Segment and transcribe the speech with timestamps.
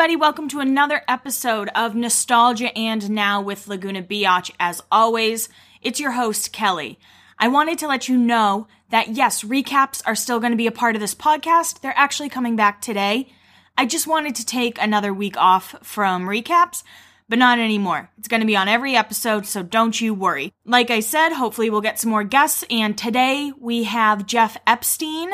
[0.00, 4.50] everybody, welcome to another episode of Nostalgia and Now with Laguna Biatch.
[4.58, 5.50] As always,
[5.82, 6.98] it's your host, Kelly.
[7.38, 10.72] I wanted to let you know that yes, recaps are still going to be a
[10.72, 11.82] part of this podcast.
[11.82, 13.30] They're actually coming back today.
[13.76, 16.82] I just wanted to take another week off from recaps,
[17.28, 18.08] but not anymore.
[18.16, 20.54] It's going to be on every episode, so don't you worry.
[20.64, 25.32] Like I said, hopefully we'll get some more guests, and today we have Jeff Epstein,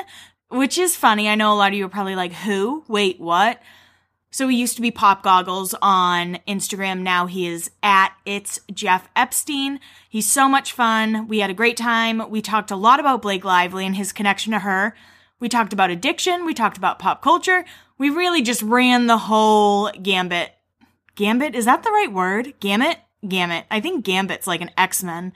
[0.48, 1.28] which is funny.
[1.28, 2.83] I know a lot of you are probably like, who?
[2.88, 3.62] Wait, what?
[4.36, 7.00] So he used to be Pop Goggles on Instagram.
[7.00, 9.80] Now he is at It's Jeff Epstein.
[10.10, 11.27] He's so much fun.
[11.27, 12.28] We had a great time.
[12.28, 14.94] We talked a lot about Blake Lively and his connection to her.
[15.41, 16.44] We talked about addiction.
[16.44, 17.64] We talked about pop culture.
[17.96, 20.52] We really just ran the whole gambit.
[21.14, 21.55] Gambit?
[21.55, 22.52] Is that the right word?
[22.61, 22.98] Gamut?
[23.27, 23.64] Gamut.
[23.70, 25.33] I think Gambit's like an X-Men.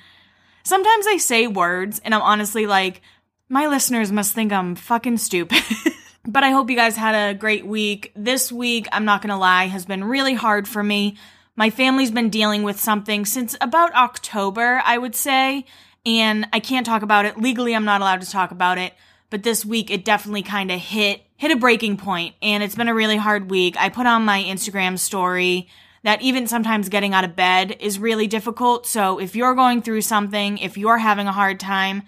[0.63, 3.01] Sometimes I say words and I'm honestly like,
[3.49, 5.63] my listeners must think I'm fucking stupid.
[6.27, 8.13] But I hope you guys had a great week.
[8.15, 11.17] This week, I'm not gonna lie, has been really hard for me.
[11.57, 15.65] My family's been dealing with something since about October, I would say,
[16.05, 17.39] and I can't talk about it.
[17.39, 18.95] Legally, I'm not allowed to talk about it,
[19.31, 22.89] but this week it definitely kind of hit hit a breaking point, and it's been
[22.89, 23.75] a really hard week.
[23.79, 25.69] I put on my Instagram story
[26.03, 28.87] that even sometimes getting out of bed is really difficult.
[28.87, 32.03] So if you're going through something, if you're having a hard time,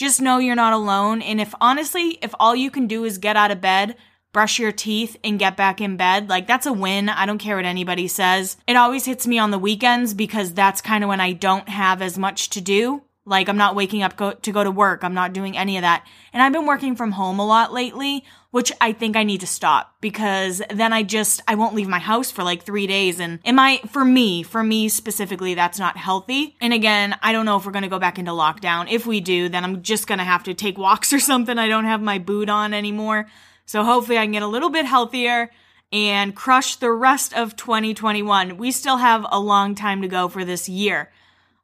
[0.00, 1.20] just know you're not alone.
[1.20, 3.96] And if honestly, if all you can do is get out of bed,
[4.32, 7.10] brush your teeth, and get back in bed, like that's a win.
[7.10, 8.56] I don't care what anybody says.
[8.66, 12.00] It always hits me on the weekends because that's kind of when I don't have
[12.00, 13.02] as much to do.
[13.26, 15.04] Like I'm not waking up go- to go to work.
[15.04, 16.06] I'm not doing any of that.
[16.32, 19.46] And I've been working from home a lot lately, which I think I need to
[19.46, 23.20] stop because then I just, I won't leave my house for like three days.
[23.20, 26.56] And am I, for me, for me specifically, that's not healthy.
[26.60, 28.90] And again, I don't know if we're going to go back into lockdown.
[28.90, 31.58] If we do, then I'm just going to have to take walks or something.
[31.58, 33.26] I don't have my boot on anymore.
[33.66, 35.50] So hopefully I can get a little bit healthier
[35.92, 38.56] and crush the rest of 2021.
[38.56, 41.10] We still have a long time to go for this year.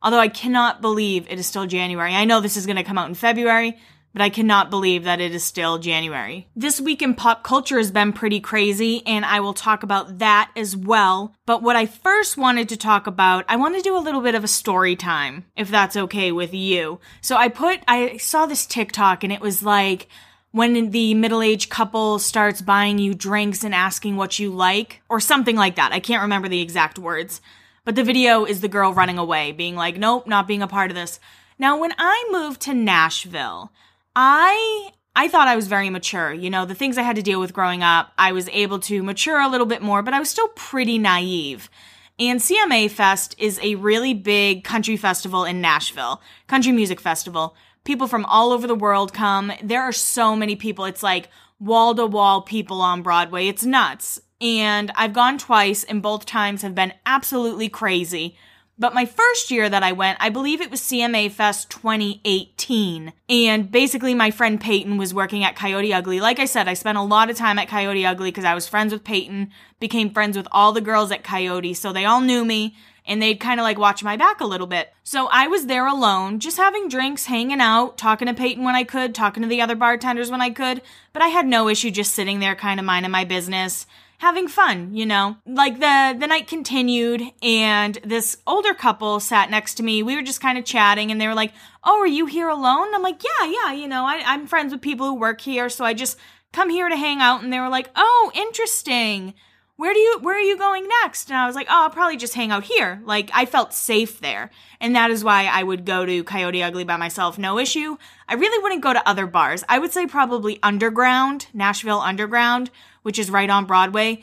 [0.02, 2.14] Although I cannot believe it is still January.
[2.14, 3.76] I know this is going to come out in February,
[4.16, 6.48] but I cannot believe that it is still January.
[6.56, 10.50] This week in pop culture has been pretty crazy, and I will talk about that
[10.56, 11.34] as well.
[11.44, 14.34] But what I first wanted to talk about, I want to do a little bit
[14.34, 16.98] of a story time, if that's okay with you.
[17.20, 20.08] So I put, I saw this TikTok and it was like,
[20.50, 25.56] when the middle-aged couple starts buying you drinks and asking what you like, or something
[25.56, 25.92] like that.
[25.92, 27.42] I can't remember the exact words.
[27.84, 30.90] But the video is the girl running away, being like, nope, not being a part
[30.90, 31.20] of this.
[31.58, 33.72] Now, when I moved to Nashville,
[34.18, 36.32] I I thought I was very mature.
[36.32, 39.02] You know, the things I had to deal with growing up, I was able to
[39.02, 41.70] mature a little bit more, but I was still pretty naive.
[42.18, 47.54] And CMA Fest is a really big country festival in Nashville, country music festival.
[47.84, 49.52] People from all over the world come.
[49.62, 50.86] There are so many people.
[50.86, 51.28] It's like
[51.60, 53.48] wall to wall people on Broadway.
[53.48, 54.18] It's nuts.
[54.40, 58.36] And I've gone twice, and both times have been absolutely crazy.
[58.78, 63.14] But my first year that I went, I believe it was CMA Fest 2018.
[63.28, 66.20] And basically, my friend Peyton was working at Coyote Ugly.
[66.20, 68.68] Like I said, I spent a lot of time at Coyote Ugly because I was
[68.68, 69.50] friends with Peyton,
[69.80, 72.76] became friends with all the girls at Coyote, so they all knew me
[73.06, 74.92] and they'd kind of like watch my back a little bit.
[75.04, 78.84] So I was there alone, just having drinks, hanging out, talking to Peyton when I
[78.84, 80.82] could, talking to the other bartenders when I could,
[81.12, 83.86] but I had no issue just sitting there kind of minding my business
[84.18, 85.36] having fun, you know.
[85.46, 90.02] Like the the night continued and this older couple sat next to me.
[90.02, 91.52] We were just kind of chatting and they were like,
[91.84, 94.82] "Oh, are you here alone?" I'm like, "Yeah, yeah, you know, I I'm friends with
[94.82, 96.18] people who work here, so I just
[96.52, 99.34] come here to hang out." And they were like, "Oh, interesting.
[99.76, 102.16] Where do you where are you going next?" And I was like, "Oh, I'll probably
[102.16, 104.50] just hang out here." Like I felt safe there.
[104.80, 107.96] And that is why I would go to Coyote Ugly by myself, no issue.
[108.28, 109.64] I really wouldn't go to other bars.
[109.68, 112.70] I would say probably Underground, Nashville Underground
[113.06, 114.20] which is right on Broadway.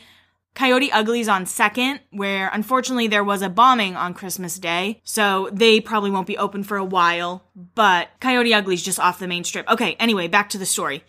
[0.56, 5.80] Coyote Ugly's on second, where unfortunately there was a bombing on Christmas Day, so they
[5.80, 9.70] probably won't be open for a while, but Coyote Ugly's just off the main strip.
[9.70, 11.06] Okay, anyway, back to the story.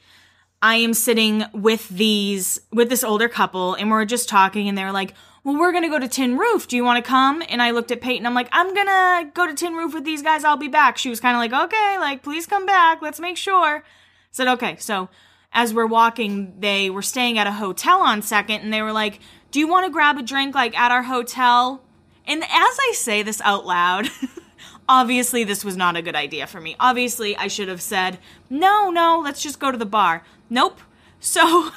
[0.65, 4.93] I am sitting with these, with this older couple, and we're just talking, and they're
[4.93, 5.13] like,
[5.45, 6.69] well, we're gonna go to Tin Roof.
[6.69, 7.43] Do you wanna come?
[7.51, 10.23] And I looked at Peyton, I'm like, I'm gonna go to Tin Roof with these
[10.23, 10.97] guys, I'll be back.
[10.97, 13.85] She was kinda like, okay, like, please come back, let's make sure.
[14.31, 15.11] said, okay, so
[15.53, 19.21] as we're walking, they were staying at a hotel on second and they were like,
[19.51, 21.83] Do you want to grab a drink like at our hotel?
[22.27, 24.09] And as I say this out loud,
[24.89, 26.75] obviously this was not a good idea for me.
[26.81, 28.19] Obviously, I should have said,
[28.51, 30.25] No, no, let's just go to the bar.
[30.51, 30.81] Nope.
[31.21, 31.71] So,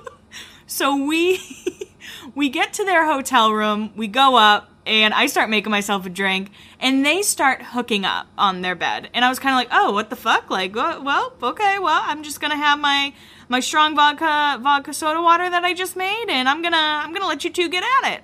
[0.66, 1.40] so we.
[2.34, 6.10] we get to their hotel room, we go up, and I start making myself a
[6.10, 6.50] drink,
[6.80, 9.10] and they start hooking up on their bed.
[9.14, 10.50] And I was kind of like, oh, what the fuck?
[10.50, 13.12] Like, well, okay, well, I'm just gonna have my
[13.48, 17.26] my strong vodka vodka soda water that I just made, and I'm gonna I'm gonna
[17.26, 18.22] let you two get at it.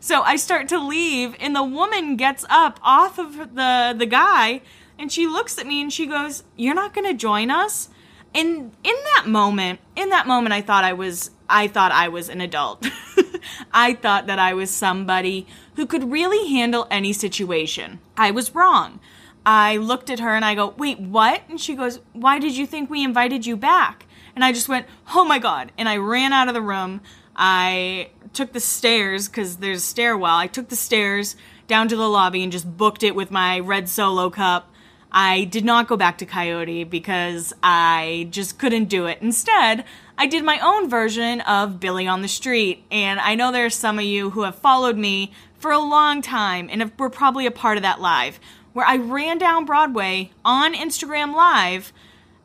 [0.00, 4.60] So I start to leave, and the woman gets up off of the the guy,
[4.98, 7.88] and she looks at me and she goes, "You're not gonna join us."
[8.34, 12.28] And in that moment, in that moment, I thought I was I thought I was
[12.28, 12.84] an adult.
[13.72, 15.46] I thought that I was somebody
[15.76, 18.00] who could really handle any situation.
[18.16, 19.00] I was wrong.
[19.46, 21.42] I looked at her and I go, Wait, what?
[21.48, 24.06] And she goes, Why did you think we invited you back?
[24.34, 25.70] And I just went, Oh my God.
[25.78, 27.02] And I ran out of the room.
[27.36, 30.36] I took the stairs because there's a stairwell.
[30.36, 31.36] I took the stairs
[31.66, 34.70] down to the lobby and just booked it with my red solo cup.
[35.16, 39.18] I did not go back to Coyote because I just couldn't do it.
[39.22, 39.84] Instead,
[40.18, 42.84] I did my own version of Billy on the Street.
[42.90, 46.20] And I know there are some of you who have followed me for a long
[46.20, 48.40] time and were probably a part of that live,
[48.72, 51.92] where I ran down Broadway on Instagram Live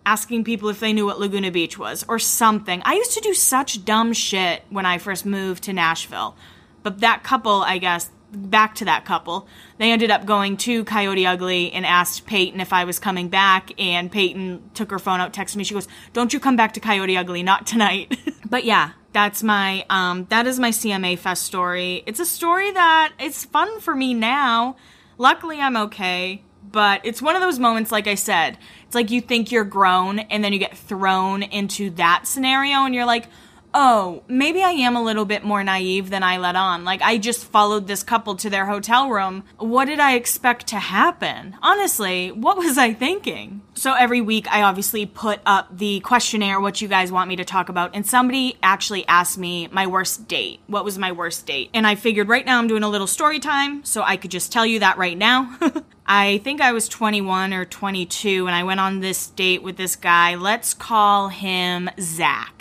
[0.05, 2.83] asking people if they knew what Laguna Beach was or something.
[2.85, 6.35] I used to do such dumb shit when I first moved to Nashville.
[6.83, 9.47] But that couple, I guess, back to that couple.
[9.77, 13.71] They ended up going to Coyote Ugly and asked Peyton if I was coming back,
[13.79, 15.63] and Peyton took her phone out, texted me.
[15.63, 18.17] She goes, "Don't you come back to Coyote Ugly, not tonight."
[18.49, 22.03] but yeah, that's my um, that is my CMA Fest story.
[22.05, 24.75] It's a story that it's fun for me now.
[25.17, 29.21] Luckily, I'm okay, but it's one of those moments, like I said, it's like you
[29.21, 33.27] think you're grown, and then you get thrown into that scenario, and you're like
[33.73, 36.83] oh, maybe I am a little bit more naive than I let on.
[36.83, 39.43] Like, I just followed this couple to their hotel room.
[39.57, 41.55] What did I expect to happen?
[41.61, 43.61] Honestly, what was I thinking?
[43.75, 47.45] So, every week, I obviously put up the questionnaire, what you guys want me to
[47.45, 47.95] talk about.
[47.95, 50.59] And somebody actually asked me my worst date.
[50.67, 51.69] What was my worst date?
[51.73, 54.51] And I figured right now I'm doing a little story time, so I could just
[54.51, 55.57] tell you that right now.
[56.11, 59.95] I think I was 21 or 22 and I went on this date with this
[59.95, 60.33] guy.
[60.33, 62.58] Let's call him Zach.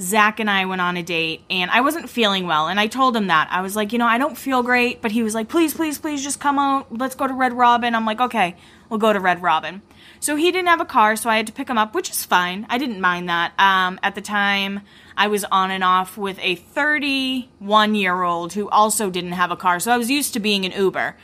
[0.00, 2.66] Zach and I went on a date and I wasn't feeling well.
[2.68, 3.48] And I told him that.
[3.50, 5.00] I was like, you know, I don't feel great.
[5.00, 6.96] But he was like, please, please, please just come out.
[6.96, 7.94] Let's go to Red Robin.
[7.94, 8.56] I'm like, okay,
[8.88, 9.82] we'll go to Red Robin.
[10.18, 12.24] So he didn't have a car, so I had to pick him up, which is
[12.24, 12.66] fine.
[12.70, 13.52] I didn't mind that.
[13.58, 14.80] Um, at the time,
[15.16, 19.56] I was on and off with a 31 year old who also didn't have a
[19.56, 19.80] car.
[19.80, 21.16] So I was used to being an Uber.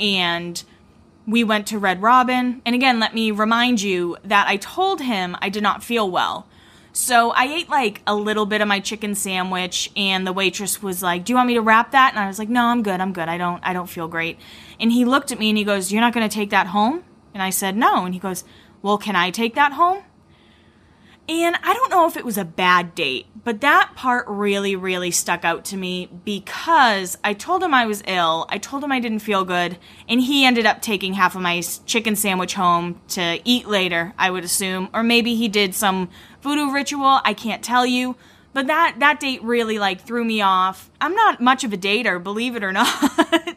[0.00, 0.62] And
[1.26, 2.62] we went to Red Robin.
[2.64, 6.47] And again, let me remind you that I told him I did not feel well.
[6.98, 11.00] So I ate like a little bit of my chicken sandwich and the waitress was
[11.00, 13.00] like, "Do you want me to wrap that?" And I was like, "No, I'm good.
[13.00, 13.28] I'm good.
[13.28, 14.36] I don't I don't feel great."
[14.80, 17.04] And he looked at me and he goes, "You're not going to take that home?"
[17.32, 18.42] And I said, "No." And he goes,
[18.82, 20.02] "Well, can I take that home?"
[21.28, 25.10] And I don't know if it was a bad date, but that part really, really
[25.10, 28.46] stuck out to me because I told him I was ill.
[28.48, 29.76] I told him I didn't feel good.
[30.08, 34.30] And he ended up taking half of my chicken sandwich home to eat later, I
[34.30, 34.88] would assume.
[34.94, 36.08] Or maybe he did some
[36.42, 37.20] voodoo ritual.
[37.24, 38.16] I can't tell you.
[38.54, 40.90] But that that date really like threw me off.
[41.00, 42.88] I'm not much of a dater, believe it or not.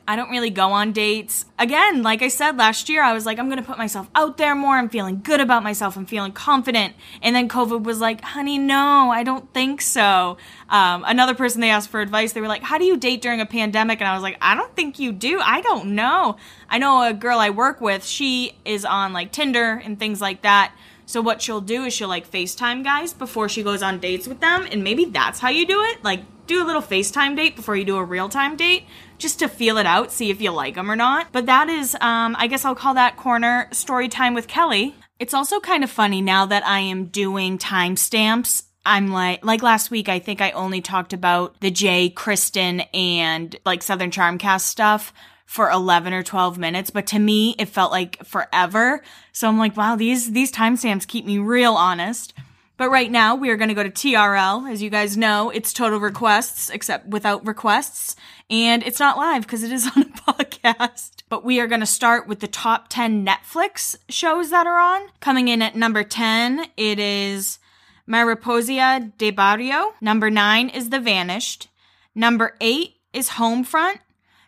[0.07, 1.45] I don't really go on dates.
[1.57, 4.37] Again, like I said last year, I was like I'm going to put myself out
[4.37, 4.75] there more.
[4.75, 5.95] I'm feeling good about myself.
[5.95, 6.93] I'm feeling confident.
[7.21, 10.37] And then COVID was like, "Honey, no, I don't think so."
[10.69, 12.33] Um, another person they asked for advice.
[12.33, 14.55] They were like, "How do you date during a pandemic?" And I was like, "I
[14.55, 15.39] don't think you do.
[15.39, 16.35] I don't know."
[16.69, 18.05] I know a girl I work with.
[18.05, 20.73] She is on like Tinder and things like that
[21.11, 24.39] so what she'll do is she'll like FaceTime guys before she goes on dates with
[24.39, 26.01] them, and maybe that's how you do it.
[26.05, 28.85] Like do a little FaceTime date before you do a real time date,
[29.17, 31.27] just to feel it out, see if you like them or not.
[31.33, 34.95] But that is, um, I guess I'll call that corner story time with Kelly.
[35.19, 38.63] It's also kind of funny now that I am doing timestamps.
[38.85, 43.53] I'm like, like last week, I think I only talked about the Jay, Kristen, and
[43.65, 45.13] like Southern Charm cast stuff
[45.51, 49.03] for 11 or 12 minutes, but to me, it felt like forever.
[49.33, 52.33] So I'm like, wow, these, these timestamps keep me real honest.
[52.77, 54.71] But right now, we are going to go to TRL.
[54.71, 58.15] As you guys know, it's total requests, except without requests.
[58.49, 61.23] And it's not live because it is on a podcast.
[61.27, 65.09] But we are going to start with the top 10 Netflix shows that are on.
[65.19, 67.59] Coming in at number 10, it is
[68.07, 69.95] Mariposa de Barrio.
[69.99, 71.67] Number 9 is The Vanished.
[72.15, 73.99] Number 8 is Homefront.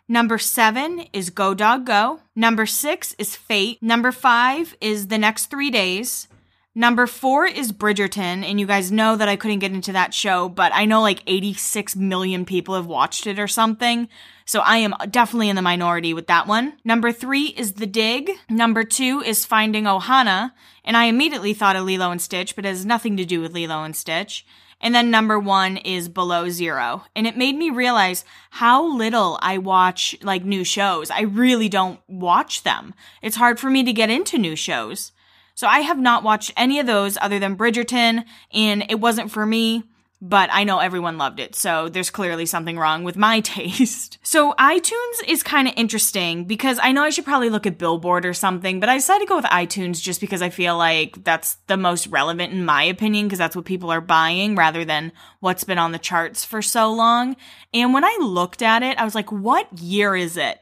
[0.08, 2.20] Number seven is Go Dog Go.
[2.36, 3.82] Number six is Fate.
[3.82, 6.28] Number five is The Next Three Days.
[6.74, 10.50] Number four is Bridgerton, and you guys know that I couldn't get into that show,
[10.50, 14.08] but I know like 86 million people have watched it or something.
[14.44, 16.74] So I am definitely in the minority with that one.
[16.84, 18.30] Number three is The Dig.
[18.50, 20.52] Number two is Finding Ohana,
[20.84, 23.54] and I immediately thought of Lilo and Stitch, but it has nothing to do with
[23.54, 24.44] Lilo and Stitch.
[24.84, 27.04] And then number one is Below Zero.
[27.16, 31.10] And it made me realize how little I watch like new shows.
[31.10, 32.92] I really don't watch them.
[33.22, 35.12] It's hard for me to get into new shows.
[35.54, 39.46] So I have not watched any of those other than Bridgerton, and it wasn't for
[39.46, 39.84] me
[40.26, 44.16] but I know everyone loved it, so there's clearly something wrong with my taste.
[44.22, 48.24] So iTunes is kind of interesting because I know I should probably look at Billboard
[48.24, 51.56] or something, but I decided to go with iTunes just because I feel like that's
[51.66, 55.64] the most relevant in my opinion because that's what people are buying rather than what's
[55.64, 57.36] been on the charts for so long.
[57.74, 60.58] And when I looked at it, I was like, what year is it?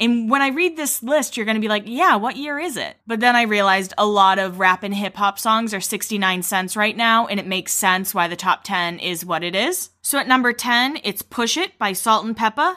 [0.00, 2.78] And when I read this list, you're going to be like, yeah, what year is
[2.78, 2.96] it?
[3.06, 6.74] But then I realized a lot of rap and hip hop songs are 69 cents
[6.74, 9.90] right now, and it makes sense why the top 10 is what it is.
[10.00, 12.76] So at number 10, it's Push It by Salt and Pepa.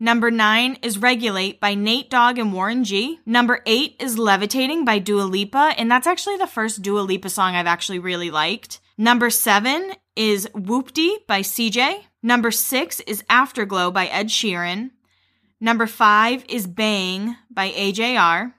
[0.00, 3.20] Number 9 is Regulate by Nate Dogg and Warren G.
[3.24, 7.54] Number 8 is Levitating by Dua Lipa, and that's actually the first Dua Lipa song
[7.54, 8.80] I've actually really liked.
[8.98, 12.02] Number 7 is Whoopty by CJ.
[12.22, 14.90] Number 6 is Afterglow by Ed Sheeran.
[15.60, 18.52] Number five is Bang by AJR.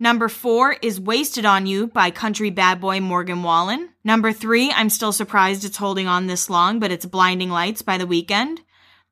[0.00, 3.90] Number four is Wasted on You by country bad boy Morgan Wallen.
[4.02, 7.98] Number three, I'm still surprised it's holding on this long, but it's Blinding Lights by
[7.98, 8.60] The Weeknd.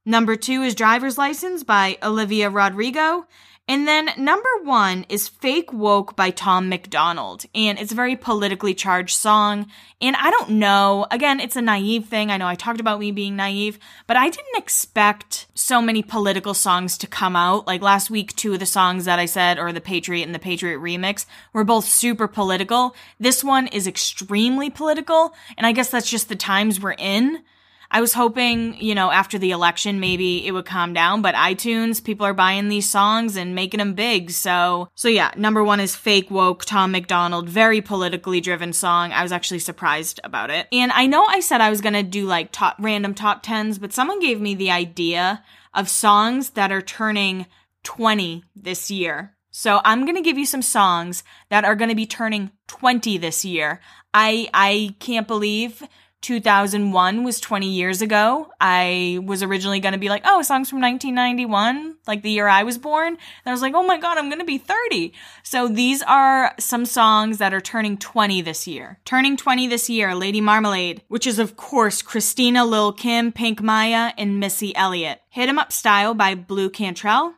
[0.06, 3.26] Number two is Driver's License by Olivia Rodrigo.
[3.68, 7.46] And then number one is Fake Woke by Tom MacDonald.
[7.52, 9.66] And it's a very politically charged song.
[10.00, 12.30] And I don't know, again, it's a naive thing.
[12.30, 16.54] I know I talked about me being naive, but I didn't expect so many political
[16.54, 17.66] songs to come out.
[17.66, 20.38] Like last week, two of the songs that I said, or The Patriot and The
[20.38, 22.94] Patriot Remix, were both super political.
[23.18, 25.34] This one is extremely political.
[25.58, 27.42] And I guess that's just the times we're in.
[27.90, 32.02] I was hoping, you know, after the election, maybe it would calm down, but iTunes,
[32.02, 34.30] people are buying these songs and making them big.
[34.30, 39.12] So, so yeah, number one is Fake Woke, Tom MacDonald, very politically driven song.
[39.12, 40.66] I was actually surprised about it.
[40.72, 43.92] And I know I said I was gonna do like top, random top tens, but
[43.92, 47.46] someone gave me the idea of songs that are turning
[47.84, 49.36] 20 this year.
[49.50, 53.16] So I'm going to give you some songs that are going to be turning 20
[53.16, 53.80] this year.
[54.12, 55.82] I I can't believe
[56.22, 58.50] 2001 was 20 years ago.
[58.60, 62.62] I was originally going to be like, oh, songs from 1991, like the year I
[62.62, 63.08] was born.
[63.08, 65.12] And I was like, oh my God, I'm going to be 30.
[65.42, 68.98] So these are some songs that are turning 20 this year.
[69.04, 74.12] Turning 20 this year, Lady Marmalade, which is of course Christina, Lil Kim, Pink Mya,
[74.18, 75.20] and Missy Elliott.
[75.28, 77.34] Hit 'em Up Style by Blu Cantrell.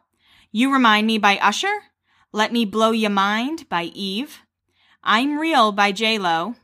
[0.51, 1.83] You Remind Me by Usher.
[2.33, 4.41] Let Me Blow Ya Mind by Eve.
[5.03, 6.55] I'm Real by J-Lo.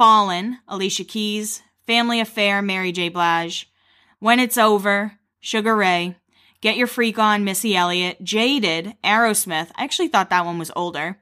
[0.00, 3.10] Fallen, Alicia Keys, Family Affair, Mary J.
[3.10, 3.70] Blige,
[4.18, 6.16] When It's Over, Sugar Ray,
[6.62, 9.70] Get Your Freak On, Missy Elliott, Jaded, Aerosmith.
[9.76, 11.18] I actually thought that one was older.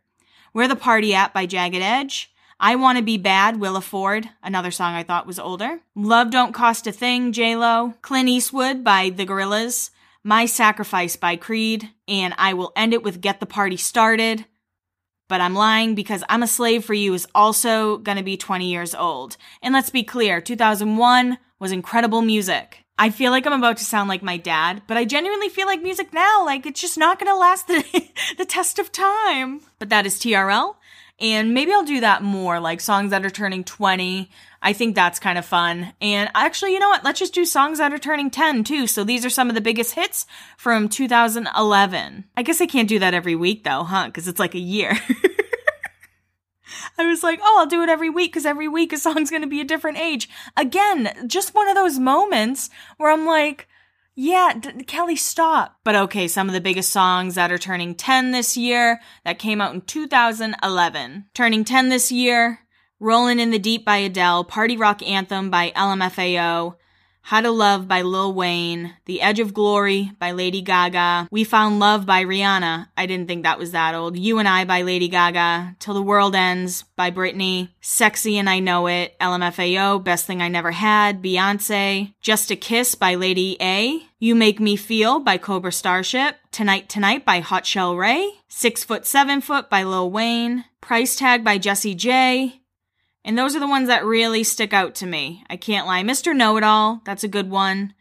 [0.52, 2.32] Where the Party At by Jagged Edge.
[2.60, 5.80] I Want to Be Bad, Willa Ford, another song I thought was older.
[5.96, 7.94] Love Don't Cost a Thing, J-Lo.
[8.00, 9.90] Clint Eastwood by The Gorillaz.
[10.22, 11.90] My Sacrifice by Creed.
[12.06, 14.44] And I Will End It with Get the Party Started
[15.28, 18.94] but I'm lying because I'm a Slave for You is also gonna be 20 years
[18.94, 19.36] old.
[19.62, 22.84] And let's be clear, 2001 was incredible music.
[23.00, 25.82] I feel like I'm about to sound like my dad, but I genuinely feel like
[25.82, 27.84] music now, like it's just not gonna last the,
[28.38, 29.60] the test of time.
[29.78, 30.74] But that is TRL.
[31.20, 34.30] And maybe I'll do that more, like songs that are turning 20.
[34.62, 35.92] I think that's kind of fun.
[36.00, 37.04] And actually, you know what?
[37.04, 38.86] Let's just do songs that are turning 10 too.
[38.86, 42.24] So these are some of the biggest hits from 2011.
[42.36, 44.06] I guess I can't do that every week though, huh?
[44.06, 44.98] Because it's like a year.
[46.98, 49.42] I was like, oh, I'll do it every week because every week a song's going
[49.42, 50.28] to be a different age.
[50.56, 53.67] Again, just one of those moments where I'm like,
[54.20, 55.76] yeah, D- Kelly, stop.
[55.84, 59.60] But okay, some of the biggest songs that are turning 10 this year that came
[59.60, 61.26] out in 2011.
[61.34, 62.58] Turning 10 this year,
[62.98, 66.74] Rollin' in the Deep by Adele, Party Rock Anthem by LMFAO,
[67.28, 71.78] how to Love by Lil Wayne, The Edge of Glory by Lady Gaga, We Found
[71.78, 72.88] Love by Rihanna.
[72.96, 74.18] I didn't think that was that old.
[74.18, 78.58] You and I by Lady Gaga, Till the World Ends by Britney, Sexy and I
[78.58, 84.07] Know It, LMFAO, Best Thing I Never Had, Beyonce, Just a Kiss by Lady A,
[84.20, 89.06] You Make Me Feel by Cobra Starship, Tonight Tonight by Hot Chelle Rae, Six Foot
[89.06, 92.60] Seven Foot by Lil Wayne, Price Tag by Jessie J,
[93.24, 95.44] and those are the ones that really stick out to me.
[95.48, 96.02] I can't lie.
[96.02, 96.34] Mr.
[96.34, 97.94] Know It All, that's a good one.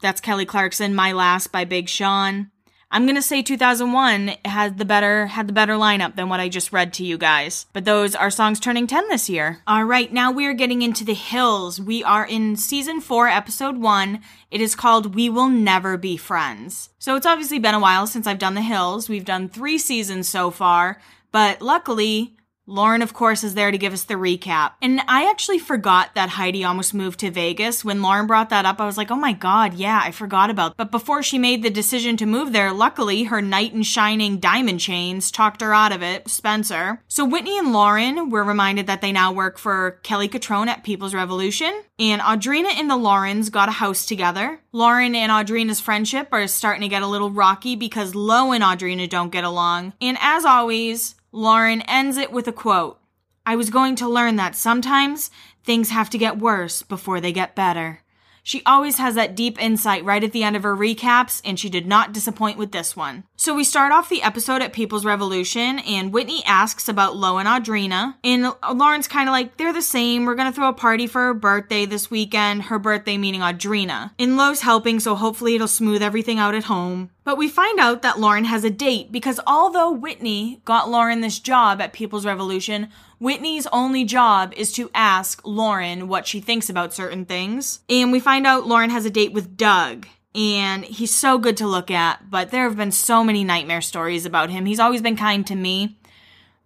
[0.00, 0.94] That's Kelly Clarkson.
[0.94, 2.50] My Last by Big Sean.
[2.92, 6.72] I'm gonna say 2001 had the better had the better lineup than what I just
[6.72, 7.66] read to you guys.
[7.72, 9.60] But those are songs turning 10 this year.
[9.64, 11.80] All right, now we are getting into the hills.
[11.80, 14.22] We are in season four, episode one.
[14.50, 18.26] It is called "We Will Never Be Friends." So it's obviously been a while since
[18.26, 19.08] I've done the hills.
[19.08, 22.34] We've done three seasons so far, but luckily
[22.70, 24.74] Lauren, of course, is there to give us the recap.
[24.80, 27.84] And I actually forgot that Heidi almost moved to Vegas.
[27.84, 30.76] When Lauren brought that up, I was like, oh my god, yeah, I forgot about.
[30.76, 34.78] But before she made the decision to move there, luckily her knight in shining diamond
[34.78, 37.02] chains talked her out of it, Spencer.
[37.08, 41.12] So Whitney and Lauren were reminded that they now work for Kelly Cutrone at People's
[41.12, 41.82] Revolution.
[41.98, 44.60] And Audrina and the Laurens got a house together.
[44.72, 49.08] Lauren and Audrina's friendship are starting to get a little rocky because Lo and Audrina
[49.08, 49.92] don't get along.
[50.00, 52.98] And as always, Lauren ends it with a quote
[53.46, 55.30] I was going to learn that sometimes
[55.64, 58.00] things have to get worse before they get better.
[58.42, 61.68] She always has that deep insight right at the end of her recaps, and she
[61.68, 63.24] did not disappoint with this one.
[63.36, 67.48] So we start off the episode at People's Revolution, and Whitney asks about Lo and
[67.48, 68.16] Audrina.
[68.24, 70.24] And Lauren's kind of like, they're the same.
[70.24, 72.62] We're gonna throw a party for her birthday this weekend.
[72.62, 74.12] Her birthday meaning Audrina.
[74.18, 77.10] And Lo's helping, so hopefully it'll smooth everything out at home.
[77.30, 81.38] But we find out that Lauren has a date because although Whitney got Lauren this
[81.38, 82.88] job at People's Revolution,
[83.20, 87.82] Whitney's only job is to ask Lauren what she thinks about certain things.
[87.88, 90.08] And we find out Lauren has a date with Doug.
[90.34, 94.26] And he's so good to look at, but there have been so many nightmare stories
[94.26, 94.66] about him.
[94.66, 95.98] He's always been kind to me,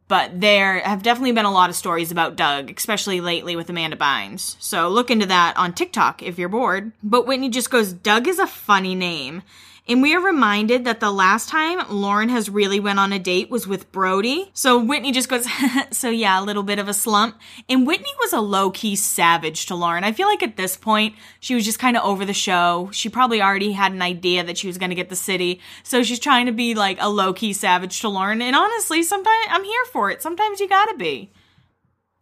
[0.08, 3.98] but there have definitely been a lot of stories about Doug, especially lately with Amanda
[3.98, 4.56] Bynes.
[4.60, 6.92] So look into that on TikTok if you're bored.
[7.02, 9.42] But Whitney just goes, Doug is a funny name.
[9.86, 13.50] And we are reminded that the last time Lauren has really went on a date
[13.50, 14.50] was with Brody.
[14.54, 15.46] So Whitney just goes,
[15.90, 17.38] so yeah, a little bit of a slump.
[17.68, 20.02] And Whitney was a low key savage to Lauren.
[20.02, 22.88] I feel like at this point, she was just kind of over the show.
[22.92, 25.60] She probably already had an idea that she was going to get the city.
[25.82, 28.40] So she's trying to be like a low key savage to Lauren.
[28.40, 30.22] And honestly, sometimes I'm here for it.
[30.22, 31.30] Sometimes you gotta be.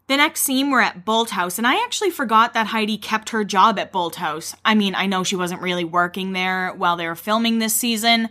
[0.08, 3.78] The next scene, we're at Bolthouse, and I actually forgot that Heidi kept her job
[3.78, 4.54] at Bolthouse.
[4.64, 8.28] I mean, I know she wasn't really working there while they were filming this season,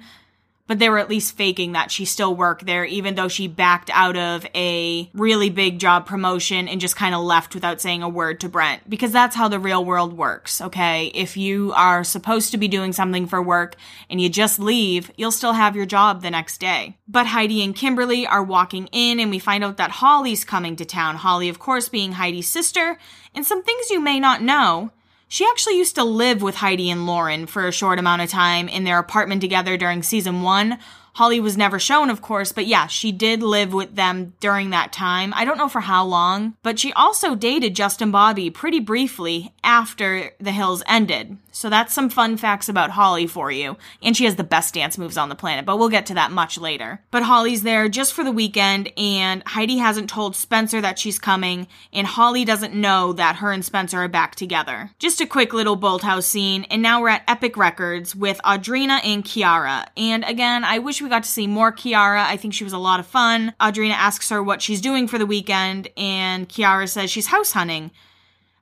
[0.72, 3.90] but they were at least faking that she still worked there, even though she backed
[3.94, 8.08] out of a really big job promotion and just kind of left without saying a
[8.08, 8.90] word to Brent.
[8.90, 11.08] Because that's how the real world works, okay?
[11.13, 13.75] If you are supposed to be doing something for work
[14.10, 16.96] and you just leave, you'll still have your job the next day.
[17.05, 20.86] But Heidi and Kimberly are walking in and we find out that Holly's coming to
[20.86, 21.18] town.
[21.18, 22.98] Holly, of course, being Heidi's sister.
[23.36, 24.92] And some things you may not know
[25.31, 28.67] she actually used to live with Heidi and Lauren for a short amount of time
[28.67, 30.77] in their apartment together during season one,
[31.13, 34.91] Holly was never shown, of course, but yeah, she did live with them during that
[34.91, 35.33] time.
[35.33, 40.31] I don't know for how long, but she also dated Justin Bobby pretty briefly after
[40.39, 41.37] The Hills ended.
[41.51, 43.77] So that's some fun facts about Holly for you.
[44.01, 46.31] And she has the best dance moves on the planet, but we'll get to that
[46.31, 47.01] much later.
[47.11, 51.68] But Holly's there just for the weekend, and Heidi hasn't told Spencer that she's coming,
[51.92, 54.92] and Holly doesn't know that her and Spencer are back together.
[54.98, 59.24] Just a quick little Bolthouse scene, and now we're at Epic Records with Audrina and
[59.24, 59.87] Kiara.
[59.98, 62.24] And again, I wish we got to see more Kiara.
[62.24, 63.53] I think she was a lot of fun.
[63.59, 67.92] Audrina asks her what she's doing for the weekend, and Kiara says she's house hunting.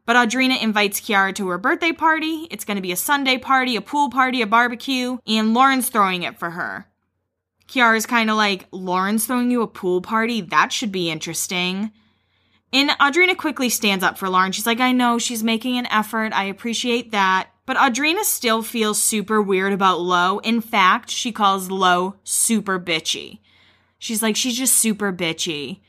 [0.10, 2.48] But Audrina invites Kiara to her birthday party.
[2.50, 6.24] It's going to be a Sunday party, a pool party, a barbecue, and Lauren's throwing
[6.24, 6.88] it for her.
[7.68, 10.42] Kiara's kind of like, Lauren's throwing you a pool party?
[10.42, 11.92] That should be interesting.
[12.74, 14.52] And Audrina quickly stands up for Lauren.
[14.52, 16.34] She's like, I know she's making an effort.
[16.34, 17.50] I appreciate that.
[17.68, 20.40] But Audrina still feels super weird about Lo.
[20.40, 23.42] In fact, she calls Lo super bitchy.
[24.00, 25.82] She's like, she's just super bitchy.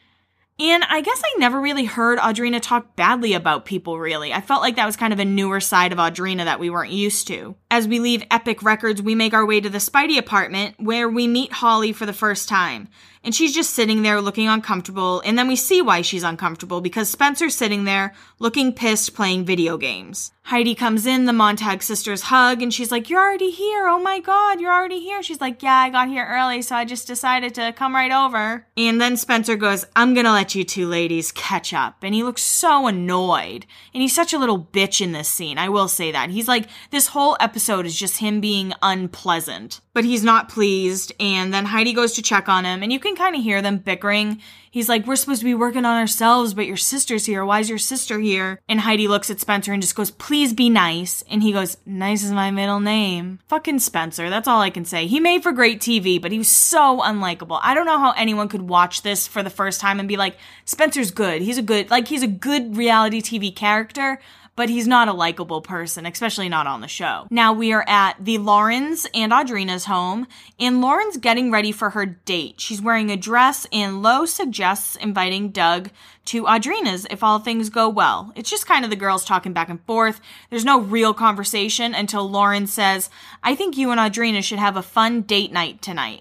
[0.60, 4.34] And I guess I never really heard Audrina talk badly about people, really.
[4.34, 6.92] I felt like that was kind of a newer side of Audrina that we weren't
[6.92, 7.56] used to.
[7.70, 11.26] As we leave Epic Records, we make our way to the Speidi apartment where we
[11.26, 12.88] meet Holly for the first time
[13.22, 15.20] and she's just sitting there looking uncomfortable.
[15.24, 19.76] And then we see why she's uncomfortable because Spencer's sitting there looking pissed playing video
[19.76, 20.32] games.
[20.50, 23.86] Heidi comes in, the Montag sisters hug, and she's like, You're already here.
[23.86, 25.22] Oh my God, you're already here.
[25.22, 28.66] She's like, Yeah, I got here early, so I just decided to come right over.
[28.76, 32.02] And then Spencer goes, I'm gonna let you two ladies catch up.
[32.02, 33.64] And he looks so annoyed.
[33.94, 35.56] And he's such a little bitch in this scene.
[35.56, 36.30] I will say that.
[36.30, 39.80] He's like, this whole episode is just him being unpleasant.
[39.92, 41.12] But he's not pleased.
[41.20, 43.78] And then Heidi goes to check on him, and you can kind of hear them
[43.78, 47.44] bickering he's like, We're supposed to be working on ourselves, but your sister's here.
[47.44, 48.60] Why is your sister here?
[48.68, 51.22] And Heidi looks at Spencer and just goes, Please be nice.
[51.28, 53.40] And he goes, Nice is my middle name.
[53.48, 54.30] Fucking Spencer.
[54.30, 55.06] That's all I can say.
[55.06, 57.60] He made for great TV, but he was so unlikable.
[57.62, 60.36] I don't know how anyone could watch this for the first time and be like,
[60.64, 61.42] Spencer's good.
[61.42, 64.20] He's a good, like, he's a good reality TV character
[64.60, 67.26] but he's not a likable person, especially not on the show.
[67.30, 70.26] Now we are at the Lauren's and Audrina's home,
[70.58, 72.60] and Lauren's getting ready for her date.
[72.60, 75.88] She's wearing a dress, and Lo suggests inviting Doug
[76.26, 78.34] to Audrina's if all things go well.
[78.36, 80.20] It's just kind of the girls talking back and forth.
[80.50, 83.08] There's no real conversation until Lauren says,
[83.42, 86.20] I think you and Audrina should have a fun date night tonight.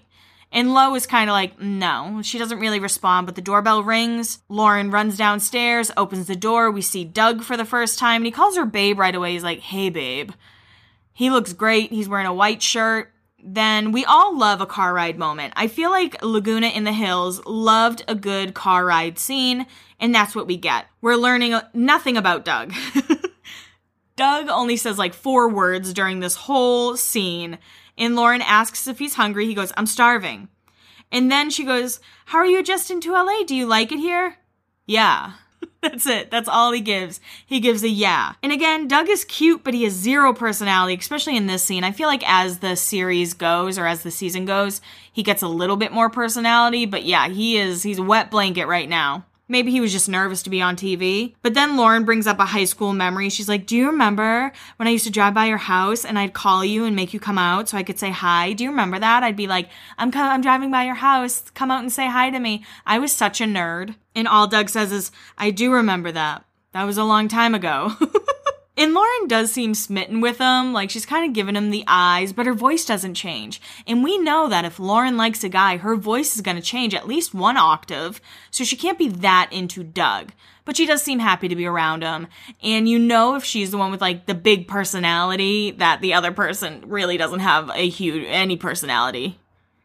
[0.52, 2.22] And Lo is kind of like, no.
[2.22, 4.40] She doesn't really respond, but the doorbell rings.
[4.48, 6.70] Lauren runs downstairs, opens the door.
[6.70, 9.32] We see Doug for the first time, and he calls her babe right away.
[9.32, 10.32] He's like, hey, babe.
[11.12, 11.92] He looks great.
[11.92, 13.12] He's wearing a white shirt.
[13.42, 15.52] Then we all love a car ride moment.
[15.56, 19.66] I feel like Laguna in the Hills loved a good car ride scene,
[19.98, 20.86] and that's what we get.
[21.00, 22.74] We're learning nothing about Doug.
[24.16, 27.58] Doug only says like four words during this whole scene
[28.00, 29.46] and Lauren asks if he's hungry.
[29.46, 30.48] He goes, I'm starving.
[31.12, 33.44] And then she goes, How are you adjusting to LA?
[33.46, 34.36] Do you like it here?
[34.86, 35.34] Yeah.
[35.82, 36.30] That's it.
[36.30, 37.20] That's all he gives.
[37.46, 38.34] He gives a yeah.
[38.42, 41.84] And again, Doug is cute, but he has zero personality, especially in this scene.
[41.84, 44.80] I feel like as the series goes or as the season goes,
[45.12, 48.66] he gets a little bit more personality, but yeah, he is, he's a wet blanket
[48.66, 49.24] right now.
[49.50, 51.34] Maybe he was just nervous to be on TV.
[51.42, 53.28] But then Lauren brings up a high school memory.
[53.28, 56.32] She's like, Do you remember when I used to drive by your house and I'd
[56.32, 58.52] call you and make you come out so I could say hi?
[58.52, 59.24] Do you remember that?
[59.24, 61.50] I'd be like, I'm, co- I'm driving by your house.
[61.50, 62.64] Come out and say hi to me.
[62.86, 63.96] I was such a nerd.
[64.14, 66.44] And all Doug says is, I do remember that.
[66.72, 67.92] That was a long time ago.
[68.80, 72.32] And Lauren does seem smitten with him, like she's kind of giving him the eyes,
[72.32, 73.60] but her voice doesn't change.
[73.86, 76.94] And we know that if Lauren likes a guy, her voice is going to change
[76.94, 80.32] at least one octave, so she can't be that into Doug.
[80.64, 82.26] But she does seem happy to be around him.
[82.62, 86.32] And you know if she's the one with like the big personality that the other
[86.32, 89.38] person really doesn't have a huge any personality.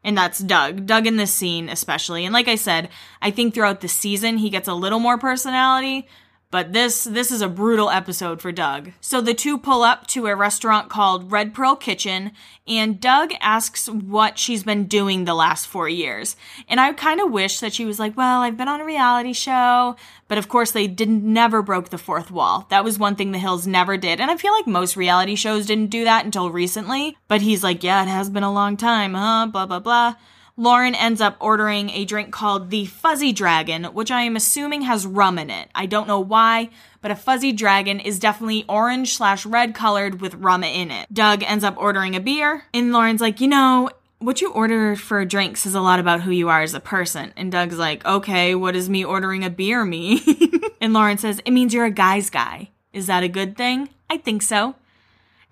[0.06, 0.86] And that's Doug.
[0.86, 2.24] Doug in this scene especially.
[2.24, 2.88] And like I said,
[3.22, 6.08] I think throughout the season he gets a little more personality,
[6.56, 8.94] but this this is a brutal episode for Doug.
[9.02, 12.32] So the two pull up to a restaurant called Red Pearl Kitchen
[12.66, 16.38] and Doug asks what she's been doing the last 4 years.
[16.70, 19.34] And I kind of wish that she was like, "Well, I've been on a reality
[19.34, 19.98] show."
[20.30, 22.68] But of course they didn't never broke the fourth wall.
[22.70, 24.22] That was one thing the Hills never did.
[24.22, 27.18] And I feel like most reality shows didn't do that until recently.
[27.28, 29.48] But he's like, "Yeah, it has been a long time, huh?
[29.48, 30.14] blah blah blah."
[30.58, 35.06] Lauren ends up ordering a drink called the Fuzzy Dragon, which I am assuming has
[35.06, 35.68] rum in it.
[35.76, 36.70] I don't know why,
[37.02, 41.14] but a Fuzzy Dragon is definitely orange slash red colored with rum in it.
[41.14, 43.90] Doug ends up ordering a beer, and Lauren's like, you know,
[44.20, 47.34] what you order for drinks says a lot about who you are as a person.
[47.36, 50.22] And Doug's like, okay, what does me ordering a beer mean?
[50.82, 52.70] and Lauren says, it means you're a guy's guy.
[52.94, 53.90] Is that a good thing?
[54.10, 54.76] I think so.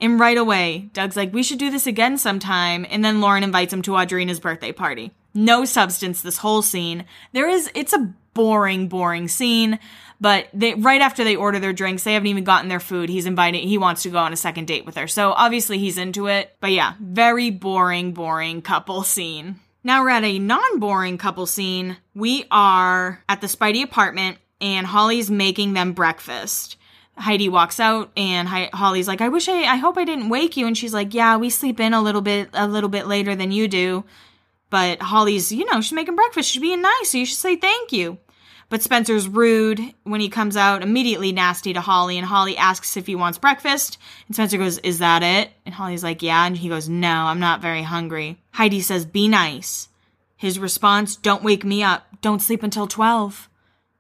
[0.02, 2.86] And right away, Doug's like, we should do this again sometime.
[2.90, 5.12] And then Lauren invites him to Audrina's birthday party.
[5.34, 7.06] No substance this whole scene.
[7.32, 9.80] There is, it's a boring, boring scene.
[10.20, 13.10] But they, right after they order their drinks, they haven't even gotten their food.
[13.10, 15.08] He's inviting, he wants to go on a second date with her.
[15.08, 16.56] So obviously he's into it.
[16.60, 19.60] But yeah, very boring, boring couple scene.
[19.84, 21.98] Now we're at a non boring couple scene.
[22.16, 26.78] We are at the Speidi apartment and Holly's making them breakfast.
[27.18, 30.66] Heidi walks out and Holly's like, I wish I, I hope I didn't wake you.
[30.66, 33.52] And she's like, yeah, we sleep in a little bit, a little bit later than
[33.52, 34.04] you do.
[34.70, 36.50] But Holly's, you know, she's making breakfast.
[36.50, 37.12] She's being nice.
[37.12, 38.18] So you should say thank you.
[38.70, 42.18] But Spencer's rude when he comes out, immediately nasty to Holly.
[42.18, 44.00] And Holly asks if he wants breakfast.
[44.26, 45.52] And Spencer goes, Is that it?
[45.64, 46.48] And Holly's like, Yeah.
[46.48, 48.40] And he goes, No, I'm not very hungry.
[48.52, 49.90] Heidi says, Be nice.
[50.36, 52.08] His response, Don't wake me up.
[52.22, 53.48] Don't sleep until 12.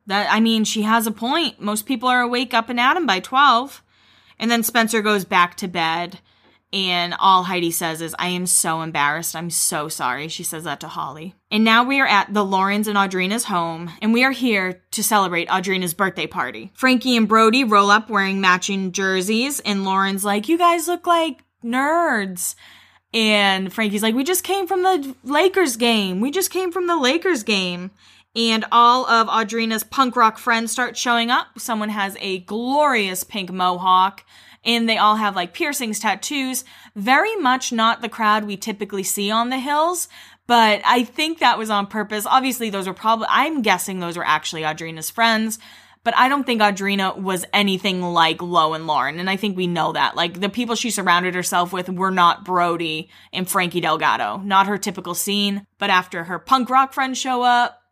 [0.07, 1.61] That I mean, she has a point.
[1.61, 3.81] Most people are awake up and at him by 12.
[4.39, 6.19] And then Spencer goes back to bed
[6.73, 9.35] and all Heidi says is, I am so embarrassed.
[9.35, 10.27] I'm so sorry.
[10.27, 11.35] She says that to Holly.
[11.51, 15.03] And now we are at the Lauren's and Audrina's home, and we are here to
[15.03, 16.71] celebrate Audrina's birthday party.
[16.73, 21.43] Frankie and Brody roll up wearing matching jerseys, and Lauren's like, You guys look like
[21.63, 22.55] nerds.
[23.13, 26.21] And Frankie's like, We just came from the Lakers game.
[26.21, 27.91] We just came from the Lakers game
[28.36, 31.60] and all of Audrina's punk rock friends start showing up.
[31.60, 34.24] Someone has a glorious pink mohawk,
[34.65, 36.63] and they all have like piercings, tattoos.
[36.96, 40.08] Very much not the crowd we typically see on the hills,
[40.48, 42.26] but I think that was on purpose.
[42.26, 45.60] Obviously, those were probably, I'm guessing those were actually Audrina's friends.
[46.04, 49.19] But I don't think Audrina was anything like Lo and Lauren.
[49.19, 50.17] And I think we know that.
[50.17, 54.41] Like the people she surrounded herself with were not Brody and Frankie Delgado.
[54.43, 55.65] Not her typical scene.
[55.78, 57.83] But after her punk rock friends show up,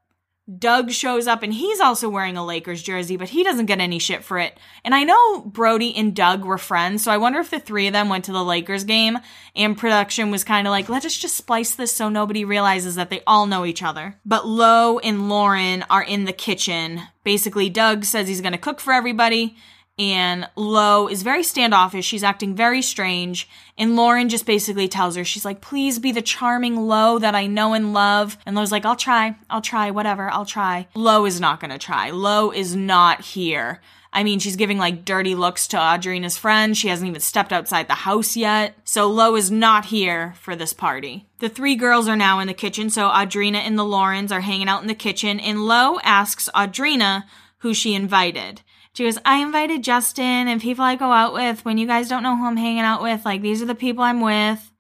[0.58, 4.00] Doug shows up and he's also wearing a Lakers jersey, but he doesn't get any
[4.00, 4.58] shit for it.
[4.84, 7.94] And I know Brody and Doug were friends, so I wonder if the three of
[7.94, 9.20] them went to the Lakers game
[9.56, 13.10] and production was kind of like, let us just splice this so nobody realizes that
[13.10, 14.18] they all know each other.
[14.26, 17.02] But Lo and Lauren are in the kitchen.
[17.24, 19.56] Basically, Doug says he's going to cook for everybody
[20.02, 22.06] and Lo is very standoffish.
[22.06, 23.48] She's acting very strange.
[23.78, 27.46] And Lauren just basically tells her, she's like, please be the charming Lo that I
[27.46, 28.36] know and love.
[28.48, 29.36] And Lo's like, I'll try.
[29.48, 29.92] I'll try.
[29.92, 30.32] Whatever.
[30.32, 30.88] I'll try.
[30.96, 32.10] Lo is not to try.
[32.10, 33.80] Lo is not here.
[34.12, 36.76] I mean, she's giving like dirty looks to Audrina's friend.
[36.76, 38.74] She hasn't even stepped outside the house yet.
[38.84, 41.28] So Lo is not here for this party.
[41.38, 42.90] The three girls are now in the kitchen.
[42.90, 45.40] So Audrina and the Laurens are hanging out in the kitchen.
[45.40, 47.26] And Lo asks Audrina
[47.60, 48.62] who she invited.
[48.94, 52.24] She goes, I invited Justin and people I go out with when you guys don't
[52.24, 53.26] know who I'm hanging out with.
[53.26, 54.72] Like, these are the people I'm with.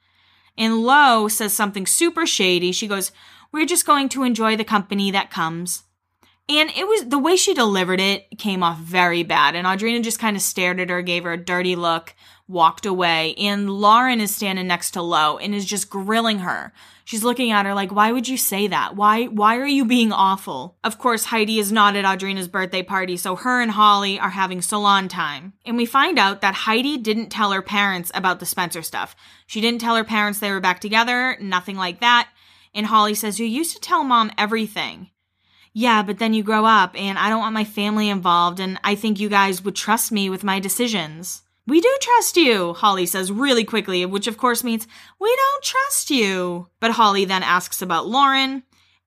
[0.57, 2.71] And Lo says something super shady.
[2.73, 3.11] She goes,
[3.51, 5.83] We're just going to enjoy the company that comes.
[6.51, 9.55] And it was the way she delivered it came off very bad.
[9.55, 12.13] And Audrina just kind of stared at her, gave her a dirty look,
[12.45, 13.33] walked away.
[13.35, 16.73] And Lauren is standing next to Lo and is just grilling her.
[17.05, 18.97] She's looking at her like, why would you say that?
[18.97, 20.75] Why, why are you being awful?
[20.83, 24.61] Of course, Heidi is not at Audrina's birthday party, so her and Holly are having
[24.61, 25.53] salon time.
[25.65, 29.15] And we find out that Heidi didn't tell her parents about the Spencer stuff.
[29.47, 32.29] She didn't tell her parents they were back together, nothing like that.
[32.73, 35.10] And Holly says, You used to tell mom everything.
[35.73, 38.95] Yeah, but then you grow up, and I don't want my family involved, and I
[38.95, 41.43] think you guys would trust me with my decisions.
[41.65, 44.87] We do trust you, Holly says really quickly, which of course means
[45.19, 46.67] we don't trust you.
[46.79, 48.63] But Holly then asks about Lauren,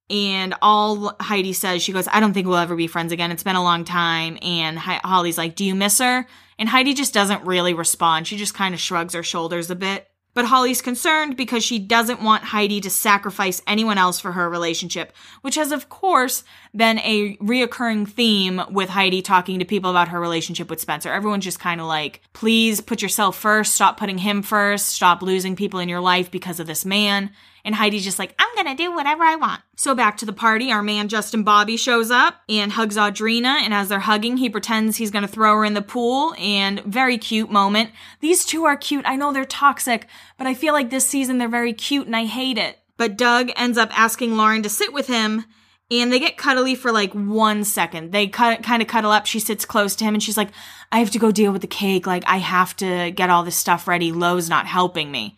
[0.08, 3.30] and all Heidi says, she goes, I don't think we'll ever be friends again.
[3.30, 4.38] It's been a long time.
[4.42, 6.26] And Holly's like, Do you miss her?
[6.58, 8.26] And Heidi just doesn't really respond.
[8.26, 10.08] She just kind of shrugs her shoulders a bit.
[10.34, 15.12] But Holly's concerned because she doesn't want Heidi to sacrifice anyone else for her relationship,
[15.42, 16.42] which has, of course,
[16.74, 21.12] been a reoccurring theme with Heidi talking to people about her relationship with Spencer.
[21.12, 25.54] Everyone's just kind of like, please put yourself first, stop putting him first, stop losing
[25.54, 27.30] people in your life because of this man.
[27.64, 29.62] And Heidi's just like, I'm gonna do whatever I want.
[29.76, 33.60] So back to the party, our man Justin Bobby shows up and hugs Audrina.
[33.62, 36.34] And as they're hugging, he pretends he's gonna throw her in the pool.
[36.38, 37.90] And very cute moment.
[38.20, 39.06] These two are cute.
[39.06, 42.26] I know they're toxic, but I feel like this season they're very cute and I
[42.26, 42.78] hate it.
[42.96, 45.44] But Doug ends up asking Lauren to sit with him
[45.90, 48.12] and they get cuddly for like one second.
[48.12, 49.26] They kind of cuddle up.
[49.26, 50.50] She sits close to him and she's like,
[50.92, 52.06] I have to go deal with the cake.
[52.06, 54.12] Like, I have to get all this stuff ready.
[54.12, 55.36] Lo's not helping me.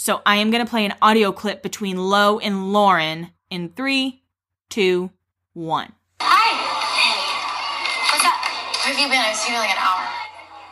[0.00, 4.24] So I am going to play an audio clip between Lo and Lauren in three,
[4.72, 5.12] two,
[5.52, 5.92] one.
[6.24, 6.56] Hi.
[6.96, 7.20] Hey.
[8.08, 8.40] What's up?
[8.80, 9.20] Where have you been?
[9.20, 10.00] I was here for like an hour.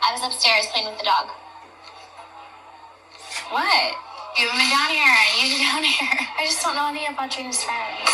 [0.01, 1.29] I was upstairs playing with the dog.
[3.53, 3.93] What?
[4.33, 5.13] You haven't been down here.
[5.13, 6.25] I need you down here.
[6.33, 8.09] I just don't know any of Audrina's friends.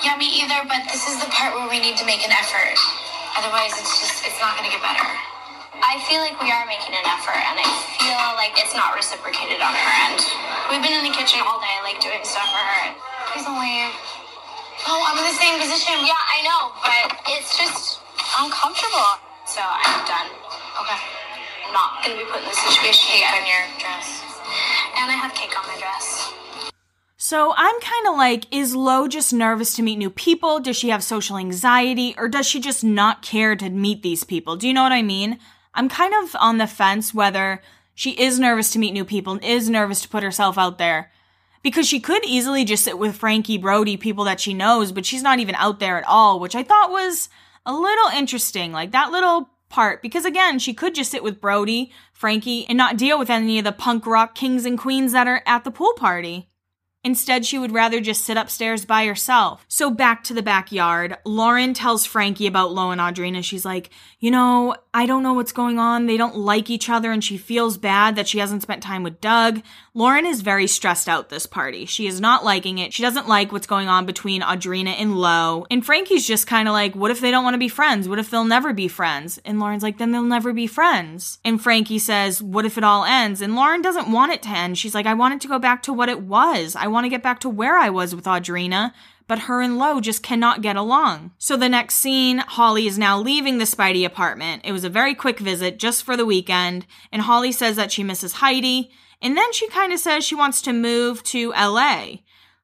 [0.00, 2.80] Yeah, me either, but this is the part where we need to make an effort.
[3.36, 5.12] Otherwise, it's just, it's not going to get better.
[5.80, 9.62] I feel like we are making an effort, and I feel like it's not reciprocated
[9.62, 10.20] on her end.
[10.70, 12.84] We've been in the kitchen all day, like doing stuff for her.
[13.30, 13.92] Please don't leave.
[14.86, 15.94] Oh, I'm in the same position.
[16.02, 18.00] Yeah, I know, but it's just
[18.38, 19.22] uncomfortable.
[19.46, 20.28] So I'm done.
[20.82, 21.00] Okay.
[21.66, 23.42] I'm not gonna be put in this situation Cake again.
[23.42, 24.22] on your dress.
[24.96, 26.32] And I have cake on my dress.
[27.16, 30.60] So I'm kind of like, is Lo just nervous to meet new people?
[30.60, 32.14] Does she have social anxiety?
[32.16, 34.56] Or does she just not care to meet these people?
[34.56, 35.38] Do you know what I mean?
[35.78, 37.62] I'm kind of on the fence whether
[37.94, 41.12] she is nervous to meet new people and is nervous to put herself out there.
[41.62, 45.22] Because she could easily just sit with Frankie Brody, people that she knows, but she's
[45.22, 47.28] not even out there at all, which I thought was
[47.64, 48.72] a little interesting.
[48.72, 50.02] Like that little part.
[50.02, 53.64] Because again, she could just sit with Brody, Frankie, and not deal with any of
[53.64, 56.47] the punk rock kings and queens that are at the pool party.
[57.04, 59.64] Instead, she would rather just sit upstairs by herself.
[59.68, 63.42] So back to the backyard, Lauren tells Frankie about Lo and Audrina.
[63.42, 66.06] She's like, you know, I don't know what's going on.
[66.06, 69.20] They don't like each other and she feels bad that she hasn't spent time with
[69.20, 69.62] Doug.
[69.94, 71.86] Lauren is very stressed out this party.
[71.86, 72.92] She is not liking it.
[72.92, 75.66] She doesn't like what's going on between Audrina and Lo.
[75.70, 78.08] And Frankie's just kind of like, what if they don't want to be friends?
[78.08, 79.38] What if they'll never be friends?
[79.44, 81.38] And Lauren's like, then they'll never be friends.
[81.44, 83.40] And Frankie says, what if it all ends?
[83.40, 84.78] And Lauren doesn't want it to end.
[84.78, 86.74] She's like, I want it to go back to what it was.
[86.74, 88.92] I want to get back to where I was with Audrina
[89.28, 91.30] but her and Lo just cannot get along.
[91.38, 94.62] So the next scene, Holly is now leaving the Speidi apartment.
[94.64, 98.02] It was a very quick visit just for the weekend, and Holly says that she
[98.02, 102.16] misses Heidi, and then she kind of says she wants to move to LA.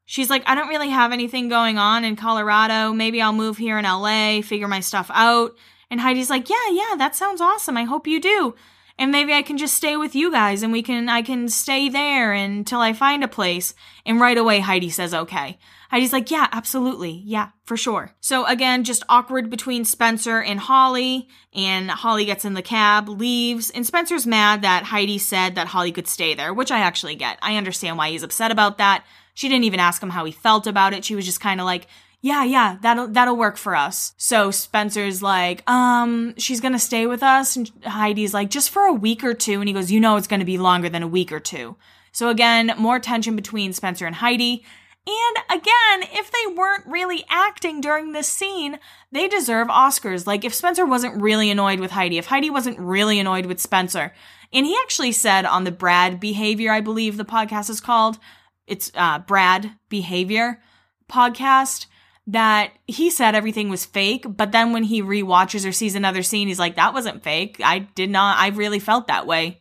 [0.07, 2.93] She's like, I don't really have anything going on in Colorado.
[2.93, 5.57] Maybe I'll move here in LA, figure my stuff out.
[5.91, 7.77] And Heidi's like, Yeah, yeah, that sounds awesome.
[7.77, 8.55] I hope you do.
[8.99, 11.89] And maybe I can just stay with you guys and we can I can stay
[11.89, 13.75] there until I find a place.
[14.07, 15.59] And right away Heidi says okay.
[15.91, 17.23] Heidi's like, yeah, absolutely.
[17.25, 18.13] Yeah, for sure.
[18.21, 21.29] So again, just awkward between Spencer and Holly.
[21.53, 25.93] And Holly gets in the cab, leaves, and Spencer's mad that Heidi said that Holly
[25.93, 27.39] could stay there, which I actually get.
[27.43, 29.05] I understand why he's upset about that.
[29.35, 31.05] She didn't even ask him how he felt about it.
[31.05, 31.87] She was just kind of like,
[32.25, 34.15] yeah, yeah, that'll that'll work for us.
[34.17, 38.95] So Spencer's like, um, she's gonna stay with us, and Heidi's like, just for a
[38.95, 41.33] week or two, and he goes, you know, it's gonna be longer than a week
[41.33, 41.77] or two.
[42.13, 44.65] So again, more tension between Spencer and Heidi.
[45.07, 48.79] And again, if they weren't really acting during this scene,
[49.13, 50.27] they deserve Oscars.
[50.27, 54.15] Like if Spencer wasn't really annoyed with Heidi, if Heidi wasn't really annoyed with Spencer,
[54.51, 58.19] and he actually said on the Brad Behavior, I believe the podcast is called,
[58.67, 60.63] it's uh, Brad Behavior
[61.07, 61.85] podcast
[62.27, 66.49] that he said everything was fake, but then when he re-watches or sees another scene,
[66.49, 67.61] he's like, that wasn't fake.
[67.63, 69.61] I did not, I really felt that way.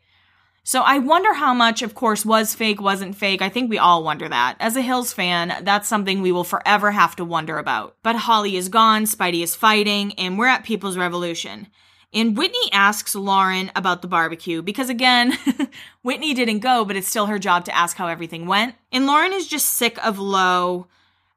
[0.66, 3.42] So I wonder how much, of course, was fake, wasn't fake.
[3.42, 4.56] I think we all wonder that.
[4.62, 7.98] As a Hills fan, that's something we will forever have to wonder about.
[8.02, 11.68] But Holly is gone, Speidi is fighting, and we're at People's Revolution.
[12.14, 15.34] And Whitney asks Lauren about the barbecue because again,
[16.02, 18.76] Whitney didn't go, but it's still her job to ask how everything went.
[18.92, 20.88] And Lauren is just sick of Lo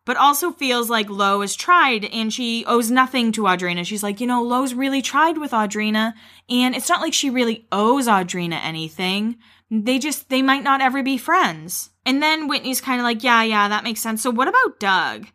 [0.07, 3.85] but also feels like Lo has tried and she owes nothing to Audrina.
[3.85, 6.15] She's like, you know, Lo's really tried with Audrina,
[6.49, 9.37] and it's not like she really owes Audrina anything.
[9.71, 11.91] They just, they might not ever be friends.
[12.07, 14.23] And then Whitney's kind of like, yeah, yeah, that makes sense.
[14.23, 15.27] So what about Doug?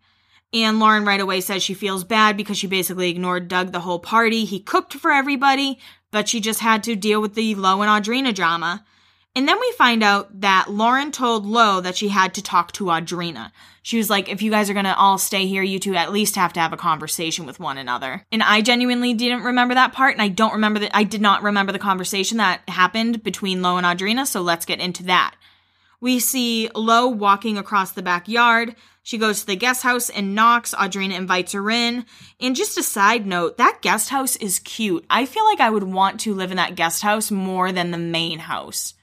[0.53, 3.99] And Lauren right away says she feels bad because she basically ignored Doug the whole
[3.99, 4.45] party.
[4.45, 5.79] He cooked for everybody,
[6.11, 8.85] but she just had to deal with the Lo and Audrina drama.
[9.33, 12.85] And then we find out that Lauren told Lo that she had to talk to
[12.85, 13.51] Audrina.
[13.81, 16.35] She was like, if you guys are gonna all stay here, you two at least
[16.35, 18.25] have to have a conversation with one another.
[18.31, 21.43] And I genuinely didn't remember that part, and I don't remember that, I did not
[21.43, 25.35] remember the conversation that happened between Lo and Audrina, so let's get into that.
[26.01, 28.75] We see Lo walking across the backyard.
[29.03, 30.75] She goes to the guest house and knocks.
[30.75, 32.05] Audrina invites her in.
[32.39, 35.05] And just a side note, that guest house is cute.
[35.09, 37.97] I feel like I would want to live in that guest house more than the
[37.97, 38.95] main house.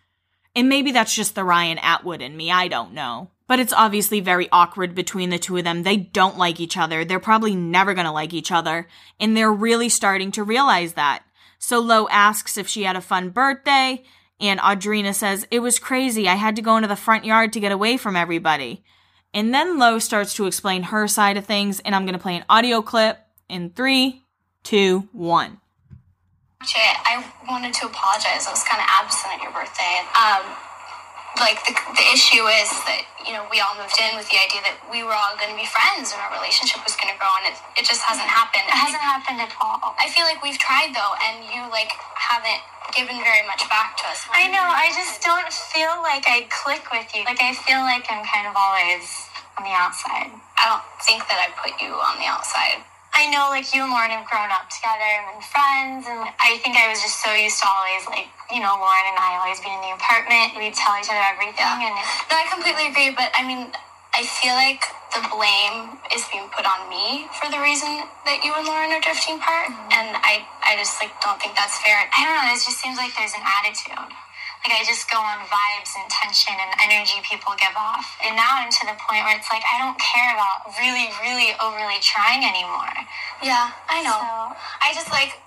[0.59, 3.31] And maybe that's just the Ryan Atwood in me, I don't know.
[3.47, 5.85] But it's obviously very awkward between the two of them.
[5.85, 7.05] They don't like each other.
[7.05, 8.89] They're probably never gonna like each other.
[9.21, 11.23] And they're really starting to realize that.
[11.61, 14.03] So Lo asks if she had a fun birthday,
[14.41, 16.29] and Audrina says, It was crazy.
[16.29, 18.83] I had to go into the front yard to get away from everybody.
[19.33, 22.45] And then Lo starts to explain her side of things, and I'm gonna play an
[22.49, 24.25] audio clip in three,
[24.65, 25.61] two, one.
[26.59, 28.45] Actually, I wanted to apologize.
[28.45, 30.03] I was kind of absent at your birthday.
[30.19, 30.43] Um,
[31.39, 34.67] like the, the issue is that you know we all moved in with the idea
[34.67, 37.31] that we were all going to be friends and our relationship was going to grow,
[37.39, 38.67] and it, it just hasn't happened.
[38.67, 39.95] It hasn't happened at all.
[40.03, 44.11] I feel like we've tried though, and you like haven't given very much back to
[44.11, 44.27] us.
[44.35, 44.67] I know.
[44.67, 47.23] I just don't feel like I click with you.
[47.23, 49.07] Like I feel like I'm kind of always
[49.55, 50.35] on the outside.
[50.59, 52.83] I don't think that I put you on the outside.
[53.19, 56.55] I know like you and Lauren have grown up together and been friends and I
[56.63, 59.59] think I was just so used to always like, you know, Lauren and I always
[59.59, 60.55] being in the apartment.
[60.55, 61.83] We'd tell each other everything Yeah.
[61.83, 61.99] and
[62.31, 63.75] No, I completely agree, but I mean,
[64.15, 68.55] I feel like the blame is being put on me for the reason that you
[68.55, 69.99] and Lauren are drifting apart, mm-hmm.
[69.99, 71.99] and I, I just like don't think that's fair.
[71.99, 74.15] I don't know, it just seems like there's an attitude.
[74.67, 78.19] Like I just go on vibes and tension and energy people give off.
[78.25, 81.55] And now I'm to the point where it's like I don't care about really, really
[81.63, 82.93] overly trying anymore.
[83.43, 84.19] Yeah, I know.
[84.19, 84.33] So
[84.83, 85.41] I just like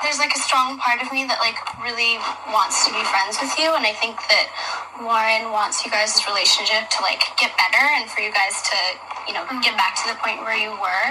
[0.00, 2.16] there's like a strong part of me that like really
[2.48, 4.48] wants to be friends with you and I think that
[4.96, 8.78] Lauren wants you guys' relationship to like get better and for you guys to,
[9.28, 11.06] you know, get back to the point where you were.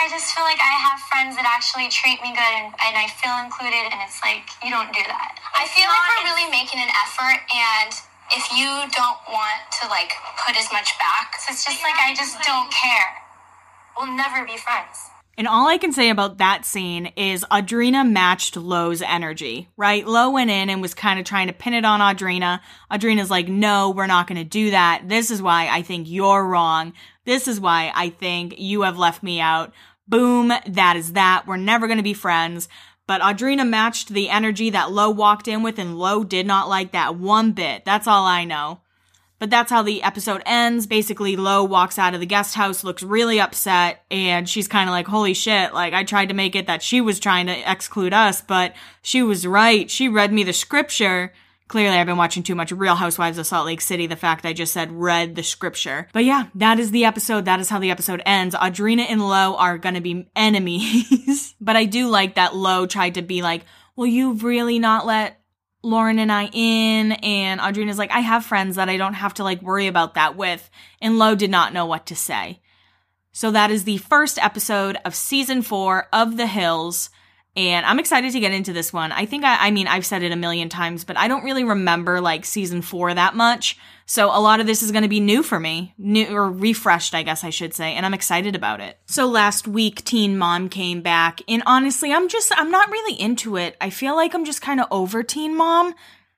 [0.00, 3.06] I just feel like I have friends that actually treat me good and, and I
[3.20, 5.36] feel included and it's like you don't do that.
[5.52, 7.92] I feel like we're really making an effort and
[8.32, 12.16] if you don't want to like put as much back, So it's just like I
[12.16, 13.20] just don't care.
[13.92, 15.11] We'll never be friends.
[15.38, 20.06] And all I can say about that scene is Audrina matched Lo's energy, right?
[20.06, 22.60] Lo went in and was kind of trying to pin it on Audrina.
[22.90, 25.04] Audrina's like, no, we're not going to do that.
[25.08, 26.92] This is why I think you're wrong.
[27.24, 29.72] This is why I think you have left me out.
[30.06, 31.46] Boom, that is that.
[31.46, 32.68] We're never going to be friends.
[33.06, 36.92] But Audrina matched the energy that Lo walked in with, and Lo did not like
[36.92, 37.84] that one bit.
[37.84, 38.80] That's all I know.
[39.42, 40.86] But that's how the episode ends.
[40.86, 44.92] Basically, Lo walks out of the guest house, looks really upset, and she's kind of
[44.92, 48.14] like, holy shit, like, I tried to make it that she was trying to exclude
[48.14, 49.90] us, but she was right.
[49.90, 51.32] She read me the scripture.
[51.66, 54.06] Clearly, I've been watching too much Real Housewives of Salt Lake City.
[54.06, 56.06] The fact I just said read the scripture.
[56.12, 57.46] But yeah, that is the episode.
[57.46, 58.54] That is how the episode ends.
[58.54, 61.56] Audrina and Lo are gonna be enemies.
[61.60, 63.64] but I do like that Lo tried to be like,
[63.96, 65.41] well, you've really not let
[65.82, 69.44] Lauren and I in, and Audrina's like, I have friends that I don't have to
[69.44, 70.70] like worry about that with.
[71.00, 72.60] And Lo did not know what to say.
[73.32, 77.10] So that is the first episode of season four of The Hills.
[77.54, 79.12] And I'm excited to get into this one.
[79.12, 81.64] I think I, I mean, I've said it a million times, but I don't really
[81.64, 83.76] remember like season four that much.
[84.06, 87.14] So a lot of this is going to be new for me, new or refreshed,
[87.14, 88.98] I guess I should say, and I'm excited about it.
[89.06, 93.56] So last week, Teen Mom came back, and honestly, I'm just, I'm not really into
[93.56, 93.76] it.
[93.80, 95.94] I feel like I'm just kind of over Teen Mom.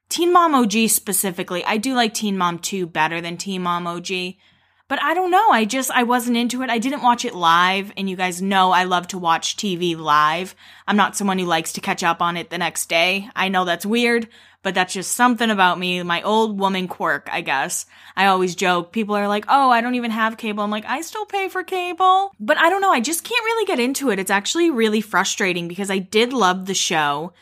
[0.09, 1.65] Teen Mom OG specifically.
[1.65, 4.35] I do like Teen Mom 2 better than Teen Mom OG.
[4.87, 5.51] But I don't know.
[5.51, 6.69] I just, I wasn't into it.
[6.69, 7.91] I didn't watch it live.
[7.97, 10.55] And you guys know I love to watch TV live.
[10.87, 13.31] I'm not someone who likes to catch up on it the next day.
[13.35, 14.29] I know that's weird,
[14.63, 16.03] but that's just something about me.
[16.03, 17.87] My old woman quirk, I guess.
[18.15, 18.93] I always joke.
[18.93, 20.63] People are like, oh, I don't even have cable.
[20.63, 22.33] I'm like, I still pay for cable.
[22.39, 22.93] But I don't know.
[22.93, 24.19] I just can't really get into it.
[24.19, 27.33] It's actually really frustrating because I did love the show.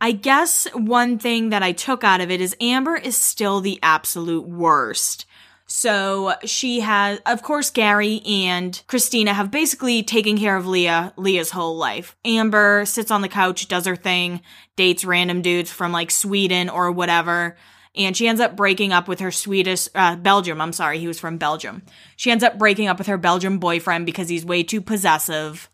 [0.00, 3.80] I guess one thing that I took out of it is Amber is still the
[3.82, 5.26] absolute worst.
[5.70, 11.50] So she has, of course, Gary and Christina have basically taken care of Leah, Leah's
[11.50, 12.16] whole life.
[12.24, 14.40] Amber sits on the couch, does her thing,
[14.76, 17.58] dates random dudes from like Sweden or whatever.
[17.94, 20.62] And she ends up breaking up with her Swedish, uh, Belgium.
[20.62, 21.82] I'm sorry, he was from Belgium.
[22.16, 25.68] She ends up breaking up with her Belgian boyfriend because he's way too possessive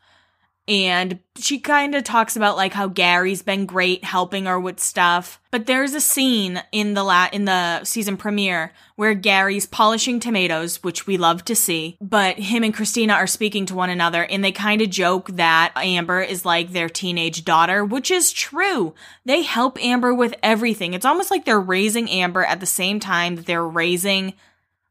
[0.66, 5.40] and she kind of talks about like how Gary's been great helping her with stuff.
[5.50, 10.82] But there's a scene in the la- in the season premiere where Gary's polishing tomatoes,
[10.82, 14.42] which we love to see, but him and Christina are speaking to one another and
[14.42, 18.94] they kind of joke that Amber is like their teenage daughter, which is true.
[19.26, 20.94] They help Amber with everything.
[20.94, 24.32] It's almost like they're raising Amber at the same time that they're raising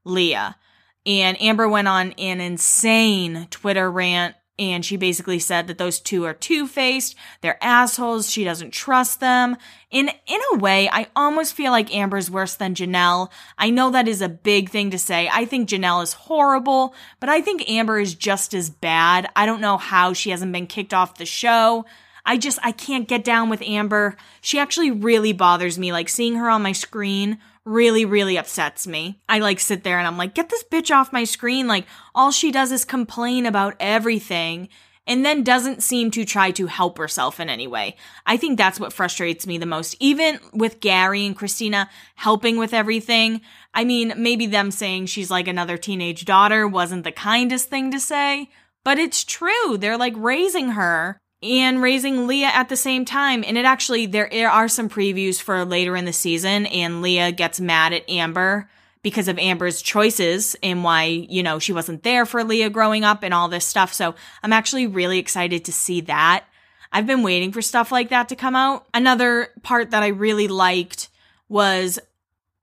[0.04, 0.56] Leah.
[1.06, 6.26] And Amber went on an insane Twitter rant and she basically said that those two
[6.26, 9.58] are two-faced, they're assholes, she doesn't trust them.
[9.90, 13.32] In in a way, I almost feel like Amber's worse than Jenelle.
[13.58, 15.30] I know that is a big thing to say.
[15.32, 19.28] I think Jenelle is horrible, but I think Amber is just as bad.
[19.36, 21.86] I don't know how she hasn't been kicked off the show.
[22.26, 24.16] I just I can't get down with Amber.
[24.42, 29.22] She actually really bothers me like seeing her on my screen really, really upsets me.
[29.30, 31.68] I like sit there and I'm like, get this bitch off my screen.
[31.68, 34.70] Like, all she does is complain about everything
[35.06, 37.96] and then doesn't seem to try to help herself in any way.
[38.26, 39.96] I think that's what frustrates me the most.
[40.00, 43.42] Even with Gary and Christina helping with everything,
[43.74, 48.00] I mean, maybe them saying she's like another teenage daughter wasn't the kindest thing to
[48.00, 48.50] say,
[48.86, 49.78] but it's true.
[49.78, 53.44] They're like raising her and raising Leah at the same time.
[53.46, 57.60] And it actually, there are some previews for later in the season, and Leah gets
[57.60, 58.70] mad at Amber
[59.02, 63.22] because of Amber's choices and why, you know, she wasn't there for Leah growing up
[63.22, 63.94] and all this stuff.
[63.94, 66.46] So I'm actually really excited to see that.
[66.92, 68.88] I've been waiting for stuff like that to come out.
[68.94, 71.10] Another part that I really liked
[71.50, 72.00] was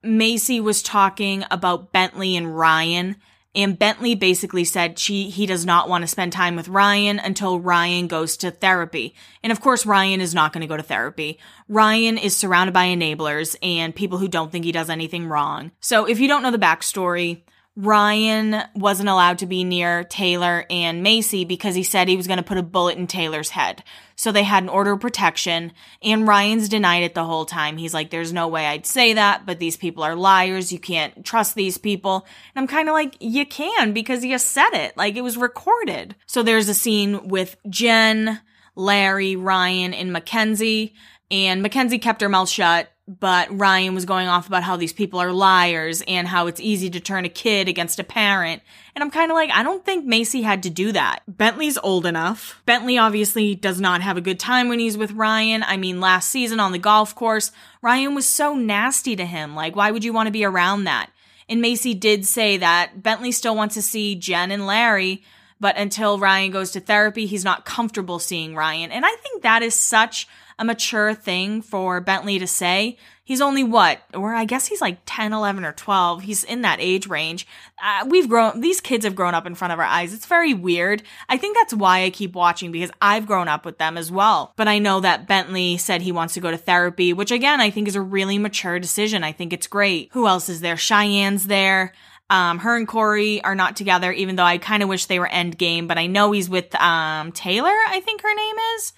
[0.03, 3.16] Maci was talking about Bentley and Ryan
[3.55, 7.59] and Bentley basically said she he does not want to spend time with Ryan until
[7.59, 9.14] Ryan goes to therapy.
[9.42, 11.38] And of course Ryan is not going to go to therapy.
[11.68, 15.72] Ryan is surrounded by enablers and people who don't think he does anything wrong.
[15.80, 17.42] So if you don't know the backstory,
[17.83, 22.37] Ryan wasn't allowed to be near Taylor and Maci because he said he was going
[22.37, 23.83] to put a bullet in Taylor's head.
[24.16, 25.72] So they had an order of protection,
[26.03, 27.78] and Ryan's denied it the whole time.
[27.78, 30.70] He's like, There's no way I'd say that, but these people are liars.
[30.70, 32.26] You can't trust these people.
[32.55, 34.95] And I'm kind of like, You can because you said it.
[34.99, 36.16] Like it was recorded.
[36.26, 38.43] So there's a scene with Jen,
[38.74, 40.95] Larry, Ryan, and Mackenzie.
[41.31, 45.19] And Mackenzie kept her mouth shut but Ryan was going off about how these people
[45.19, 48.63] are liars and how it's easy to turn a kid against a parent.
[48.95, 51.23] And I'm kind of like, I don't think Maci had to do that.
[51.27, 52.63] Bentley's old enough.
[52.67, 55.65] Bentley obviously does not have a good time when he's with Ryan.
[55.65, 57.51] I mean, last season on the golf course,
[57.83, 59.57] Ryan was so nasty to him.
[59.57, 61.11] Like, why would you want to be around that?
[61.49, 65.25] And Maci did say that Bentley still wants to see Jen and Larry,
[65.59, 68.93] but until Ryan goes to therapy, he's not comfortable seeing Ryan.
[68.93, 70.29] And I think that is such
[70.61, 72.99] a mature thing for Bentley to say.
[73.25, 76.23] He's only what, or I guess he's like 10, 11, or 12.
[76.23, 77.47] He's in that age range.
[77.83, 80.13] Uh, we've grown, these kids have grown up in front of our eyes.
[80.13, 81.03] It's very weird.
[81.31, 84.53] I think that's why I keep watching because I've grown up with them as well.
[84.57, 87.71] But I know that Bentley said he wants to go to therapy, which again, I
[87.71, 89.25] think is a really mature decision.
[89.25, 90.11] I think it's great.
[90.13, 90.77] Who else is there?
[90.77, 91.95] Cheyenne's there.
[92.29, 95.29] Um, her and Corey are not together, even though I kind of wish they were
[95.29, 98.93] endgame, but I know he's with, um, Taylor, I think her name is.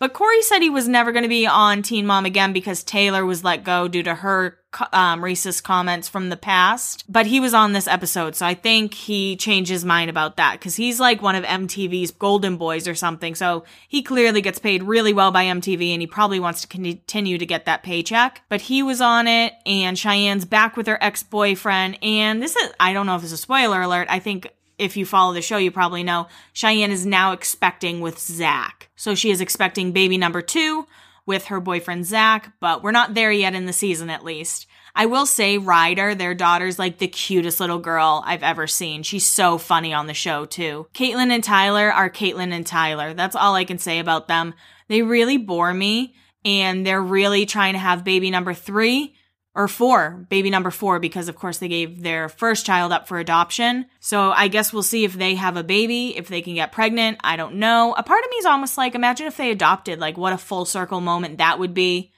[0.00, 3.26] But Corey said he was never going to be on Teen Mom again because Taylor
[3.26, 4.58] was let go due to her
[4.94, 7.04] um, racist comments from the past.
[7.06, 10.52] But he was on this episode, so I think he changed his mind about that
[10.52, 13.34] because he's like one of MTV's golden boys or something.
[13.34, 17.36] So he clearly gets paid really well by MTV and he probably wants to continue
[17.36, 18.40] to get that paycheck.
[18.48, 21.98] But he was on it, and Cheyenne's back with her ex boyfriend.
[22.02, 24.08] And this is, I don't know if it's a spoiler alert.
[24.10, 24.50] I think
[24.80, 28.88] if you follow the show, you probably know Cheyenne is now expecting with Zach.
[28.96, 30.86] So she is expecting baby number two
[31.26, 34.66] with her boyfriend Zach, but we're not there yet in the season at least.
[34.94, 39.02] I will say Ryder, their daughter's like the cutest little girl I've ever seen.
[39.02, 40.88] She's so funny on the show too.
[40.94, 43.14] Catelynn and Tyler are Catelynn and Tyler.
[43.14, 44.54] That's all I can say about them.
[44.88, 46.14] They really bore me
[46.44, 49.14] and they're really trying to have baby number three
[49.60, 53.18] or four, baby number four, because of course they gave their first child up for
[53.18, 53.84] adoption.
[54.00, 57.18] So I guess we'll see if they have a baby, if they can get pregnant.
[57.22, 57.94] I don't know.
[57.96, 60.64] A part of me is almost like, imagine if they adopted, like what a full
[60.64, 62.10] circle moment that would be.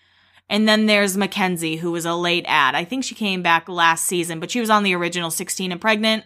[0.48, 2.74] And then there's Mackenzie, who was a late ad.
[2.74, 5.80] I think she came back last season, but she was on the original 16 and
[5.80, 6.24] pregnant.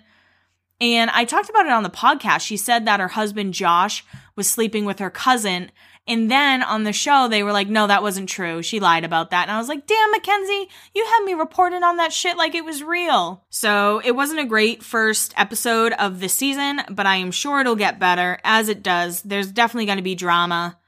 [0.81, 2.41] And I talked about it on the podcast.
[2.41, 4.05] She said that her husband Josh
[4.35, 5.71] was sleeping with her cousin
[6.09, 8.62] and then on the show, they were like, no, that wasn't true.
[8.62, 9.48] She lied about that.
[9.48, 12.64] And I was like, damn, Mackenzie, you had me reporting on that shit like it
[12.64, 13.44] was real.
[13.50, 17.74] So it wasn't a great first episode of the season, but I am sure it'll
[17.74, 19.22] get better as it does.
[19.22, 20.78] There's definitely going to be drama.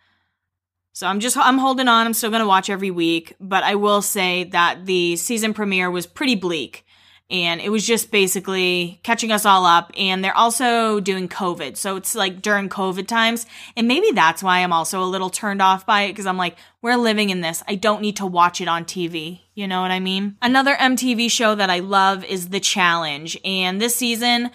[0.92, 2.06] So I'm just, I'm holding on.
[2.06, 5.90] I'm still going to watch every week, but I will say that the season premiere
[5.90, 6.84] was pretty bleak
[7.30, 9.92] and it was just basically catching us all up.
[9.96, 11.76] And they're also doing covid.
[11.76, 13.46] So it's like during covid times.
[13.76, 16.56] And maybe that's why i'm also a little turned off by it because i'm like
[16.80, 17.62] we're living in this.
[17.66, 20.36] I don't need to watch it on tv you know what i mean?
[20.40, 23.36] Another mtv show that i love is the challenge.
[23.44, 24.50] And this season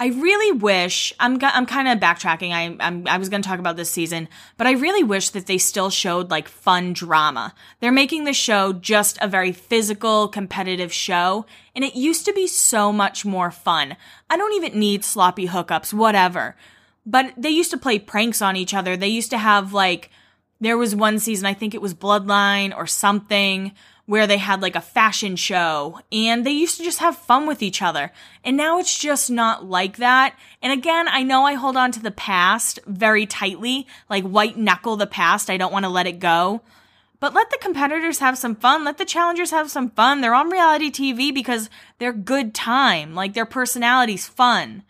[0.00, 2.50] I really wish I'm I'm kind of backtracking.
[2.50, 5.46] I I'm, i was going to talk about this season, but I really wish that
[5.46, 7.54] they still showed like fun drama.
[7.78, 12.48] They're making the show just a very physical, competitive show, and it used to be
[12.48, 13.96] so much more fun.
[14.28, 16.56] I don't even need sloppy hookups, whatever.
[17.06, 18.96] But they used to play pranks on each other.
[18.96, 20.10] They used to have like
[20.60, 23.72] there was one season, I think it was Bloodline or something,
[24.06, 27.62] where they had like a fashion show and they used to just have fun with
[27.62, 28.12] each other.
[28.44, 30.36] And now it's just not like that.
[30.60, 34.96] And again, I know I hold on to the past very tightly, like white knuckle
[34.96, 35.48] the past.
[35.48, 36.60] I don't want to let it go.
[37.18, 38.84] But let the competitors have some fun.
[38.84, 40.20] Let the challengers have some fun.
[40.20, 43.14] They're on reality TV because they're good time.
[43.14, 44.82] Like their personality's fun.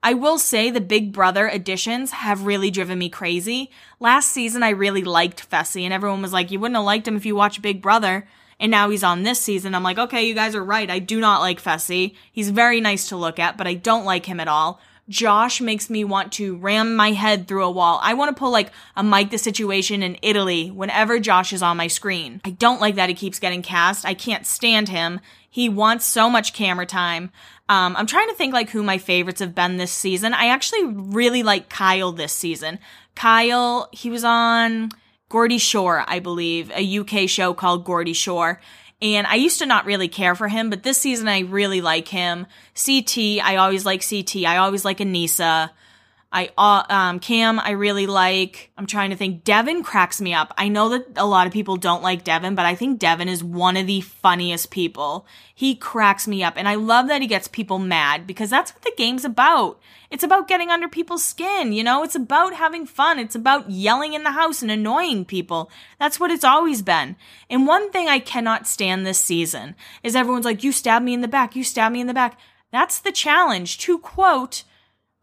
[0.00, 3.70] I will say the Big Brother editions have really driven me crazy.
[3.98, 7.16] Last season, I really liked Fessy, and everyone was like, you wouldn't have liked him
[7.16, 8.28] if you watched Big Brother
[8.64, 9.74] and now he's on this season.
[9.74, 10.88] I'm like, okay, you guys are right.
[10.88, 12.14] I do not like Fessy.
[12.32, 14.80] He's very nice to look at, but I don't like him at all.
[15.06, 18.00] Josh makes me want to ram my head through a wall.
[18.02, 21.76] I want to pull like a Mike the Situation in Italy whenever Josh is on
[21.76, 22.40] my screen.
[22.42, 24.06] I don't like that he keeps getting cast.
[24.06, 25.20] I can't stand him.
[25.50, 27.32] He wants so much camera time.
[27.68, 30.32] Um, I'm trying to think like who my favorites have been this season.
[30.32, 32.78] I actually really like Kyle this season.
[33.14, 34.88] Kyle, he was on
[35.30, 38.60] Geordie Shore, I believe, a UK show called Geordie Shore.
[39.02, 42.08] And I used to not really care for him, but this season I really like
[42.08, 42.46] him.
[42.74, 44.44] CT, I always like CT.
[44.46, 45.70] I always like Aneesa.
[46.34, 48.72] I uh, um, Cam, I really like.
[48.76, 49.44] I'm trying to think.
[49.44, 50.52] Devin cracks me up.
[50.58, 53.44] I know that a lot of people don't like Devin, but I think Devin is
[53.44, 55.28] one of the funniest people.
[55.54, 58.82] He cracks me up, and I love that he gets people mad because that's what
[58.82, 59.80] the game's about.
[60.10, 62.02] It's about getting under people's skin, you know?
[62.02, 63.20] It's about having fun.
[63.20, 65.70] It's about yelling in the house and annoying people.
[66.00, 67.14] That's what it's always been.
[67.48, 71.20] And one thing I cannot stand this season is everyone's like, "You stab me in
[71.20, 71.54] the back.
[71.54, 72.40] You stab me in the back."
[72.72, 73.78] That's the challenge.
[73.78, 74.64] To quote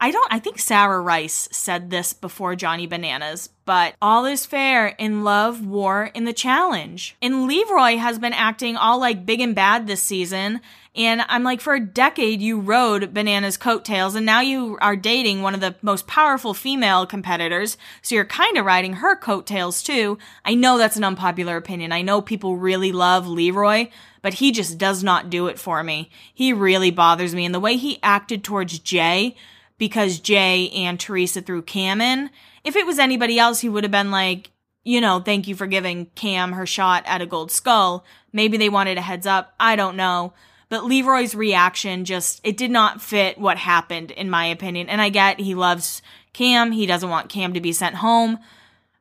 [0.04, 4.88] I don't, I think Sarah Rice said this before Johnny Bananas, but all is fair
[4.88, 7.16] in love, war, in the challenge.
[7.22, 10.60] And Leroy has been acting all like big and bad this season.
[10.95, 15.43] And I'm like, for a decade, you rode Bananas coattails, and now you are dating
[15.43, 17.78] one of the most powerful female competitors.
[18.02, 20.18] So you're kind of riding her coattails too.
[20.43, 21.91] I know that's an unpopular opinion.
[21.91, 23.89] I know people really love Leroy,
[24.24, 26.10] but he just does not do it for me.
[26.34, 27.45] He really bothers me.
[27.45, 29.36] And the way he acted towards Jay,
[29.82, 32.30] because Jay and Teresa threw Cam in.
[32.64, 34.52] If it was anybody else, he would have been like,
[34.84, 38.06] you know, thank you for giving Cam her shot at a gold skull.
[38.32, 39.56] Maybe they wanted a heads up.
[39.60, 40.34] I don't know.
[40.70, 44.88] But Leroy's reaction just, it did not fit what happened, in my opinion.
[44.88, 46.72] And I get he loves Cam.
[46.72, 48.38] He doesn't want Cam to be sent home.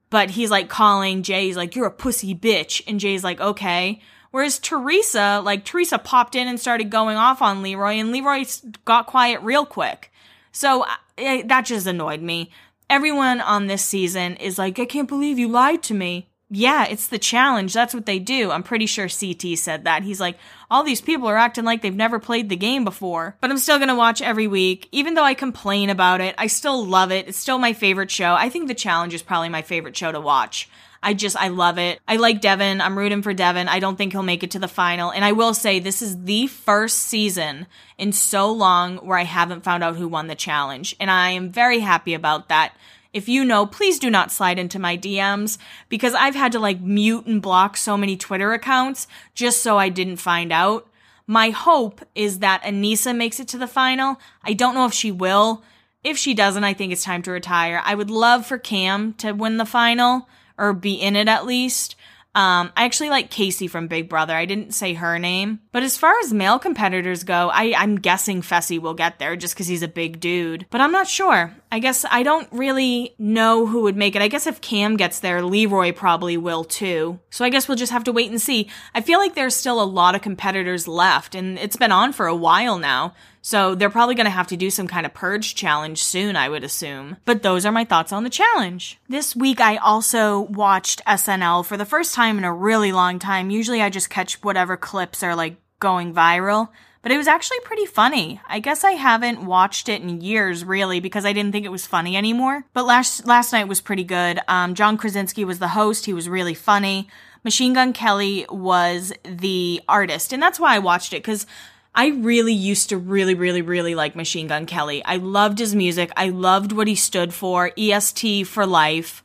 [0.08, 2.80] But he's like calling Jay, he's like, you're a pussy bitch.
[2.86, 4.00] And Jay's like, okay.
[4.30, 8.44] Whereas Teresa, like, Teresa popped in and started going off on Leroy, and Leroy
[8.86, 10.09] got quiet real quick.
[10.52, 12.50] So uh, that just annoyed me.
[12.88, 16.28] Everyone on this season is like, I can't believe you lied to me.
[16.52, 17.72] Yeah, it's the challenge.
[17.72, 18.50] That's what they do.
[18.50, 20.02] I'm pretty sure CT said that.
[20.02, 20.36] He's like,
[20.68, 23.36] all these people are acting like they've never played the game before.
[23.40, 24.88] But I'm still gonna watch every week.
[24.90, 27.28] Even though I complain about it, I still love it.
[27.28, 28.34] It's still my favorite show.
[28.34, 30.68] I think The Challenge is probably my favorite show to watch.
[31.02, 31.98] I just, I love it.
[32.06, 32.80] I like Devin.
[32.80, 33.68] I'm rooting for Devin.
[33.68, 35.10] I don't think he'll make it to the final.
[35.10, 39.64] And I will say this is the first season in so long where I haven't
[39.64, 40.94] found out who won the challenge.
[41.00, 42.76] And I am very happy about that.
[43.14, 46.80] If you know, please do not slide into my DMs because I've had to like
[46.80, 50.86] mute and block so many Twitter accounts just so I didn't find out.
[51.26, 54.20] My hope is that Aneesa makes it to the final.
[54.44, 55.62] I don't know if she will.
[56.04, 57.80] If she doesn't, I think it's time to retire.
[57.84, 60.28] I would love for Cam to win the final
[60.60, 61.96] or be in it at least.
[62.32, 64.36] Um, I actually like Casey from Big Brother.
[64.36, 65.58] I didn't say her name.
[65.72, 69.54] But as far as male competitors go, I, I'm guessing Fessy will get there just
[69.54, 70.66] because he's a big dude.
[70.70, 71.56] But I'm not sure.
[71.72, 74.22] I guess I don't really know who would make it.
[74.22, 77.20] I guess if Cam gets there, Leroy probably will too.
[77.30, 78.68] So I guess we'll just have to wait and see.
[78.94, 82.26] I feel like there's still a lot of competitors left, and it's been on for
[82.26, 83.14] a while now.
[83.42, 86.48] So they're probably going to have to do some kind of purge challenge soon, I
[86.48, 87.16] would assume.
[87.24, 88.98] But those are my thoughts on the challenge.
[89.08, 93.50] This week I also watched SNL for the first time in a really long time.
[93.50, 96.68] Usually I just catch whatever clips are like going viral.
[97.02, 98.40] But it was actually pretty funny.
[98.46, 101.86] I guess I haven't watched it in years, really, because I didn't think it was
[101.86, 102.64] funny anymore.
[102.74, 104.40] But last last night was pretty good.
[104.48, 106.04] Um, John Krasinski was the host.
[106.04, 107.08] He was really funny.
[107.42, 111.46] Machine Gun Kelly was the artist, and that's why I watched it because
[111.94, 115.02] I really used to really, really, really like Machine Gun Kelly.
[115.04, 116.12] I loved his music.
[116.16, 119.24] I loved what he stood for, EST for life.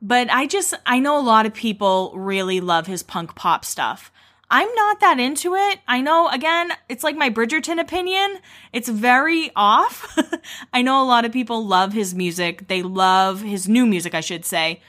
[0.00, 4.10] But I just, I know a lot of people really love his punk pop stuff.
[4.50, 5.78] I'm not that into it.
[5.86, 8.38] I know, again, it's like my Bridgerton opinion.
[8.72, 10.18] It's very off.
[10.72, 12.66] I know a lot of people love his music.
[12.66, 14.80] They love his new music, I should say.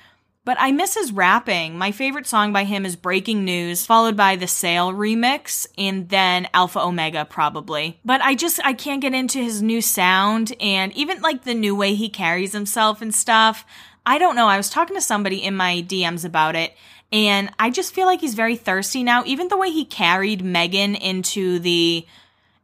[0.43, 1.78] But I miss his rapping.
[1.78, 6.47] My favorite song by him is Breaking News, followed by the Sail remix, and then
[6.55, 7.99] Alpha Omega, probably.
[8.03, 11.76] But I just, I can't get into his new sound and even like the new
[11.76, 13.64] way he carries himself and stuff.
[14.03, 14.47] I don't know.
[14.47, 16.74] I was talking to somebody in my DMs about it,
[17.12, 19.24] and I just feel like he's very thirsty now.
[19.26, 22.05] Even the way he carried Megan into the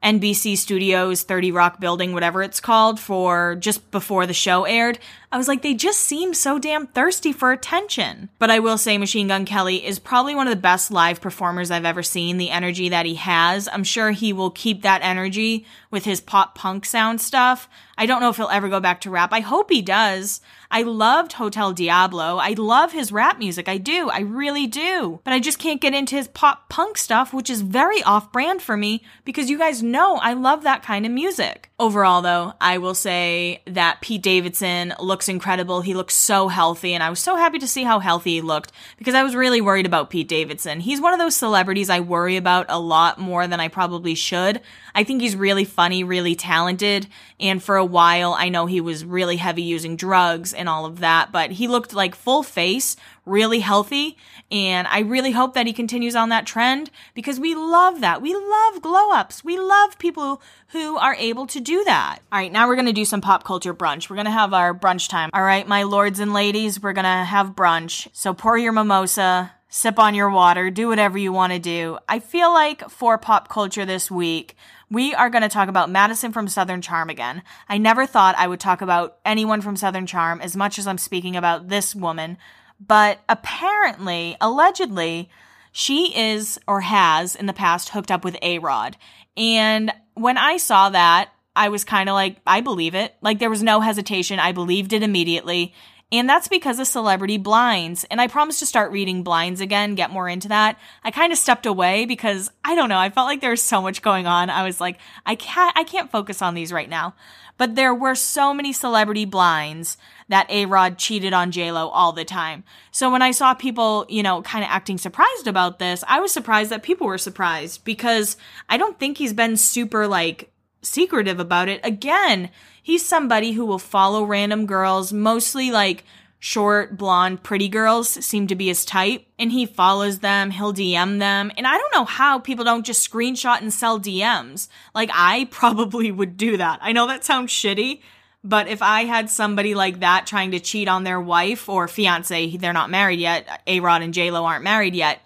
[0.03, 4.99] NBC Studios 30 Rock building, whatever it's called, for just before the show aired.
[5.29, 8.29] I was like, they just seem so damn thirsty for attention.
[8.39, 11.69] But I will say, Machine Gun Kelly is probably one of the best live performers
[11.69, 12.37] I've ever seen.
[12.37, 16.55] The energy that he has, I'm sure he will keep that energy with his pop
[16.55, 17.67] punk sound stuff.
[17.97, 19.33] I don't know if he'll ever go back to rap.
[19.33, 20.39] I hope he does.
[20.69, 22.37] I loved Hotel Diablo.
[22.37, 23.67] I love his rap music.
[23.67, 24.09] I do.
[24.09, 25.19] I really do.
[25.23, 28.61] But I just can't get into his pop punk stuff, which is very off brand
[28.61, 31.71] for me because you guys know I love that kind of music.
[31.79, 35.81] Overall, though, I will say that Pete Davidson looks incredible.
[35.81, 38.71] He looks so healthy, and I was so happy to see how healthy he looked
[38.97, 40.79] because I was really worried about Pete Davidson.
[40.79, 44.59] He's one of those celebrities I worry about a lot more than I probably should.
[44.95, 47.05] I think he's really funny, really talented,
[47.39, 51.01] and for a while, I know he was really heavy using drugs and all of
[51.01, 52.95] that, but he looked like full face,
[53.27, 54.17] really healthy.
[54.49, 58.21] And I really hope that he continues on that trend because we love that.
[58.21, 59.43] We love glow ups.
[59.43, 62.19] We love people who are able to do that.
[62.31, 64.09] All right, now we're going to do some pop culture brunch.
[64.09, 65.29] We're going to have our brunch time.
[65.33, 68.07] All right, my lords and ladies, we're going to have brunch.
[68.13, 71.97] So pour your mimosa, sip on your water, do whatever you want to do.
[72.07, 74.55] I feel like for pop culture this week,
[74.89, 77.43] we are going to talk about Madison from Southern Charm again.
[77.67, 80.97] I never thought I would talk about anyone from Southern Charm as much as I'm
[80.97, 82.37] speaking about this woman,
[82.79, 85.29] but apparently, allegedly,
[85.71, 88.97] she is or has in the past hooked up with A Rod.
[89.35, 93.15] And when I saw that, I was kind of like, I believe it.
[93.21, 94.39] Like there was no hesitation.
[94.39, 95.73] I believed it immediately.
[96.11, 98.05] And that's because of celebrity blinds.
[98.05, 100.79] And I promised to start reading blinds again, get more into that.
[101.03, 102.99] I kind of stepped away because I don't know.
[102.99, 104.49] I felt like there was so much going on.
[104.49, 107.13] I was like, I can't, I can't focus on these right now.
[107.57, 109.97] But there were so many celebrity blinds
[110.29, 112.63] that A-Rod cheated on J-Lo all the time.
[112.91, 116.31] So when I saw people, you know, kind of acting surprised about this, I was
[116.31, 118.37] surprised that people were surprised because
[118.69, 120.51] I don't think he's been super like
[120.81, 121.79] secretive about it.
[121.83, 122.49] Again,
[122.81, 126.03] he's somebody who will follow random girls, mostly like
[126.39, 129.25] short, blonde, pretty girls seem to be his type.
[129.39, 131.51] And he follows them, he'll DM them.
[131.57, 134.67] And I don't know how people don't just screenshot and sell DMs.
[134.93, 136.79] Like, I probably would do that.
[136.81, 138.01] I know that sounds shitty,
[138.43, 142.57] but if I had somebody like that trying to cheat on their wife or fiance,
[142.57, 145.21] they're not married yet, A Rod and J Lo aren't married yet,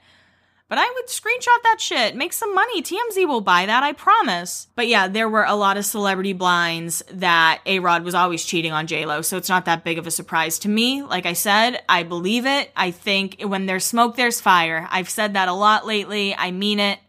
[0.72, 2.82] but I would screenshot that shit, make some money.
[2.82, 4.68] TMZ will buy that, I promise.
[4.76, 8.72] But yeah, there were a lot of celebrity blinds that A Rod was always cheating
[8.72, 11.04] on J Lo, so it's not that big of a surprise to me.
[11.04, 12.72] Like I said, I believe it.
[12.74, 14.88] I think when there's smoke, there's fire.
[14.90, 16.34] I've said that a lot lately.
[16.34, 17.00] I mean it.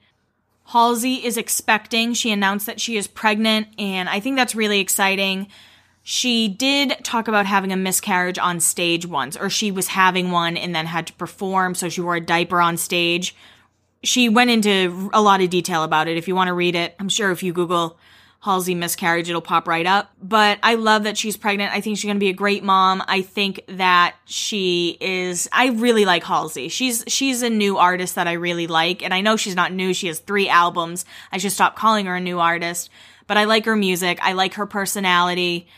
[0.64, 2.14] Halsey is expecting.
[2.14, 5.46] She announced that she is pregnant, and I think that's really exciting.
[6.02, 10.56] She did talk about having a miscarriage on stage once, or she was having one
[10.56, 13.36] and then had to perform, so she wore a diaper on stage.
[14.02, 16.16] She went into a lot of detail about it.
[16.16, 17.98] If you want to read it, I'm sure if you Google
[18.42, 20.10] Halsey miscarriage, it'll pop right up.
[20.20, 21.72] But I love that she's pregnant.
[21.72, 23.00] I think she's going to be a great mom.
[23.06, 26.66] I think that she is, I really like Halsey.
[26.68, 29.04] She's, she's a new artist that I really like.
[29.04, 29.94] And I know she's not new.
[29.94, 31.04] She has three albums.
[31.30, 32.90] I should stop calling her a new artist,
[33.28, 34.18] but I like her music.
[34.20, 35.68] I like her personality.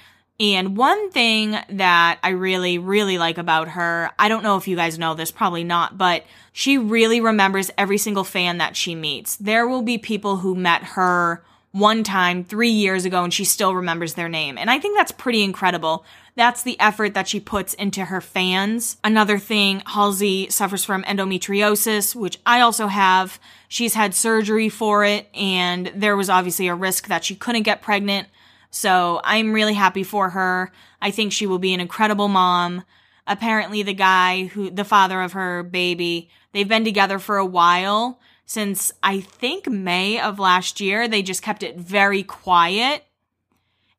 [0.41, 4.74] And one thing that I really, really like about her, I don't know if you
[4.74, 9.37] guys know this, probably not, but she really remembers every single fan that she meets.
[9.37, 13.74] There will be people who met her one time three years ago and she still
[13.74, 14.59] remembers their name.
[14.59, 16.05] And I think that's pretty incredible.
[16.37, 18.97] That's the effort that she puts into her fans.
[19.05, 23.39] Another thing, Halsey suffers from endometriosis, which I also have.
[23.68, 27.82] She's had surgery for it, and there was obviously a risk that she couldn't get
[27.82, 28.28] pregnant.
[28.75, 30.72] So I'm really happy for her.
[31.01, 32.83] I think she will be an incredible mom.
[33.25, 38.18] Apparently, the guy who, the father of her baby, they've been together for a while
[38.47, 41.07] since I think May of last year.
[41.07, 43.05] They just kept it very quiet.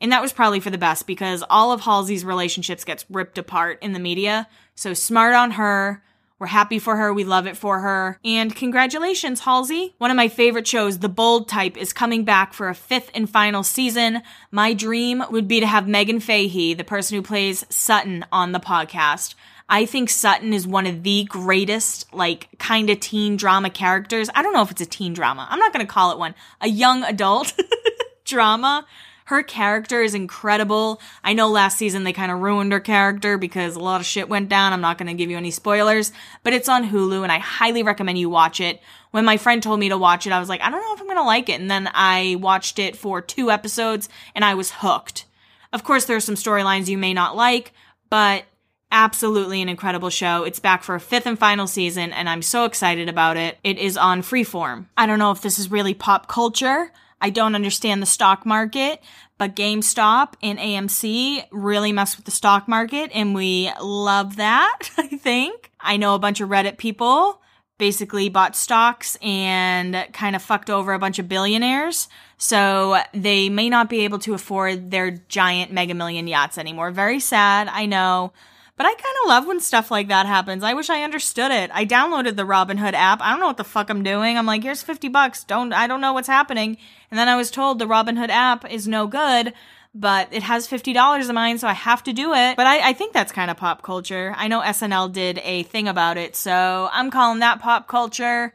[0.01, 3.79] And that was probably for the best because all of Halsey's relationships gets ripped apart
[3.81, 4.45] in the media.
[4.75, 6.03] So smart on her.
[6.37, 7.13] We're happy for her.
[7.13, 8.19] We love it for her.
[8.25, 9.95] And congratulations, Halsey.
[9.99, 13.29] One of my favorite shows, The Bold Type, is coming back for a fifth and
[13.29, 14.21] final season.
[14.51, 18.59] My dream would be to have Meghann Fahy, the person who plays Sutton, on the
[18.59, 19.35] podcast.
[19.69, 24.29] I think Sutton is one of the greatest, like, kind of teen drama characters.
[24.35, 25.47] I don't know if it's a teen drama.
[25.49, 26.35] I'm not going to call it one.
[26.59, 27.53] A young adult
[28.25, 28.85] drama
[29.25, 31.01] her character is incredible.
[31.23, 34.29] I know last season they kind of ruined her character because a lot of shit
[34.29, 34.71] went down.
[34.71, 36.11] I'm not going to give you any spoilers,
[36.43, 38.81] but it's on Hulu and I highly recommend you watch it.
[39.11, 41.01] When my friend told me to watch it, I was like, I don't know if
[41.01, 41.59] I'm going to like it.
[41.59, 45.25] And then I watched it for two episodes and I was hooked.
[45.73, 47.73] Of course, there are some storylines you may not like,
[48.09, 48.45] but
[48.91, 50.43] absolutely an incredible show.
[50.43, 53.57] It's back for a fifth and final season, and I'm so excited about it.
[53.63, 54.85] It is on Freeform.
[54.95, 56.91] I don't know if this is really pop culture.
[57.21, 59.01] I don't understand the stock market,
[59.37, 65.07] but GameStop and AMC really mess with the stock market, and we love that, I
[65.07, 65.71] think.
[65.79, 67.41] I know a bunch of Reddit people
[67.77, 72.07] basically bought stocks and kind of fucked over a bunch of billionaires.
[72.37, 76.91] So they may not be able to afford their giant mega million yachts anymore.
[76.91, 78.33] Very sad, I know.
[78.77, 80.61] But I kind of love when stuff like that happens.
[80.61, 81.71] I wish I understood it.
[81.73, 83.21] I downloaded the Robinhood app.
[83.21, 84.37] I don't know what the fuck I'm doing.
[84.37, 85.45] I'm like, here's 50 bucks.
[85.45, 86.77] Don't, I don't know what's happening.
[87.09, 89.53] And then I was told the Robinhood app is no good,
[89.93, 92.57] but it has $50 of mine, so I have to do it.
[92.57, 94.33] But I, I think that's kind of pop culture.
[94.35, 98.53] I know SNL did a thing about it, so I'm calling that pop culture.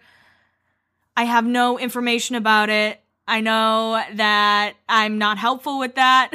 [1.17, 3.01] I have no information about it.
[3.27, 6.31] I know that I'm not helpful with that.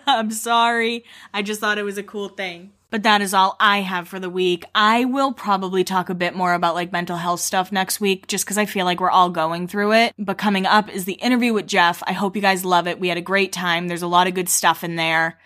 [0.06, 1.04] I'm sorry.
[1.34, 2.72] I just thought it was a cool thing.
[2.92, 4.66] But that is all I have for the week.
[4.74, 8.44] I will probably talk a bit more about like mental health stuff next week just
[8.44, 10.12] because I feel like we're all going through it.
[10.18, 12.02] But coming up is the interview with Jeff.
[12.06, 13.00] I hope you guys love it.
[13.00, 13.88] We had a great time.
[13.88, 15.38] There's a lot of good stuff in there.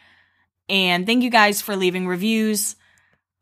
[0.69, 2.75] And thank you guys for leaving reviews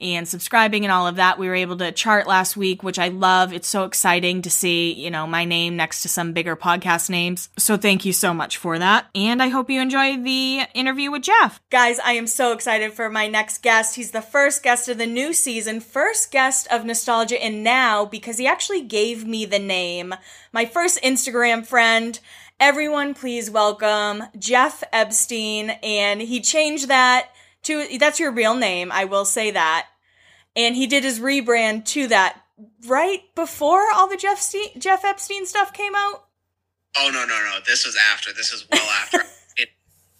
[0.01, 1.39] and subscribing and all of that.
[1.39, 3.53] We were able to chart last week, which I love.
[3.53, 7.49] It's so exciting to see, you know, my name next to some bigger podcast names.
[7.59, 9.07] So thank you so much for that.
[9.15, 11.61] And I hope you enjoy the interview with Jeff.
[11.71, 13.97] Guys, I am so excited for my next guest.
[13.97, 18.39] He's the first guest of the new season, first guest of Nostalgia and Now, because
[18.39, 20.15] he actually gave me the name.
[20.53, 22.19] My first Instagram friend.
[22.61, 25.71] Everyone, please welcome Jeff Epstein.
[25.83, 27.31] And he changed that
[27.65, 28.91] to that's your real name.
[28.93, 29.87] I will say that.
[30.57, 32.41] And he did his rebrand to that
[32.87, 36.27] right before all the Jeff Ste- Jeff Epstein stuff came out.
[36.97, 37.59] Oh no no no!
[37.67, 38.33] This was after.
[38.33, 39.19] This was well after.
[39.57, 39.71] it,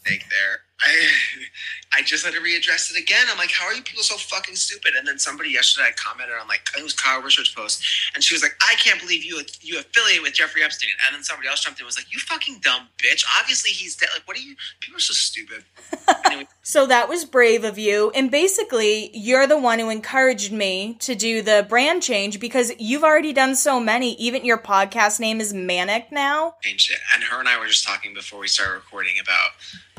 [0.05, 0.61] think there.
[0.85, 1.07] I
[1.97, 3.27] I just had to readdress it again.
[3.31, 4.95] I'm like, how are you people so fucking stupid?
[4.99, 8.35] And then somebody yesterday I commented on like it was Kyle Richards' post, and she
[8.35, 10.91] was like, I can't believe you you affiliate with Jeffrey Epstein.
[11.07, 13.25] And then somebody else jumped in and was like, you fucking dumb bitch.
[13.39, 14.09] Obviously he's dead.
[14.13, 14.57] Like, what are you?
[14.81, 15.65] People are so stupid.
[16.27, 16.47] Anyway.
[16.63, 21.15] so that was brave of you, and basically you're the one who encouraged me to
[21.15, 24.15] do the brand change because you've already done so many.
[24.15, 26.57] Even your podcast name is Manic now.
[26.63, 29.51] Changed it, and her and I were just talking before we started recording about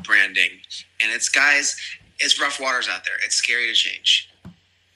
[0.06, 0.52] branding.
[1.02, 1.78] And it's guys,
[2.20, 3.16] it's rough waters out there.
[3.26, 4.30] It's scary to change.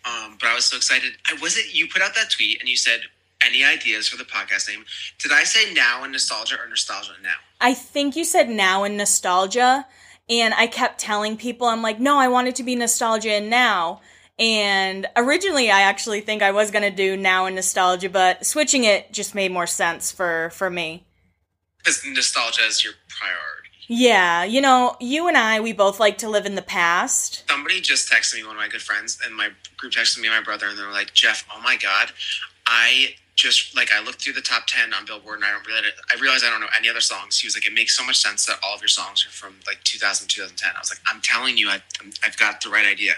[0.06, 1.14] Um, but I was so excited.
[1.30, 3.02] I was it you put out that tweet and you said
[3.46, 4.86] any ideas for the podcast name.
[5.22, 7.36] Did I say now and nostalgia or nostalgia now?
[7.62, 9.86] I think you said now and nostalgia.
[10.30, 13.50] And I kept telling people, I'm like, no, I want it to be nostalgia and
[13.50, 14.02] now.
[14.38, 19.12] And originally, I actually think I was gonna do now and nostalgia, but switching it
[19.12, 21.04] just made more sense for for me.
[21.80, 23.59] Because nostalgia is your priority.
[23.92, 27.44] Yeah, you know, you and I, we both like to live in the past.
[27.50, 30.38] Somebody just texted me, one of my good friends, and my group texted me and
[30.38, 32.12] my brother, and they were like, Jeff, oh my God,
[32.68, 35.88] I just, like, I looked through the top 10 on Billboard, and I don't really,
[36.16, 37.40] I realized I don't know any other songs.
[37.40, 39.56] He was like, it makes so much sense that all of your songs are from,
[39.66, 40.70] like, 2000, 2010.
[40.76, 41.82] I was like, I'm telling you, I,
[42.24, 43.14] I've got the right idea.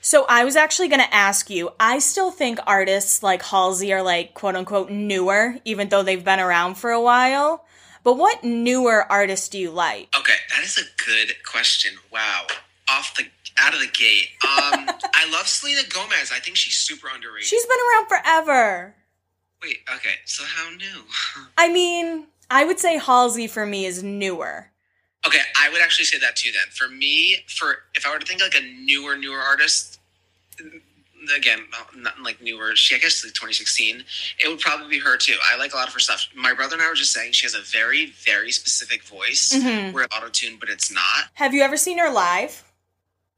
[0.00, 4.02] So I was actually going to ask you, I still think artists like Halsey are
[4.02, 7.66] like quote unquote newer, even though they've been around for a while.
[8.02, 10.08] But what newer artists do you like?
[10.16, 11.92] Okay, that is a good question.
[12.12, 12.46] Wow.
[12.90, 13.24] Off the
[13.58, 14.28] out of the gate.
[14.42, 16.32] Um I love Selena Gomez.
[16.34, 17.46] I think she's super underrated.
[17.48, 18.94] She's been around forever.
[19.62, 20.14] Wait, okay.
[20.24, 21.04] So how new?
[21.58, 24.70] I mean, I would say Halsey for me is newer.
[25.26, 26.50] Okay, I would actually say that too.
[26.50, 29.99] Then for me, for if I were to think like a newer, newer artist,
[31.36, 31.60] again,
[31.96, 32.74] not like newer.
[32.76, 34.04] She, I guess, like 2016.
[34.42, 35.36] It would probably be her too.
[35.52, 36.26] I like a lot of her stuff.
[36.34, 39.52] My brother and I were just saying she has a very, very specific voice.
[39.54, 39.92] Mhm.
[39.92, 41.24] We're auto tuned, but it's not.
[41.34, 42.64] Have you ever seen her live?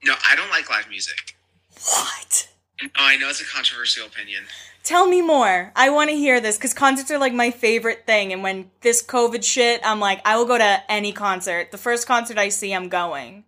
[0.04, 1.36] No, I don't like live music.
[1.84, 2.48] What?
[2.82, 4.44] Oh, I know it's a controversial opinion.
[4.82, 5.72] Tell me more.
[5.76, 8.32] I want to hear this because concerts are like my favorite thing.
[8.32, 11.70] And when this COVID shit, I'm like, I will go to any concert.
[11.70, 13.44] The first concert I see, I'm going.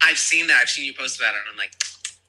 [0.00, 0.60] I've seen that.
[0.62, 1.72] I've seen you post about it, and I'm like,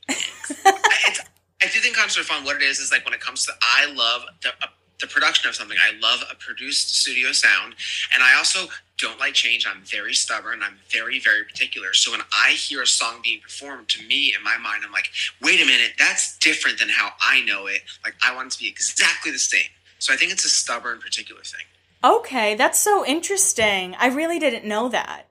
[0.66, 1.20] I, it's,
[1.62, 2.46] I do think concerts are fun.
[2.46, 4.68] What it is is like when it comes to, I love the uh,
[5.00, 5.78] the production of something.
[5.78, 7.76] I love a produced studio sound,
[8.14, 9.68] and I also don't like change.
[9.68, 10.62] I'm very stubborn.
[10.64, 11.94] I'm very very particular.
[11.94, 15.10] So when I hear a song being performed, to me in my mind, I'm like,
[15.42, 17.82] wait a minute, that's different than how I know it.
[18.04, 19.70] Like I want it to be exactly the same.
[20.00, 21.66] So I think it's a stubborn particular thing.
[22.04, 23.96] Okay, that's so interesting.
[23.96, 25.27] I really didn't know that.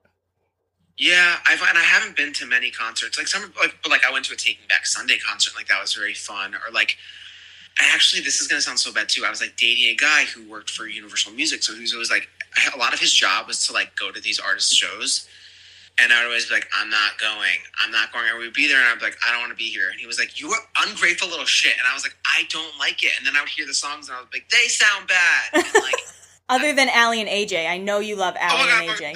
[0.99, 3.18] Yeah, I've and I haven't been to many concerts.
[3.18, 5.55] Like some, like but like I went to a Taking Back Sunday concert.
[5.55, 6.55] Like that was very fun.
[6.55, 6.97] Or like,
[7.78, 9.24] I actually this is gonna sound so bad too.
[9.26, 12.11] I was like dating a guy who worked for Universal Music, so he was always
[12.11, 12.28] like
[12.74, 15.28] a lot of his job was to like go to these artist shows.
[15.99, 17.57] And I would always be like, I'm not going.
[17.82, 18.26] I'm not going.
[18.28, 19.88] Or we'd be there and I'd be like, I don't want to be here.
[19.90, 21.72] And he was like, You are ungrateful little shit.
[21.72, 23.12] And I was like, I don't like it.
[23.18, 25.64] And then I would hear the songs and I was like, They sound bad.
[25.64, 25.94] And like,
[26.49, 29.12] Other than Aly and AJ, I know you love oh my god, and AJ.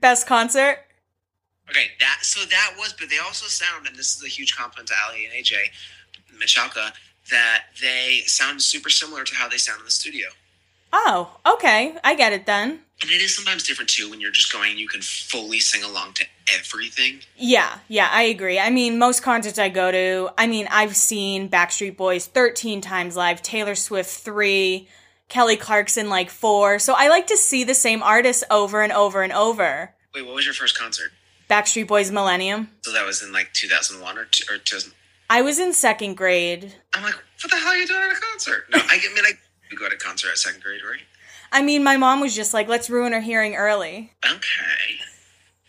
[0.00, 0.58] That was the best concert.
[0.60, 0.86] Best concert?
[1.70, 4.88] Okay, that so that was, but they also sound, and this is a huge compliment
[4.88, 5.54] to Aly and AJ
[6.42, 6.92] Michalka,
[7.30, 10.28] that they sound super similar to how they sound in the studio.
[10.92, 11.94] Oh, okay.
[12.02, 12.80] I get it then.
[13.02, 16.14] And it is sometimes different too when you're just going, you can fully sing along
[16.14, 16.24] to
[16.58, 17.20] everything.
[17.36, 18.58] Yeah, yeah, I agree.
[18.58, 23.16] I mean, most concerts I go to, I mean, I've seen Backstreet Boys 13 times
[23.16, 24.88] live, Taylor Swift 3,
[25.30, 26.78] Kelly Clarkson like 4.
[26.78, 29.94] So I like to see the same artists over and over and over.
[30.14, 31.12] Wait, what was your first concert?
[31.48, 32.70] Backstreet Boys Millennium.
[32.82, 34.92] So that was in like 2001 or, two, or 2000.
[35.30, 36.74] I was in second grade.
[36.92, 38.64] I'm like, what the hell are you doing at a concert?
[38.70, 39.32] No, I mean, I
[39.70, 41.00] you go to a concert at second grade, right?
[41.52, 44.12] I mean, my mom was just like, let's ruin her hearing early.
[44.24, 44.98] Okay.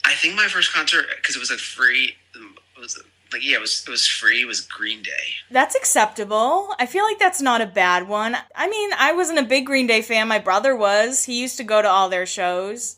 [0.06, 2.16] I think my first concert because it was a free.
[2.36, 3.02] It was
[3.34, 4.42] like yeah, it was it was free.
[4.42, 5.36] It was Green Day.
[5.50, 6.74] That's acceptable.
[6.80, 8.36] I feel like that's not a bad one.
[8.56, 10.28] I mean, I wasn't a big Green Day fan.
[10.28, 11.24] My brother was.
[11.26, 12.98] He used to go to all their shows.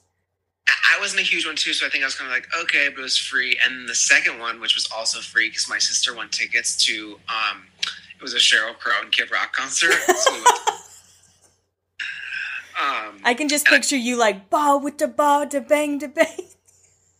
[0.67, 2.87] I wasn't a huge one too, so I think I was kind of like okay,
[2.89, 3.59] but it was free.
[3.65, 7.63] And the second one, which was also free, because my sister won tickets to um,
[8.17, 9.93] it was a Sheryl Crow and Kid Rock concert.
[10.15, 10.39] So we
[12.81, 15.99] um, I can just And I- picture you like, ba with the ba, da bang,
[15.99, 16.47] da bang.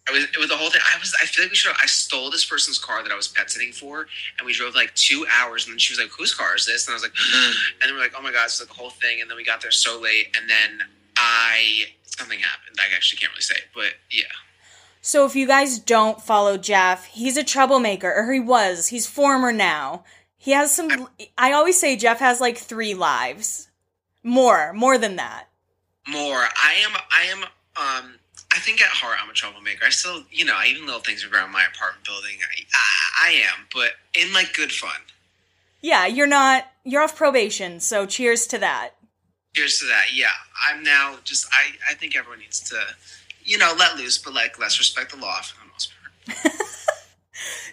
[0.07, 0.81] I was it was the whole thing.
[0.93, 1.69] I was I feel like we should.
[1.71, 4.75] Have, I stole this person's car that I was pet sitting for, and we drove
[4.75, 5.65] like two hours.
[5.65, 7.13] And then she was like, "Whose car is this?" And I was like,
[7.81, 9.21] and then we're like, "Oh my god!" It's like the whole thing.
[9.21, 10.85] And then we got there so late, and then
[11.15, 12.77] I something happened.
[12.79, 14.25] I actually can't really say, but yeah.
[15.01, 18.87] So if you guys don't follow Jeff, he's a troublemaker, or he was.
[18.87, 20.03] He's former now.
[20.37, 21.07] He has some.
[21.37, 23.69] I always say Jeff has like three lives,
[24.23, 25.47] more, more than that.
[26.07, 26.45] More.
[26.61, 26.91] I am.
[27.11, 27.43] I am.
[27.75, 28.15] Um.
[28.53, 29.85] I think at heart I'm a troublemaker.
[29.85, 32.37] I still, you know, I even little things around my apartment building.
[32.41, 34.99] I, I, I am, but in like good fun.
[35.81, 36.67] Yeah, you're not.
[36.83, 38.91] You're off probation, so cheers to that.
[39.55, 40.13] Cheers to that.
[40.13, 40.27] Yeah,
[40.69, 41.47] I'm now just.
[41.51, 41.91] I.
[41.91, 42.79] I think everyone needs to,
[43.43, 45.91] you know, let loose, but like let's respect the law for the most
[46.45, 46.53] part.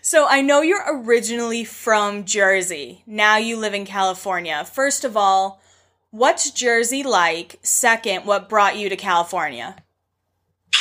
[0.02, 3.02] So I know you're originally from Jersey.
[3.06, 4.64] Now you live in California.
[4.64, 5.60] First of all,
[6.10, 7.58] what's Jersey like?
[7.62, 9.76] Second, what brought you to California?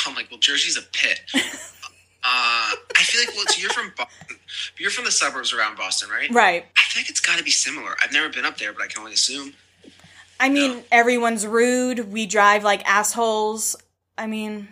[0.06, 1.20] I'm like, well, Jersey's a pit.
[1.34, 1.36] uh,
[2.24, 4.36] I feel like, well, so you're from Boston.
[4.78, 6.30] You're from the suburbs around Boston, right?
[6.30, 6.64] Right.
[6.76, 7.94] I feel like it's got to be similar.
[8.02, 9.54] I've never been up there, but I can only assume.
[10.38, 12.10] I mean, everyone's rude.
[12.12, 13.76] We drive like assholes.
[14.16, 14.68] I mean,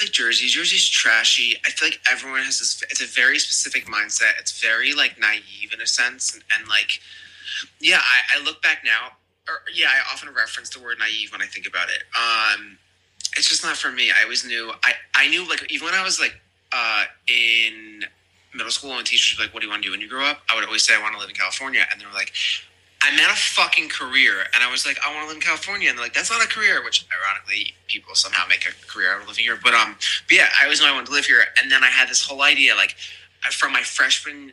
[0.00, 1.56] Like Jersey, Jersey's trashy.
[1.64, 2.82] I feel like everyone has this.
[2.90, 4.32] It's a very specific mindset.
[4.40, 7.00] It's very like naive in a sense, and, and like,
[7.80, 9.12] yeah, I, I look back now,
[9.48, 12.02] or yeah, I often reference the word naive when I think about it.
[12.18, 12.78] Um,
[13.36, 14.10] it's just not for me.
[14.10, 14.72] I always knew.
[14.84, 16.34] I I knew like even when I was like
[16.72, 18.04] uh, in
[18.54, 20.24] middle school and teachers were like, "What do you want to do when you grow
[20.24, 22.32] up?" I would always say I want to live in California, and they were like,
[23.02, 25.88] "I'm at a fucking career," and I was like, "I want to live in California,"
[25.88, 29.22] and they're like, "That's not a career," which ironically people somehow make a career out
[29.22, 29.58] of living here.
[29.62, 29.96] But um,
[30.28, 32.26] but yeah, I always knew I wanted to live here, and then I had this
[32.26, 32.96] whole idea like
[33.52, 34.52] from my freshman.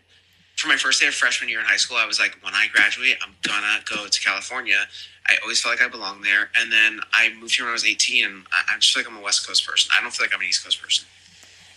[0.57, 2.67] from my first day of freshman year in high school, I was like, when I
[2.73, 4.87] graduate, I'm gonna go to California.
[5.27, 6.49] I always felt like I belonged there.
[6.59, 9.11] And then I moved here when I was 18, and I, I just feel like
[9.11, 9.91] I'm a West Coast person.
[9.97, 11.05] I don't feel like I'm an East Coast person.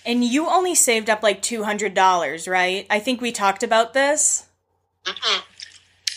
[0.06, 2.86] And you only saved up like $200, right?
[2.90, 4.46] I think we talked about this.
[5.04, 5.42] Mm-mm.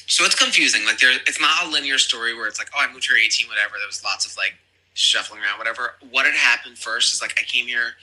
[0.07, 0.85] So it's confusing.
[0.85, 3.25] Like there, it's not a linear story where it's like, oh, I moved here at
[3.25, 3.75] 18, whatever.
[3.77, 4.55] There was lots of like
[4.93, 5.95] shuffling around, whatever.
[6.09, 7.93] What had happened first is like I came here,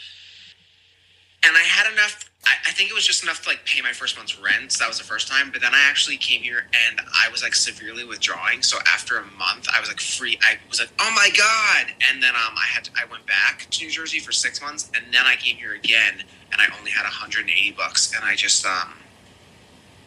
[1.47, 2.31] and I had enough.
[2.47, 4.73] I, I think it was just enough to like pay my first month's rent.
[4.73, 5.51] So that was the first time.
[5.51, 8.63] But then I actually came here and I was like severely withdrawing.
[8.63, 10.39] So after a month, I was like free.
[10.43, 11.95] I was like, oh my god!
[12.11, 14.91] And then um, I had to, I went back to New Jersey for six months,
[14.95, 18.65] and then I came here again, and I only had 180 bucks, and I just
[18.67, 18.95] um,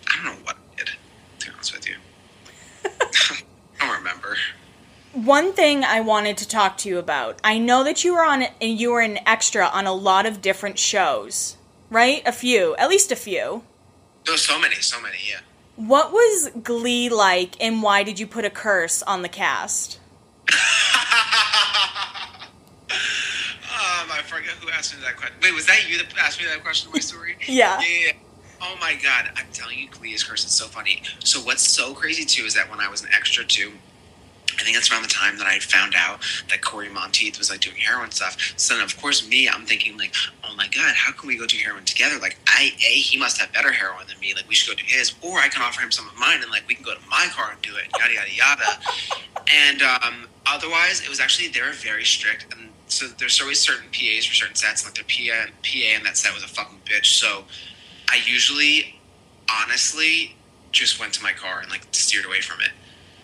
[0.07, 0.89] I don't know what I did.
[1.39, 1.95] To be honest with you,
[2.85, 4.37] I don't remember.
[5.17, 7.39] One thing I wanted to talk to you about.
[7.43, 10.43] I know that you were on and you were an extra on a lot of
[10.43, 11.57] different shows,
[11.89, 12.21] right?
[12.27, 13.63] A few, at least a few.
[14.25, 15.17] There was so many, so many.
[15.27, 15.39] Yeah.
[15.75, 19.99] What was Glee like and why did you put a curse on the cast?
[20.53, 20.59] um,
[23.73, 25.35] I forget who asked me that question.
[25.41, 27.37] Wait, was that you that asked me that question in my story?
[27.47, 27.79] Yeah.
[27.79, 28.11] Yeah.
[28.61, 30.43] Oh my god, I'm telling you, Glee is curse.
[30.43, 31.01] It's so funny.
[31.23, 33.71] So what's so crazy too is that when I was an extra too,
[34.59, 37.61] I think that's around the time that I found out that Cory Monteith was like
[37.61, 38.53] doing heroin stuff.
[38.57, 41.45] So then, of course, me, I'm thinking like, oh my god, how can we go
[41.45, 42.17] do heroin together?
[42.19, 44.33] Like, I a he must have better heroin than me.
[44.33, 46.51] Like, we should go do his, or I can offer him some of mine, and
[46.51, 47.87] like we can go to my car and do it.
[47.99, 48.79] Yada yada yada.
[49.47, 53.87] and um, otherwise, it was actually they were very strict, and so there's always certain
[53.91, 54.85] PAs for certain sets.
[54.85, 57.17] Like their PA PA in that set was a fucking bitch.
[57.17, 57.43] So
[58.09, 58.99] I usually,
[59.63, 60.35] honestly,
[60.71, 62.71] just went to my car and like steered away from it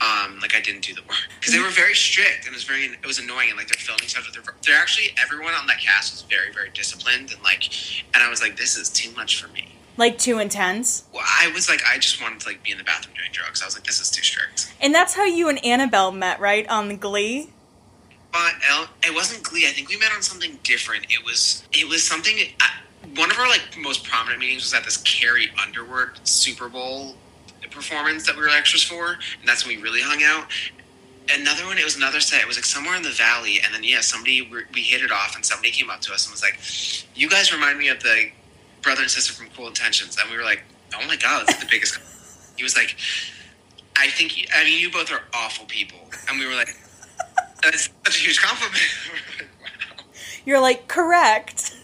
[0.03, 2.63] um, like I didn't do the work because they were very strict and it was
[2.63, 5.65] very it was annoying and like they're filming stuff with their they're actually everyone on
[5.67, 7.69] that cast was very very disciplined and like
[8.13, 9.75] and I was like this is too much for me.
[9.95, 11.05] Like too intense?
[11.13, 13.61] Well, I was like I just wanted to like be in the bathroom doing drugs.
[13.61, 14.73] I was like this is too strict.
[14.81, 16.67] And that's how you and Annabelle met, right?
[16.67, 17.49] On the Glee?
[18.31, 18.55] But
[19.03, 19.67] it wasn't Glee.
[19.67, 21.05] I think we met on something different.
[21.09, 22.35] It was it was something.
[22.59, 22.67] Uh,
[23.15, 27.15] one of our like most prominent meetings was at this Carrie Underwood Super Bowl
[27.73, 30.47] performance that we were extras for, and that's when we really hung out.
[31.29, 32.41] Another one, it was another set.
[32.41, 35.35] It was like somewhere in the valley, and then yeah, somebody we hit it off,
[35.35, 36.59] and somebody came up to us and was like,
[37.15, 38.29] "You guys remind me of the
[38.81, 40.63] brother and sister from Cruel Intentions," and we were like,
[40.93, 41.97] "Oh my god, that's the biggest."
[42.57, 42.97] he was like,
[43.97, 45.99] "I think I mean you both are awful people,"
[46.29, 46.75] and we were like,
[47.61, 48.83] "That's such a huge compliment."
[49.61, 50.03] wow.
[50.45, 51.75] You're like correct.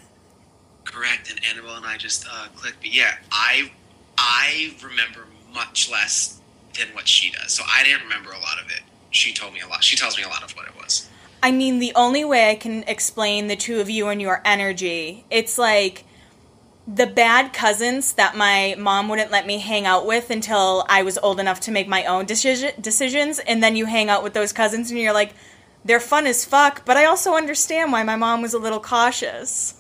[0.84, 2.82] Correct, and Annabelle and I just uh, clicked.
[2.82, 3.72] But yeah, I
[4.18, 5.22] I remember
[5.54, 6.40] much less
[6.78, 7.54] than what she does.
[7.54, 8.82] So I didn't remember a lot of it.
[9.12, 9.84] She told me a lot.
[9.84, 11.10] She tells me a lot of what it was.
[11.42, 15.26] I mean, the only way I can explain the two of you and your energy,
[15.30, 16.06] it's like
[16.88, 21.18] the bad cousins that my mom wouldn't let me hang out with until I was
[21.20, 23.40] old enough to make my own decision, decisions.
[23.40, 25.34] And then you hang out with those cousins and you're like,
[25.86, 29.79] they're fun as fuck, but I also understand why my mom was a little cautious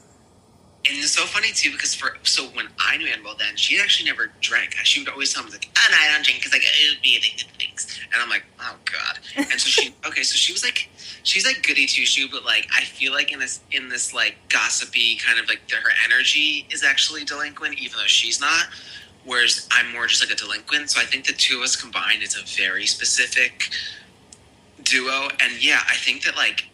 [0.88, 4.09] and it's so funny too because for so when I knew Annabelle then she actually
[4.09, 4.73] never drank.
[4.84, 6.95] She would always tell me like, ah, "Oh no, I don't drink because like it
[6.95, 10.36] would be addicted to things." And I'm like, "Oh god." And so she okay, so
[10.36, 10.89] she was like,
[11.23, 14.38] she's like goody two shoe, but like I feel like in this in this like
[14.47, 18.67] gossipy kind of like the, her energy is actually delinquent, even though she's not.
[19.25, 20.91] Whereas I'm more just like a delinquent.
[20.91, 23.69] So I think the two of us combined is a very specific
[24.84, 25.27] duo.
[25.41, 26.68] And yeah, I think that like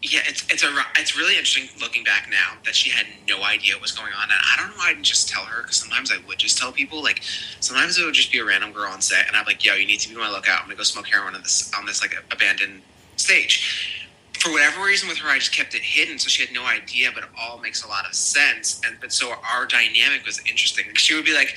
[0.00, 3.74] yeah, it's it's a it's really interesting looking back now that she had no idea
[3.74, 5.76] what was going on, and I don't know why I didn't just tell her because
[5.76, 7.02] sometimes I would just tell people.
[7.02, 7.22] Like
[7.58, 9.86] sometimes it would just be a random girl on set, and I'm like, "Yo, you
[9.86, 10.60] need to be my lookout.
[10.60, 12.82] I'm gonna go smoke heroin on this on this like abandoned
[13.16, 14.07] stage."
[14.40, 17.10] For whatever reason, with her, I just kept it hidden, so she had no idea.
[17.12, 20.86] But it all makes a lot of sense, and but so our dynamic was interesting.
[20.94, 21.56] She would be like,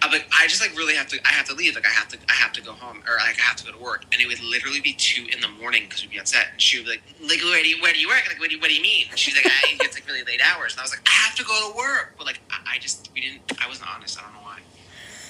[0.00, 1.74] uh, "I'm like, I just like really have to, I have to leave.
[1.74, 3.72] Like I have to, I have to go home, or like I have to go
[3.72, 6.26] to work." And it would literally be two in the morning because we'd be on
[6.26, 8.24] set, and she would be like, "Like where do you, where do you work?
[8.28, 10.24] Like what do you, what do you mean?" And she's like, "I it's like really
[10.24, 12.76] late hours," and I was like, "I have to go to work," but like I,
[12.76, 13.42] I just we didn't.
[13.62, 14.18] I wasn't honest.
[14.18, 14.60] I don't know why.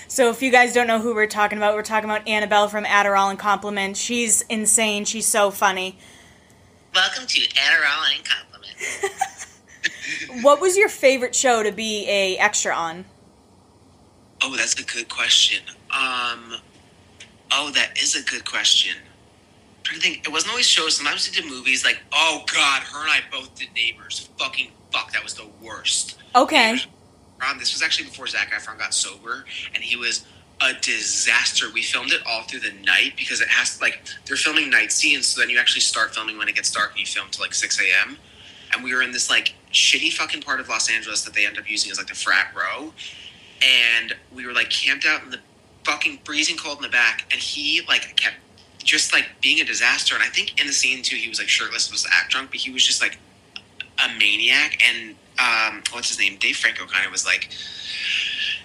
[0.09, 2.85] So if you guys don't know who we're talking about, we're talking about Annabelle from
[2.85, 3.99] Adderall and Compliments.
[3.99, 5.05] She's insane.
[5.05, 5.99] She's so funny.
[6.95, 9.47] Welcome to Adderall and Compliments.
[10.43, 13.07] what was your favorite show to be a extra on?
[14.43, 15.63] Oh, that's a good question.
[15.91, 16.57] Um,
[17.51, 18.97] oh, that is a good question.
[18.99, 20.27] I'm trying to think.
[20.27, 20.97] It wasn't always shows.
[20.97, 21.83] Sometimes we did movies.
[21.83, 24.29] Like, oh god, her and I both did Neighbors.
[24.39, 26.19] Fucking fuck, that was the worst.
[26.35, 26.79] Okay.
[27.41, 30.27] Um, this was actually before Zac Efron got sober, and he was
[30.63, 31.67] a disaster.
[31.73, 35.27] We filmed it all through the night because it has like they're filming night scenes,
[35.27, 37.55] so then you actually start filming when it gets dark, and you film till like
[37.55, 38.17] six a.m.
[38.73, 41.59] And we were in this like shitty fucking part of Los Angeles that they end
[41.59, 42.93] up using as like the frat row,
[43.63, 45.41] and we were like camped out in the
[45.85, 48.37] fucking freezing cold in the back, and he like kept
[48.85, 50.15] just like being a disaster.
[50.15, 52.61] And I think in the scene too, he was like shirtless, was act drunk, but
[52.61, 53.19] he was just like
[53.99, 54.81] a maniac.
[54.83, 56.37] And um, what's his name?
[56.39, 57.51] Dave Franco kind of was like,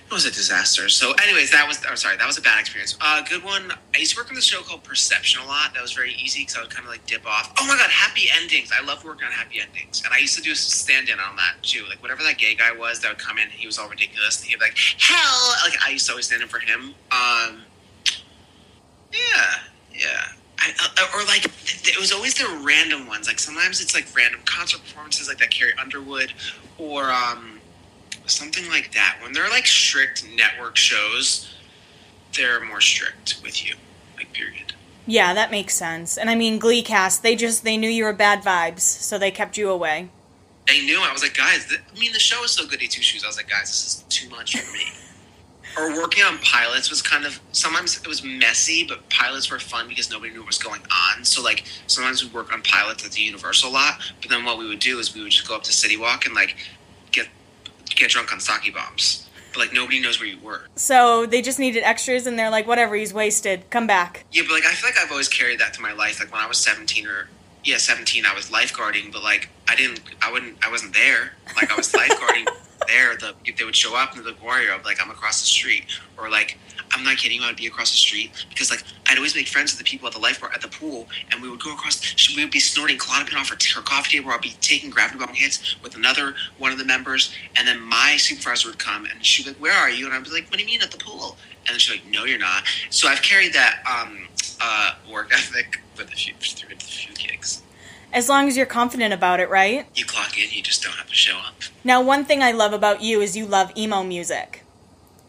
[0.10, 0.88] it was a disaster.
[0.88, 1.84] So, anyways, that was.
[1.86, 2.98] I'm sorry, that was a bad experience.
[3.02, 3.74] Uh, good one.
[3.94, 5.74] I used to work on this show called Perception a lot.
[5.74, 7.52] That was very easy because I would kind of like dip off.
[7.60, 8.72] Oh my god, happy endings!
[8.72, 11.56] I love working on happy endings, and I used to do a stand-in on that
[11.62, 11.84] too.
[11.90, 14.50] Like whatever that gay guy was that would come in, he was all ridiculous, and
[14.50, 16.96] he'd be like, "Hell!" Like I used to always stand in for him.
[17.12, 17.64] Um,
[19.12, 19.60] yeah,
[19.94, 20.24] yeah.
[20.60, 23.28] I, uh, or like it was always the random ones.
[23.28, 26.34] Like sometimes it's like random concert performances, like that Carrie Underwood,
[26.78, 27.57] or um,
[28.30, 29.18] something like that.
[29.22, 31.54] When they're like strict network shows,
[32.36, 33.76] they're more strict with you.
[34.16, 34.74] Like period.
[35.06, 36.18] Yeah, that makes sense.
[36.18, 39.32] And I mean, Glee cast, they just they knew you were bad vibes, so they
[39.32, 40.10] kept you away.
[40.68, 41.02] They knew.
[41.02, 41.66] I was like, guys.
[41.66, 43.24] Th- I mean, the show is so goody two shoes.
[43.24, 44.84] I was like, guys, this is too much for me.
[45.78, 49.88] or working on pilots was kind of sometimes it was messy, but pilots were fun
[49.88, 51.24] because nobody knew what was going on.
[51.24, 54.68] So like sometimes we'd work on pilots at the Universal lot, but then what we
[54.68, 56.56] would do is we would just go up to City Walk and like
[57.96, 59.28] get drunk on sake bombs.
[59.54, 60.68] But like nobody knows where you were.
[60.76, 63.70] So they just needed extras, and they're like, whatever, he's wasted.
[63.70, 64.26] Come back.
[64.32, 66.20] Yeah, but like I feel like I've always carried that to my life.
[66.20, 67.30] Like when I was seventeen or
[67.64, 71.34] yeah, seventeen, I was lifeguarding, but like I didn't, I wouldn't, I wasn't there.
[71.56, 72.48] Like I was lifeguarding
[72.88, 73.16] there.
[73.18, 74.48] The they would show up in the be
[74.86, 75.86] like I'm across the street,
[76.18, 76.58] or like
[76.92, 79.80] I'm not kidding, I'd be across the street because like I'd always make friends with
[79.80, 82.02] the people at the lifeguard at the pool, and we would go across.
[82.36, 84.32] We would be snorting Klonopin off her, her coffee table.
[84.32, 87.80] Or I'd be taking gravity bong hits with another one of the members, and then
[87.82, 90.50] my supervisor would come and she'd be like, "Where are you?" And I'd be like,
[90.50, 93.08] "What do you mean at the pool?" And then she's like, "No, you're not." So
[93.08, 94.28] I've carried that um,
[94.62, 97.62] uh, work ethic with a few through a few gigs.
[98.14, 99.86] As long as you're confident about it, right?
[99.94, 101.56] You clock in, you just don't have to show up.
[101.84, 104.64] Now, one thing I love about you is you love emo music.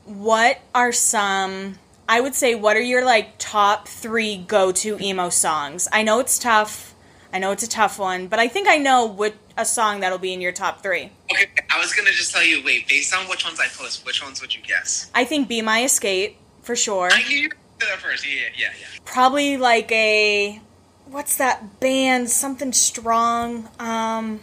[0.09, 1.79] What are some,
[2.09, 5.87] I would say, what are your like top three go to emo songs?
[5.93, 6.95] I know it's tough.
[7.31, 10.17] I know it's a tough one, but I think I know what a song that'll
[10.17, 11.13] be in your top three.
[11.31, 12.65] Okay, I was gonna just tell you.
[12.65, 15.11] Wait, based on which ones I post, which ones would you guess?
[15.15, 17.11] I think Be My Escape, for sure.
[17.13, 18.27] I knew you were gonna do that first.
[18.27, 18.87] Yeah, yeah, yeah.
[19.05, 20.59] Probably like a,
[21.05, 22.31] what's that band?
[22.31, 23.69] Something strong.
[23.79, 24.41] Um,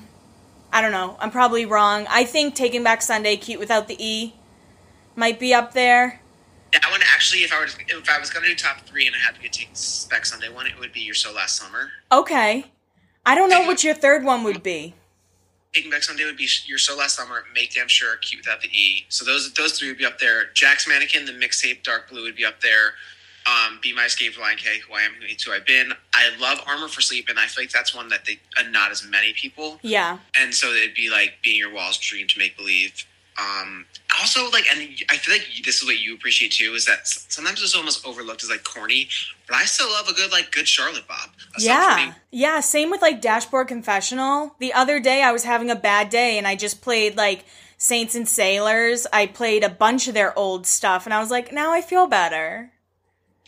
[0.72, 1.18] I don't know.
[1.20, 2.06] I'm probably wrong.
[2.08, 4.36] I think Taking Back Sunday, Cute Without the E,
[5.16, 6.22] might be up there.
[6.74, 9.20] That one actually, if I were if I was gonna do top three and I
[9.20, 9.74] had to get Taking
[10.10, 11.90] Back Sunday one, it would be You're So Last Summer.
[12.12, 12.66] Okay.
[13.26, 14.94] I don't know what your third one would be.
[15.74, 18.68] Taking Back Sunday would be You're So Last Summer, Make Damn Sure, Cute Without the
[18.70, 19.06] E.
[19.10, 20.52] So those those three would be up there.
[20.54, 22.94] Jack's Mannequin, the mixtape Dark Blue would be up there.
[23.48, 25.94] Um, Be My Escape, Relient K, Who I Am, Who Who I've Been.
[26.14, 28.92] I love Armor for Sleep, and I feel like that's one that they uh, not
[28.92, 29.80] as many people.
[29.82, 30.18] Yeah.
[30.36, 33.06] And so it'd be like being your wall's dream to make believe.
[33.38, 33.86] Um,
[34.22, 37.62] also, like, and I feel like this is what you appreciate too, is that sometimes
[37.62, 39.10] it's almost overlooked as like corny,
[39.48, 41.30] but I still love a good like good Charlotte Bob.
[41.56, 42.14] A song for Yeah.
[42.32, 44.56] Yeah, same with like Dashboard Confessional.
[44.60, 47.46] The other day I was having a bad day and I just played like
[47.78, 49.06] Saints and Sailors.
[49.12, 52.08] I played a bunch of their old stuff and I was like, now I feel
[52.08, 52.72] better.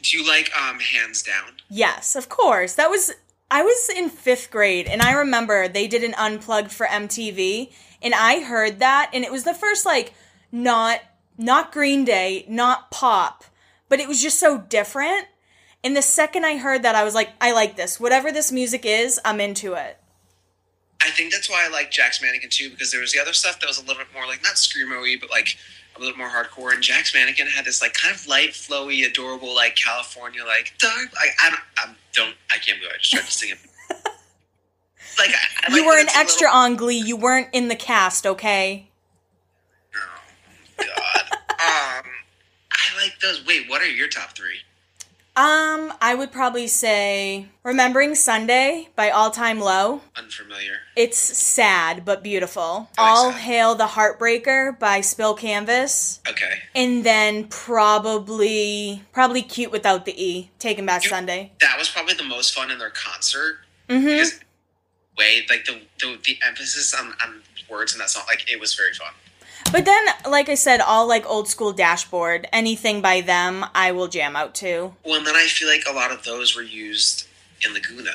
[0.01, 1.53] Do you like um Hands Down?
[1.69, 2.73] Yes, of course.
[2.73, 3.13] That was
[3.49, 7.71] I was in 5th grade and I remember they did an unplugged for MTV
[8.01, 10.13] and I heard that and it was the first like
[10.51, 11.01] not
[11.37, 13.43] not Green Day, not pop,
[13.89, 15.27] but it was just so different.
[15.83, 17.99] And the second I heard that I was like, I like this.
[17.99, 19.99] Whatever this music is, I'm into it.
[21.01, 23.59] I think that's why I like Jack's Mannequin too, because there was the other stuff
[23.59, 25.57] that was a little bit more like not screamo-y, but like
[25.95, 26.73] a little more hardcore.
[26.73, 31.13] And Jack's Mannequin had this like kind of light, flowy, adorable, like California, like dark.
[31.13, 33.59] Like I don't, I don't, I can't believe I just tried to sing it.
[35.17, 36.97] Like I, I You like were an extra little- on Glee.
[36.99, 38.87] You weren't in the cast, okay?
[39.95, 39.99] Oh
[40.77, 41.31] God.
[41.31, 42.11] um,
[42.71, 43.45] I like those.
[43.45, 44.59] Wait, what are your top three?
[45.35, 50.01] Um, I would probably say Remembering Sunday by All Time Low.
[50.15, 50.77] Unfamiliar.
[50.95, 52.89] It's sad but beautiful.
[52.97, 53.41] Like All sad.
[53.41, 56.21] Hail the Heartbreaker by Spill Canvas.
[56.27, 56.53] Okay.
[56.73, 60.49] And then probably probably Cute Without the E.
[60.57, 61.51] Taking Back Sunday.
[61.61, 63.57] That was probably the most fun in their concert
[63.89, 64.03] Mm Mhm.
[64.17, 64.39] because
[65.17, 68.75] way like the, the the emphasis on, on words in that song, like it was
[68.75, 69.13] very fun.
[69.71, 74.07] But then like I said, all like old school dashboard, anything by them I will
[74.07, 74.93] jam out to.
[75.03, 77.27] Well, and then I feel like a lot of those were used
[77.65, 78.11] in Laguna.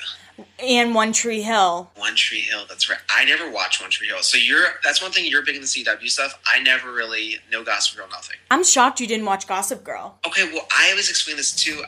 [0.58, 1.90] And One Tree Hill.
[1.96, 2.64] One Tree Hill.
[2.68, 2.98] That's right.
[3.10, 4.22] I never watched One Tree Hill.
[4.22, 6.38] So you're that's one thing you're big in the CW stuff.
[6.46, 8.36] I never really no Gossip Girl, nothing.
[8.50, 10.18] I'm shocked you didn't watch Gossip Girl.
[10.26, 11.82] Okay, well I always explain this too.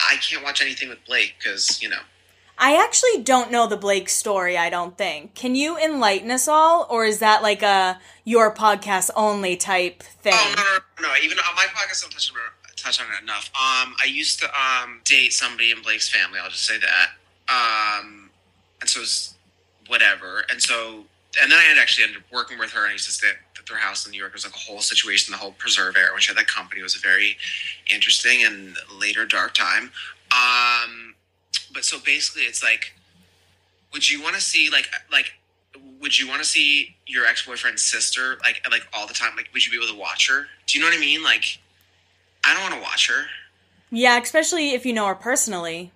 [0.00, 2.00] I can't watch anything with Blake because you know.
[2.58, 5.34] I actually don't know the Blake story, I don't think.
[5.34, 6.86] Can you enlighten us all?
[6.88, 10.32] Or is that like a your podcast only type thing?
[10.34, 11.14] Oh no no no!
[11.14, 11.20] no.
[11.22, 12.32] Even on my podcast, I don't touch
[12.76, 13.50] touch on it enough.
[13.54, 16.38] Um, I used to um date somebody in Blake's family.
[16.38, 17.10] I'll just say that.
[17.48, 18.30] Um,
[18.80, 19.34] and so it's
[19.88, 20.44] whatever.
[20.50, 21.04] And so
[21.42, 23.28] and then I had actually ended up working with her, and I used to stay
[23.28, 24.30] at their house in New York.
[24.30, 26.94] It was like a whole situation, the whole preserve era, which had that company was
[26.94, 27.36] a very
[27.92, 29.90] interesting and later dark time.
[30.30, 31.13] Um,
[31.58, 32.94] but so basically, it's like,
[33.92, 35.34] would you want to see like like
[36.00, 39.36] would you want to see your ex boyfriend's sister like like all the time?
[39.36, 40.46] Like, would you be able to watch her?
[40.66, 41.22] Do you know what I mean?
[41.22, 41.58] Like,
[42.44, 43.26] I don't want to watch her.
[43.90, 45.92] Yeah, especially if you know her personally.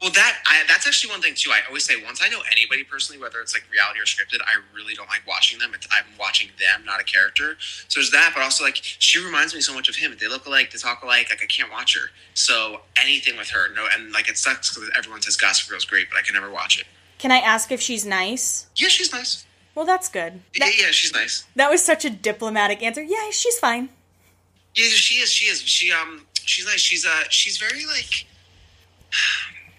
[0.00, 1.50] Well, that I, that's actually one thing too.
[1.50, 4.60] I always say once I know anybody personally, whether it's like reality or scripted, I
[4.72, 5.72] really don't like watching them.
[5.74, 7.56] It's, I'm watching them, not a character.
[7.88, 10.16] So there's that, but also like she reminds me so much of him.
[10.20, 11.30] They look alike, they talk alike.
[11.30, 12.10] Like I can't watch her.
[12.34, 16.08] So anything with her, no, and like it sucks because everyone says Gossip Girl's great,
[16.10, 16.86] but I can never watch it.
[17.18, 18.66] Can I ask if she's nice?
[18.76, 19.44] Yeah, she's nice.
[19.74, 20.40] Well, that's good.
[20.54, 21.44] Yeah, yeah, she's nice.
[21.56, 23.02] that was such a diplomatic answer.
[23.02, 23.88] Yeah, she's fine.
[24.74, 25.30] Yeah, she is.
[25.32, 25.60] She is.
[25.62, 26.26] She um.
[26.44, 26.80] She's nice.
[26.80, 27.24] She's uh.
[27.30, 28.26] She's very like.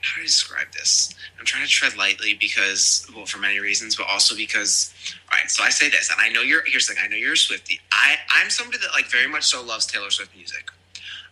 [0.02, 1.14] How do I describe this?
[1.40, 4.94] I'm trying to tread lightly because, well, for many reasons, but also because.
[5.32, 6.64] All right, so I say this, and I know you're.
[6.66, 7.04] Here's the thing.
[7.04, 7.80] I know you're a.
[7.92, 10.70] I I'm somebody that like very much so loves Taylor Swift music.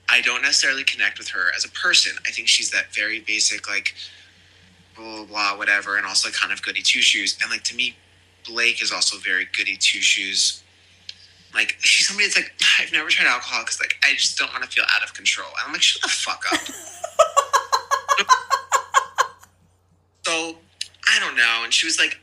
[0.10, 2.14] I don't necessarily connect with her as a person.
[2.26, 3.94] I think she's that very basic like.
[4.95, 7.38] Blah blah, blah whatever, and also kind of goody two shoes.
[7.41, 7.95] And like to me,
[8.48, 10.64] Blake is also very goody two shoes
[11.53, 14.64] like she's somebody that's like I've never tried alcohol because like I just don't want
[14.64, 15.48] to feel out of control.
[15.48, 16.60] And I'm like, shut the fuck up.
[20.27, 20.55] so
[21.07, 21.61] I don't know.
[21.63, 22.17] And she was like,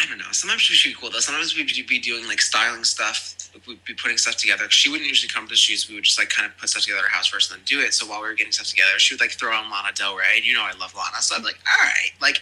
[0.00, 0.30] I don't know.
[0.30, 1.18] Sometimes she would be cool though.
[1.18, 3.34] Sometimes we'd be doing like styling stuff.
[3.66, 4.70] We'd be putting stuff together.
[4.70, 5.88] She wouldn't usually come to the shoots.
[5.88, 7.64] We would just like kind of put stuff together at her house first and then
[7.66, 7.92] do it.
[7.92, 10.36] So while we were getting stuff together, she would like throw on Lana Del Rey.
[10.36, 11.20] And you know I love Lana.
[11.20, 12.12] So I'm like, all right.
[12.22, 12.40] Like,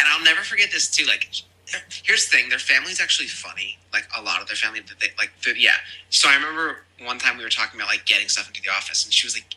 [0.00, 1.06] and I'll never forget this too.
[1.06, 1.28] Like,
[2.04, 5.30] here's the thing their family's actually funny like a lot of their family they like
[5.56, 5.76] yeah
[6.08, 9.04] so i remember one time we were talking about like getting stuff into the office
[9.04, 9.54] and she was like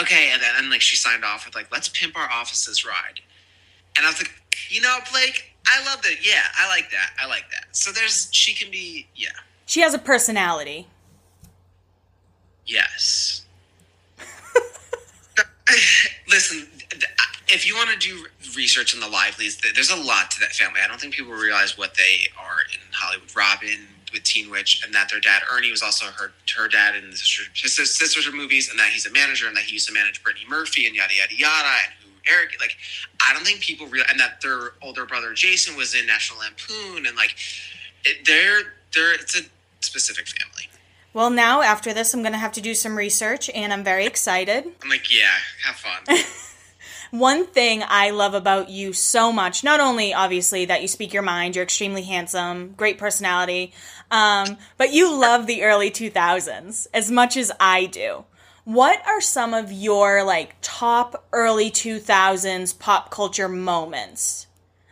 [0.00, 3.20] okay and then and, like she signed off with like let's pimp our offices ride
[3.96, 7.26] and i was like you know blake i love that yeah i like that i
[7.26, 7.74] like that.
[7.76, 9.28] So there's she can be yeah.
[9.66, 10.86] She has a personality.
[12.66, 13.44] yes.
[16.28, 16.68] Listen
[17.52, 18.24] if you want to do
[18.56, 20.80] research on the livelies th- there's a lot to that family.
[20.82, 23.34] I don't think people realize what they are in hollywood.
[23.36, 27.10] Robyn with teen witch and that their dad ernie was also her her dad in
[27.10, 29.88] the sister, his sisters of movies and that he's a manager and that he used
[29.88, 31.94] to manage brittany murphy and yada yada yada and
[32.60, 32.76] like
[33.26, 37.06] i don't think people real and that their older brother jason was in national lampoon
[37.06, 37.34] and like
[38.04, 39.42] it, they're they're it's a
[39.80, 40.68] specific family
[41.14, 44.06] Well, now after this, I'm going to have to do some research, and I'm very
[44.06, 44.64] excited.
[44.82, 46.16] i'm like yeah have fun
[47.10, 51.22] One thing I love about you so much, not only obviously that you speak your
[51.22, 53.74] mind, you're extremely handsome, great personality,
[54.10, 58.24] um, but you love the early 2000s as much as I do.
[58.64, 64.46] What are some of your like top early 2000s pop culture moments?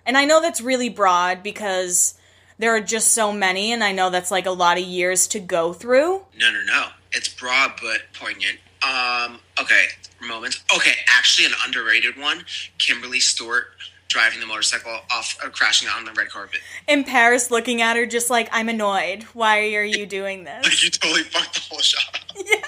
[0.04, 2.14] And I know that's really broad because
[2.58, 5.40] there are just so many, and I know that's like a lot of years to
[5.40, 6.24] go through.
[6.36, 6.86] No, no, no.
[7.12, 8.58] It's broad but poignant.
[8.82, 9.86] Um, okay,
[10.20, 10.62] moments.
[10.74, 12.44] Okay, actually, an underrated one.
[12.78, 13.66] Kimberly Stewart
[14.08, 16.60] driving the motorcycle off, uh, crashing on the red carpet.
[16.88, 19.22] In Paris looking at her just like, I'm annoyed.
[19.34, 20.64] Why are you doing this?
[20.64, 22.20] Like you totally fucked the whole shot up.
[22.44, 22.60] Yeah.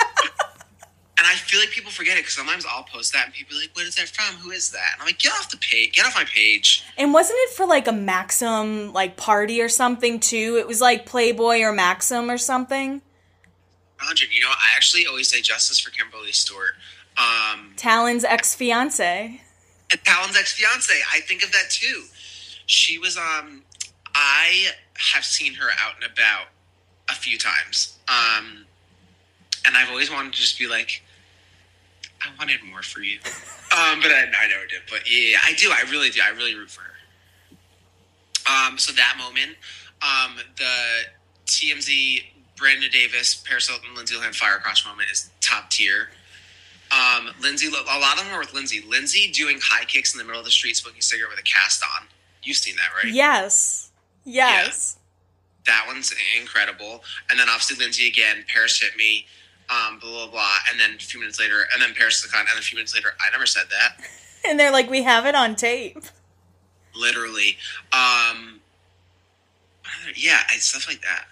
[1.22, 3.60] And I feel like people forget it because sometimes I'll post that and people are
[3.60, 4.34] like, "What is that from?
[4.40, 5.92] Who is that?" And I'm like, "Get off the page.
[5.92, 10.18] Get off my page." And wasn't it for like a Maxim like party or something
[10.18, 10.56] too?
[10.58, 13.02] It was like Playboy or Maxim or something.
[13.98, 14.32] Hundred.
[14.32, 16.74] You know, I actually always say justice for Kimberly Stewart.
[17.16, 19.40] Um, Talan's ex fiance.
[19.90, 20.92] Talan's ex fiance.
[21.14, 22.02] I think of that too.
[22.66, 23.62] She was um
[24.12, 24.70] I
[25.12, 26.46] have seen her out and about
[27.08, 27.96] a few times.
[28.08, 28.66] Um
[29.64, 31.04] and I've always wanted to just be like
[32.24, 33.18] I wanted more for you.
[33.72, 34.82] Um but I, I never did.
[34.90, 35.70] But yeah, I do.
[35.70, 36.20] I really do.
[36.24, 37.56] I really root for her.
[38.68, 39.56] Um so that moment,
[40.02, 41.04] um the
[41.46, 42.24] TMZ
[42.56, 46.10] Brandon Davis, Paris Hilton, Lindsay Lohan fire crush moment is top tier.
[46.92, 48.84] Um, Lindsay, a lot of them are with Lindsay.
[48.86, 51.42] Lindsay doing high kicks in the middle of the street, smoking a cigarette with a
[51.42, 52.06] cast on.
[52.42, 53.12] You've seen that, right?
[53.12, 53.90] Yes.
[54.24, 54.98] Yes.
[55.66, 57.02] That one's incredible.
[57.30, 59.26] And then obviously Lindsay again, Paris hit me,
[59.72, 60.56] um, blah blah blah.
[60.70, 62.46] And then a few minutes later, and then Paris is the con.
[62.50, 64.04] And a few minutes later, I never said that.
[64.48, 65.98] and they're like, we have it on tape.
[66.94, 67.56] literally.
[67.92, 68.60] Um,
[70.16, 71.26] yeah, stuff like that.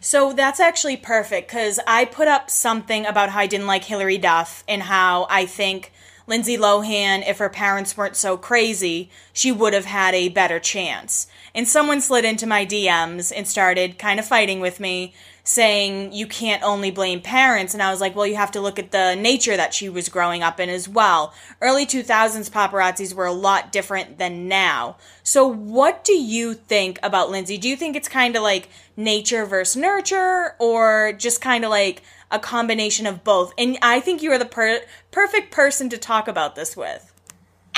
[0.00, 4.18] So that's actually perfect because I put up something about how I didn't like Hilary
[4.18, 5.92] Duff and how I think
[6.26, 11.26] Lindsay Lohan, if her parents weren't so crazy, she would have had a better chance.
[11.54, 15.14] And someone slid into my DMs and started kind of fighting with me,
[15.44, 17.74] saying you can't only blame parents.
[17.74, 20.08] And I was like, well, you have to look at the nature that she was
[20.08, 21.34] growing up in as well.
[21.60, 24.96] Early 2000s paparazzis were a lot different than now.
[25.22, 27.58] So, what do you think about Lindsay?
[27.58, 32.02] Do you think it's kind of like nature versus nurture, or just kind of like
[32.30, 33.52] a combination of both?
[33.58, 37.12] And I think you are the per- perfect person to talk about this with.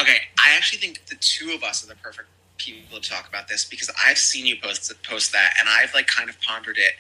[0.01, 2.28] Okay, I actually think the two of us are the perfect
[2.59, 6.06] people to talk about this because I've seen you post post that, and I've like
[6.06, 6.93] kind of pondered it,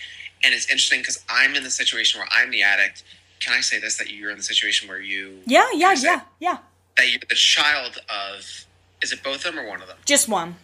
[0.44, 3.04] and it's interesting because I'm in the situation where I'm the addict.
[3.40, 3.96] Can I say this?
[3.98, 6.58] That you're in the situation where you Yeah, yeah, Can I say yeah, yeah.
[6.96, 8.66] that you're the child of
[9.02, 9.98] is it both of them or one of them?
[10.06, 10.56] Just one.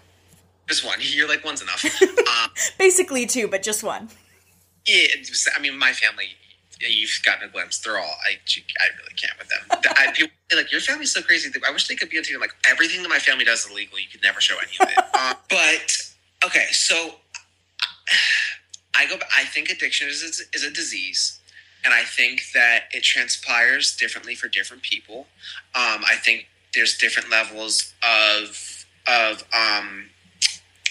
[0.68, 0.98] Just one.
[1.00, 1.84] You're like one's enough.
[2.02, 4.08] um, Basically two, but just one.
[4.86, 5.06] yeah,
[5.54, 6.28] I mean, my family,
[6.80, 7.78] you've gotten a glimpse.
[7.80, 8.04] They're all.
[8.26, 8.38] I.
[8.80, 9.94] I really can't with them.
[9.98, 11.50] I, people like your family's so crazy.
[11.66, 12.40] I wish they could be on TV.
[12.40, 13.98] Like everything that my family does is illegal.
[13.98, 15.04] You could never show any of it.
[15.14, 15.96] uh, but
[16.46, 17.16] okay, so
[18.94, 19.16] I go.
[19.36, 21.40] I think addiction is is a disease,
[21.84, 25.26] and I think that it transpires differently for different people.
[25.74, 30.10] Um, I think there's different levels of of um,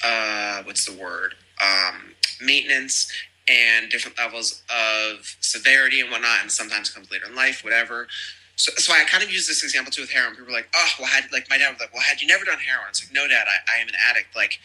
[0.04, 3.12] uh, what's the word um, maintenance
[3.48, 8.08] and different levels of severity and whatnot, and sometimes comes later in life, whatever.
[8.56, 10.36] So, so I kind of use this example too with heroin.
[10.36, 12.46] People are like, "Oh, well, had like my dad was like, well, had you never
[12.46, 14.36] done heroin?" It's like, "No, dad, I, I am an addict.
[14.36, 14.60] Like,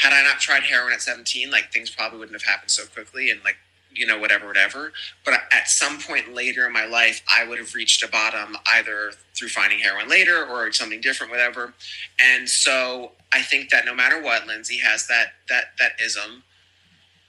[0.00, 3.30] had I not tried heroin at 17, like things probably wouldn't have happened so quickly,
[3.30, 3.56] and like,
[3.92, 4.92] you know, whatever, whatever.
[5.24, 9.12] But at some point later in my life, I would have reached a bottom either
[9.36, 11.74] through finding heroin later or something different, whatever.
[12.20, 16.44] And so I think that no matter what, Lindsay has that that that ism.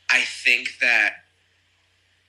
[0.10, 1.20] I think that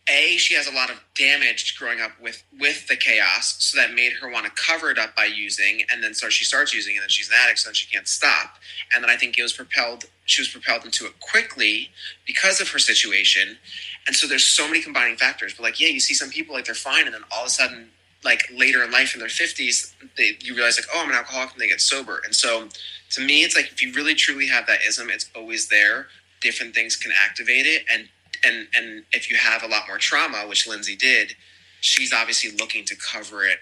[0.09, 3.95] a she has a lot of damage growing up with with the chaos, so that
[3.95, 6.97] made her want to cover it up by using, and then so she starts using,
[6.97, 8.57] and then she's an addict, so then she can't stop.
[8.95, 10.05] And then I think it was propelled.
[10.25, 11.91] She was propelled into it quickly
[12.27, 13.59] because of her situation,
[14.07, 15.55] and so there's so many combining factors.
[15.55, 17.51] But like, yeah, you see some people like they're fine, and then all of a
[17.51, 17.91] sudden,
[18.25, 21.53] like later in life in their fifties, they you realize like, oh, I'm an alcoholic,
[21.53, 22.21] and they get sober.
[22.25, 22.69] And so
[23.11, 26.09] to me, it's like if you really truly have that ism, it's always there.
[26.41, 28.09] Different things can activate it, and
[28.45, 31.35] and and if you have a lot more trauma, which Lindsay did,
[31.81, 33.59] she's obviously looking to cover it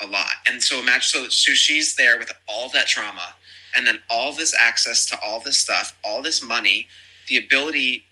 [0.00, 0.30] a lot.
[0.46, 3.34] And so imagine so, so she's there with all that trauma
[3.76, 6.86] and then all this access to all this stuff, all this money,
[7.28, 8.04] the ability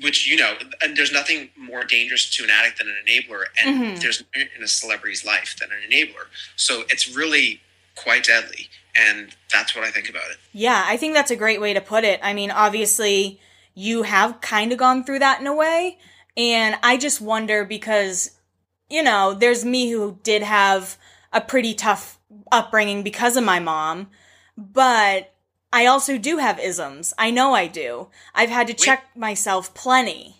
[0.00, 3.96] which you know, and there's nothing more dangerous to an addict than an enabler, and
[3.96, 4.00] Mhm.
[4.00, 6.28] there's in a celebrity's life than an enabler.
[6.56, 7.60] So it's really
[7.94, 10.38] quite deadly, and that's what I think about it.
[10.52, 12.20] Yeah, I think that's a great way to put it.
[12.22, 13.38] I mean, obviously,
[13.74, 15.98] you have kind of gone through that in a way.
[16.36, 18.30] And I just wonder because,
[18.88, 20.96] you know, there's me who did have
[21.32, 22.18] a pretty tough
[22.50, 24.08] upbringing because of my mom,
[24.56, 25.32] but
[25.72, 27.14] I also do have isms.
[27.16, 28.08] I know I do.
[28.34, 30.36] I've had to check myself plenty.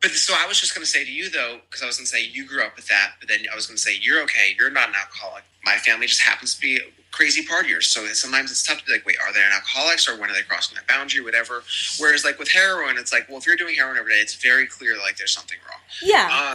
[0.00, 2.06] But so I was just going to say to you though, because I was going
[2.06, 4.22] to say you grew up with that, but then I was going to say you're
[4.22, 4.54] okay.
[4.58, 5.44] You're not an alcoholic.
[5.62, 6.78] My family just happens to be
[7.12, 10.16] crazy partiers, so sometimes it's tough to be like, wait, are they an alcoholics or
[10.18, 11.62] when are they crossing that boundary, whatever.
[11.98, 14.66] Whereas like with heroin, it's like, well, if you're doing heroin every day, it's very
[14.66, 15.80] clear like there's something wrong.
[16.02, 16.54] Yeah.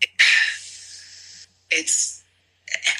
[0.00, 0.10] It-
[1.70, 2.22] it's.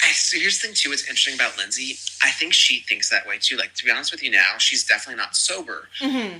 [0.04, 0.90] I, so here's the thing too.
[0.90, 3.56] What's interesting about Lindsay, I think she thinks that way too.
[3.56, 5.88] Like to be honest with you, now she's definitely not sober.
[6.00, 6.38] hmm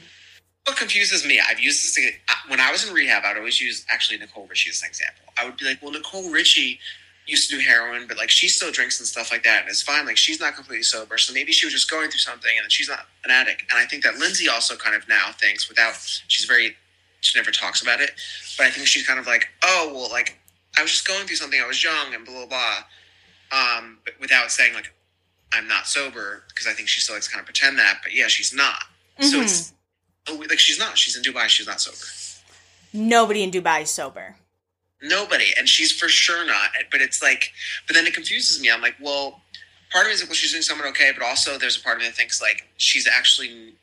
[0.66, 2.10] What confuses me, I've used this to,
[2.48, 3.24] when I was in rehab.
[3.24, 5.24] I'd always use actually Nicole Richie as an example.
[5.38, 6.78] I would be like, well, Nicole Richie
[7.26, 9.82] used to do heroin, but like she still drinks and stuff like that, and it's
[9.82, 10.04] fine.
[10.06, 12.88] Like she's not completely sober, so maybe she was just going through something, and she's
[12.88, 13.62] not an addict.
[13.70, 15.94] And I think that Lindsay also kind of now thinks, without
[16.28, 16.76] she's very,
[17.20, 18.10] she never talks about it,
[18.58, 20.38] but I think she's kind of like, oh well, like
[20.76, 21.60] I was just going through something.
[21.60, 22.46] I was young and blah blah
[23.50, 24.92] blah, um, but without saying like
[25.52, 28.12] I'm not sober because I think she still likes to kind of pretend that, but
[28.14, 28.82] yeah, she's not.
[29.20, 29.42] So Mhm.
[29.44, 29.72] it's
[30.28, 30.98] oh, like she's not.
[30.98, 31.46] She's in Dubai.
[31.48, 31.96] She's not sober.
[32.92, 34.36] Nobody in Dubai is sober.
[35.04, 36.70] Nobody, and she's for sure not.
[36.90, 37.52] But it's like,
[37.86, 38.70] but then it confuses me.
[38.70, 39.42] I'm like, well,
[39.92, 41.96] part of me is like, well, she's doing someone okay, but also there's a part
[41.96, 43.74] of me that thinks like she's actually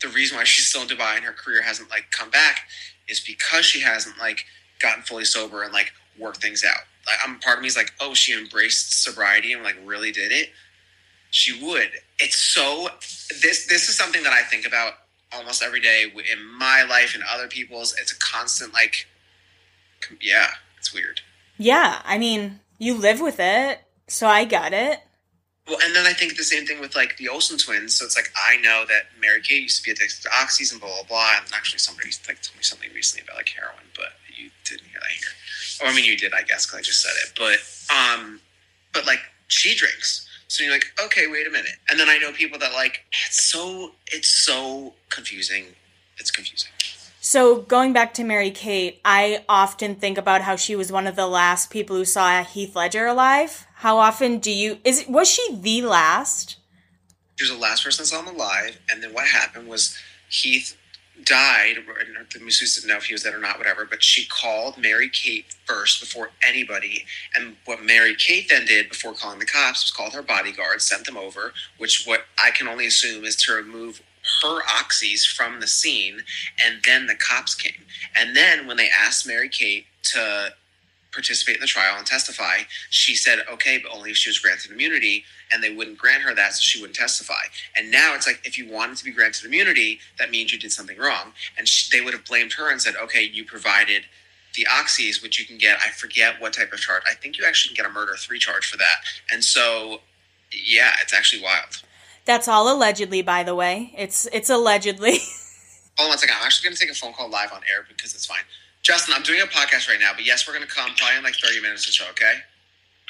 [0.00, 2.62] the reason why she's still in Dubai and her career hasn't like come back
[3.08, 4.44] is because she hasn't like
[4.80, 6.82] gotten fully sober and like worked things out.
[7.06, 10.32] Like, I'm part of me is like, oh, she embraced sobriety and like really did
[10.32, 10.50] it.
[11.30, 11.90] She would.
[12.18, 12.88] It's so.
[13.40, 14.94] This this is something that I think about
[15.32, 17.94] almost every day in my life and other people's.
[18.00, 19.06] It's a constant like,
[20.20, 20.48] yeah,
[20.80, 21.20] it's weird.
[21.56, 24.98] Yeah, I mean, you live with it, so I got it.
[25.68, 27.94] Well, and then I think the same thing with like the Olsen twins.
[27.94, 30.80] So it's like I know that Mary Kate used to be addicted to oxys and
[30.80, 31.36] blah blah blah.
[31.36, 34.98] And actually, somebody like told me something recently about like heroin, but you didn't hear
[34.98, 35.86] that here.
[35.86, 37.32] Or I mean, you did, I guess, because I just said it.
[37.38, 37.60] But
[37.94, 38.40] um,
[38.92, 40.26] but like she drinks.
[40.48, 41.76] So you're like, okay, wait a minute.
[41.88, 45.66] And then I know people that like it's so it's so confusing.
[46.18, 46.70] It's confusing.
[47.22, 51.16] So going back to Mary Kate, I often think about how she was one of
[51.16, 53.66] the last people who saw Heath Ledger alive.
[53.74, 56.56] How often do you is was she the last?
[57.36, 59.98] She was the last person that saw him alive, and then what happened was
[60.30, 60.78] Heath
[61.22, 61.76] died.
[62.32, 63.84] The masseuse didn't know if he was dead or not, whatever.
[63.84, 67.04] But she called Mary Kate first before anybody.
[67.34, 71.04] And what Mary Kate then did before calling the cops was called her bodyguard, sent
[71.04, 74.00] them over, which what I can only assume is to remove
[74.42, 76.20] her oxys from the scene.
[76.64, 77.84] And then the cops came.
[78.16, 80.54] And then when they asked Mary Kate to
[81.12, 84.70] participate in the trial and testify, she said, okay, but only if she was granted
[84.70, 87.42] immunity, and they wouldn't grant her that, so she wouldn't testify.
[87.76, 90.72] And now it's like, if you wanted to be granted immunity, that means you did
[90.72, 91.32] something wrong.
[91.58, 94.04] And she, they would have blamed her and said, okay, you provided
[94.54, 97.02] the oxys, which you can get, I forget what type of charge.
[97.10, 98.96] I think you actually can get a murder three charge for that.
[99.32, 100.00] And so,
[100.52, 101.82] yeah, it's actually wild.
[102.24, 103.92] That's all allegedly, by the way.
[103.96, 105.18] It's it's allegedly.
[105.98, 106.36] Hold on one second.
[106.38, 108.44] I'm actually going to take a phone call live on air because it's fine.
[108.82, 111.24] Justin, I'm doing a podcast right now, but yes, we're going to come probably in
[111.24, 112.32] like 30 minutes or so, okay?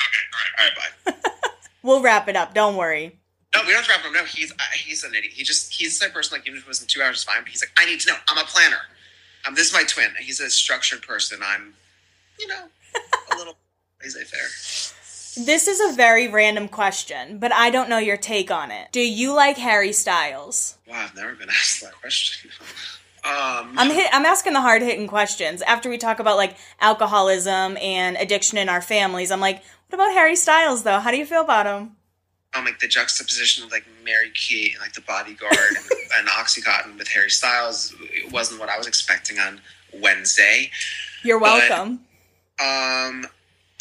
[0.00, 0.22] Okay,
[0.58, 0.72] all right.
[1.06, 1.50] All right, bye.
[1.82, 2.54] we'll wrap it up.
[2.54, 3.16] Don't worry.
[3.54, 4.12] No, we don't have to wrap it up.
[4.12, 5.32] No, he's uh, he's an idiot.
[5.32, 7.16] He just he's the type of person like even if it was in two hours,
[7.16, 7.42] it's fine.
[7.42, 8.16] But he's like, I need to know.
[8.28, 8.78] I'm a planner.
[9.46, 10.08] Um, this is my twin.
[10.18, 11.40] He's a structured person.
[11.42, 11.74] I'm,
[12.38, 12.68] you know,
[13.32, 13.56] a little
[14.02, 14.96] laissez faire.
[15.36, 18.88] This is a very random question, but I don't know your take on it.
[18.92, 20.76] Do you like Harry Styles?
[20.88, 22.50] Wow, I've never been asked that question.
[23.22, 27.76] Um, I'm hit, I'm asking the hard hitting questions after we talk about like alcoholism
[27.76, 29.30] and addiction in our families.
[29.30, 31.00] I'm like, what about Harry Styles though?
[31.00, 31.96] How do you feel about him?
[32.54, 35.78] um, like the juxtaposition of like Mary Kate and like the bodyguard and,
[36.18, 39.60] and OxyContin with Harry Styles it wasn't what I was expecting on
[39.94, 40.70] Wednesday.
[41.22, 42.00] You're But- welcome.
[42.58, 43.26] Um,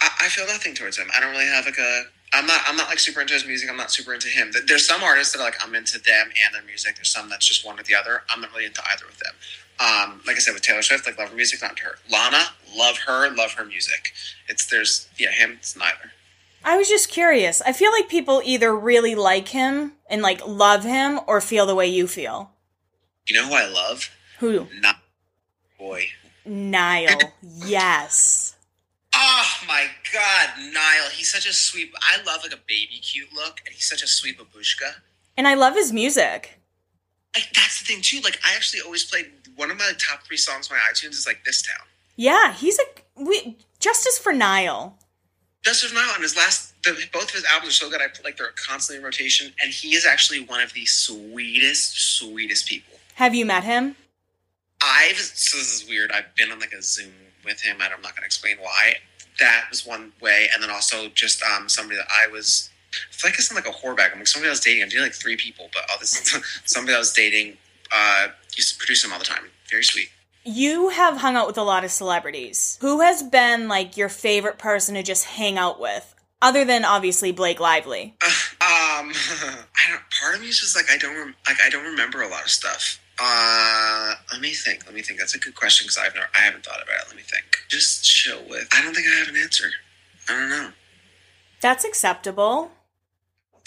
[0.02, 1.08] I, I feel nothing towards him.
[1.16, 2.04] I don't really have like a.
[2.34, 2.62] I'm not.
[2.68, 3.70] I'm not like super into his music.
[3.70, 4.52] I'm not super into him.
[4.68, 6.96] There's some artists that are like I'm into them and their music.
[6.96, 8.24] There's some that's just one or the other.
[8.30, 9.34] I'm not really into either of them.
[9.80, 11.96] Um, like I said with Taylor Swift, like love her music, not into her.
[12.12, 12.44] Lana,
[12.76, 14.14] love her, love her music.
[14.48, 15.54] It's there's yeah him.
[15.60, 16.12] It's neither.
[16.64, 17.62] I was just curious.
[17.62, 21.76] I feel like people either really like him and like love him or feel the
[21.76, 22.52] way you feel.
[23.28, 24.10] You know who I love?
[24.40, 24.68] Who?
[24.82, 24.98] Not
[25.78, 26.06] boy.
[26.46, 27.34] Niall.
[27.42, 28.56] yes.
[29.22, 31.10] Oh my god, Niall.
[31.12, 31.92] He's such a sweet.
[32.02, 34.94] I love like a baby cute look, and he's such a sweet babushka.
[35.36, 36.58] And I love his music.
[37.36, 38.22] Like that's the thing too.
[38.24, 41.28] Like I actually always played one of my top three songs on my iTunes is
[41.28, 41.86] like this town.
[42.16, 44.98] Yeah, he's a we justice for Niall.
[45.64, 48.02] Justice Niall and his last, the, both of his albums are so good.
[48.02, 52.18] I put like they're constantly in rotation, and he is actually one of the sweetest,
[52.18, 52.94] sweetest people.
[53.16, 53.98] Have you met him?
[54.82, 56.14] I've so this is weird.
[56.14, 57.12] I've been on like a Zoom
[57.44, 58.94] with him, and I'm not going to explain why.
[59.40, 62.70] That was one way, and then also just um somebody that I was.
[62.92, 64.12] I feel like I sound like a whorebag.
[64.12, 64.82] I'm like somebody I was dating.
[64.84, 67.58] I'm dating like three people, but oh, this somebody I was dating
[67.92, 69.44] uh used to produce him all the time.
[69.70, 70.10] Very sweet.
[70.46, 72.78] You have hung out with a lot of celebrities.
[72.82, 76.16] Who has been like your favorite person to just hang out with?
[76.42, 78.16] Other than obviously Blake Lively.
[78.24, 80.02] um, I don't.
[80.22, 82.44] Part of me is just like I don't rem- like I don't remember a lot
[82.44, 83.00] of stuff.
[83.22, 84.86] Uh, let me think.
[84.86, 85.20] Let me think.
[85.20, 87.08] That's a good question because I've never, I haven't thought about it.
[87.08, 87.46] Let me think.
[87.70, 88.68] Just chill with.
[88.74, 89.70] I don't think I have an answer.
[90.30, 90.70] I don't know.
[91.62, 92.72] That's acceptable.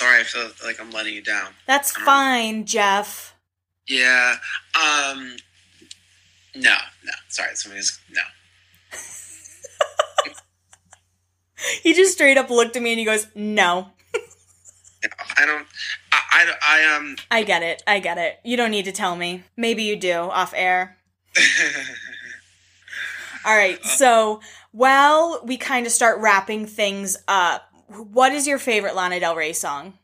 [0.01, 1.53] Sorry, I feel like I'm letting you down.
[1.67, 3.35] That's Um, fine, Jeff.
[3.87, 4.37] Yeah.
[4.75, 5.37] Um.
[6.55, 6.75] No.
[7.05, 7.13] No.
[7.29, 7.55] Sorry.
[7.55, 8.23] Somebody's no.
[11.83, 13.91] He just straight up looked at me and he goes, no,
[15.37, 15.67] I don't.
[16.13, 16.53] I, I.
[16.63, 17.17] I um.
[17.31, 17.83] I get it.
[17.87, 18.41] I get it.
[18.45, 19.45] You don't need to tell me.
[19.57, 20.99] Maybe you do off air.
[23.45, 23.83] All right.
[23.85, 29.35] So, while we kind of start wrapping things up, what is your favorite Lana Del
[29.35, 29.95] Rey song?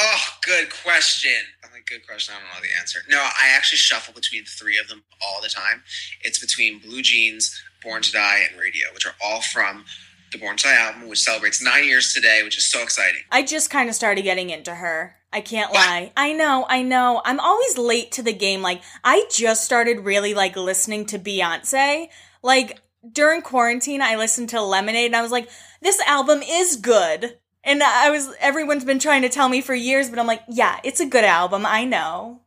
[0.00, 1.30] Oh, good question.
[1.62, 2.34] I'm like, good question.
[2.34, 3.00] I don't know the answer.
[3.08, 5.82] No, I actually shuffle between three of them all the time.
[6.22, 9.84] It's between Blue Jeans, Born to Die, and Radio, which are all from
[10.32, 13.22] the Born Die album, which celebrates nine years today, which is so exciting.
[13.30, 15.16] I just kind of started getting into her.
[15.32, 15.86] I can't What?
[15.86, 16.12] lie.
[16.16, 17.22] I know, I know.
[17.24, 18.62] I'm always late to the game.
[18.62, 22.08] Like, I just started really like listening to Beyonce.
[22.42, 22.80] Like,
[23.12, 25.48] during quarantine, I listened to Lemonade and I was like,
[25.80, 27.38] this album is good.
[27.62, 30.80] And I was, everyone's been trying to tell me for years, but I'm like, yeah,
[30.82, 31.64] it's a good album.
[31.66, 32.40] I know.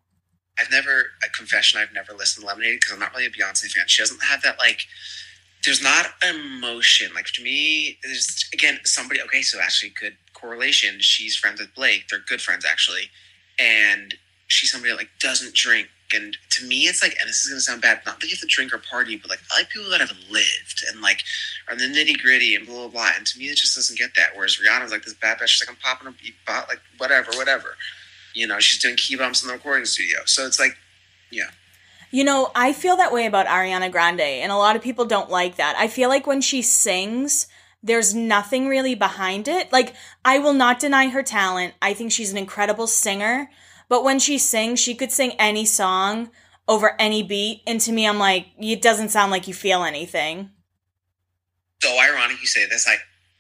[0.60, 3.72] I've never, a confession, I've never listened to Lemonade because I'm not really a Beyonce
[3.72, 3.86] fan.
[3.88, 4.82] She doesn't have that, like,
[5.66, 7.14] there's not emotion.
[7.14, 9.22] Like to me, there's again somebody.
[9.22, 11.00] Okay, so actually, good correlation.
[11.00, 12.06] She's friends with Blake.
[12.10, 13.10] They're good friends actually,
[13.60, 14.16] and
[14.48, 15.88] she's somebody that like doesn't drink.
[16.16, 18.42] And to me, it's like, and this is gonna sound bad, not that you have
[18.42, 21.24] to drink or party, but like I like people that have lived and like
[21.68, 23.10] are the nitty gritty and blah blah blah.
[23.18, 24.32] And to me, it just doesn't get that.
[24.36, 25.48] Whereas Rihanna's like this bad bitch.
[25.48, 27.78] She's like, I'm popping a bot, like whatever, whatever.
[28.36, 30.20] You know, she's doing key bumps in the recording studio.
[30.26, 30.78] So it's like,
[31.32, 31.50] yeah.
[32.14, 35.32] You know, I feel that way about Ariana Grande, and a lot of people don't
[35.32, 35.76] like that.
[35.80, 37.48] I feel like when she sings,
[37.82, 39.74] there's nothing really behind it.
[39.74, 41.74] Like, I will not deny her talent.
[41.82, 43.50] I think she's an incredible singer.
[43.90, 46.30] But when she sings, she could sing any song
[46.68, 47.64] over any beat.
[47.66, 50.52] And to me, I'm like, it doesn't sound like you feel anything.
[51.82, 52.88] So ironic you say this.
[52.88, 52.98] I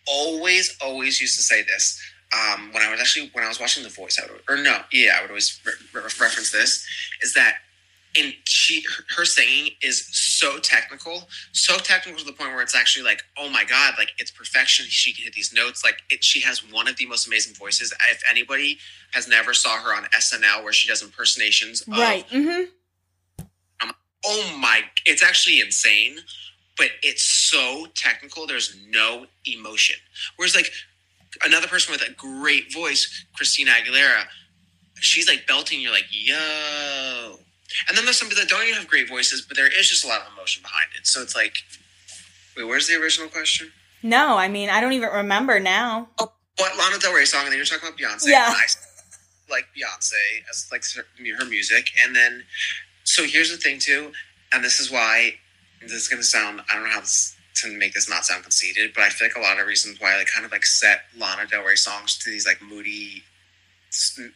[0.07, 2.01] always, always used to say this.
[2.35, 4.79] Um, when I was actually when I was watching The Voice, I would, or no,
[4.91, 6.83] yeah, I would always re- re- reference this.
[7.21, 7.57] Is that
[8.15, 8.84] and she
[9.15, 13.49] her singing is so technical so technical to the point where it's actually like oh
[13.49, 14.85] my god like it's perfection.
[14.88, 15.84] She can hit these notes.
[15.84, 17.94] Like it, she has one of the most amazing voices.
[18.11, 18.77] If anybody
[19.14, 23.45] has never saw her on snl where she does impersonations right of, mm-hmm.
[23.81, 23.94] um,
[24.26, 26.18] oh my it's actually insane
[26.77, 29.95] but it's so technical there's no emotion.
[30.38, 30.72] Whereas like
[31.44, 34.23] another person with a great voice christina aguilera
[34.95, 37.38] she's like belting you're like yo
[37.87, 40.05] and then there's some people that don't even have great voices, but there is just
[40.05, 41.07] a lot of emotion behind it.
[41.07, 41.55] So it's like,
[42.55, 43.71] wait, where's the original question?
[44.01, 46.09] No, I mean, I don't even remember now.
[46.19, 47.43] Oh, what Lana Del Rey song?
[47.43, 48.27] And then you're talking about Beyonce.
[48.27, 48.45] Yeah.
[48.47, 48.65] I
[49.49, 50.13] like Beyonce
[50.49, 51.89] as like her music.
[52.03, 52.43] And then,
[53.03, 54.11] so here's the thing too,
[54.51, 55.35] and this is why
[55.81, 58.43] this is going to sound, I don't know how this, to make this not sound
[58.43, 61.01] conceited, but I feel like a lot of reasons why I kind of like set
[61.17, 63.23] Lana Del Rey songs to these like moody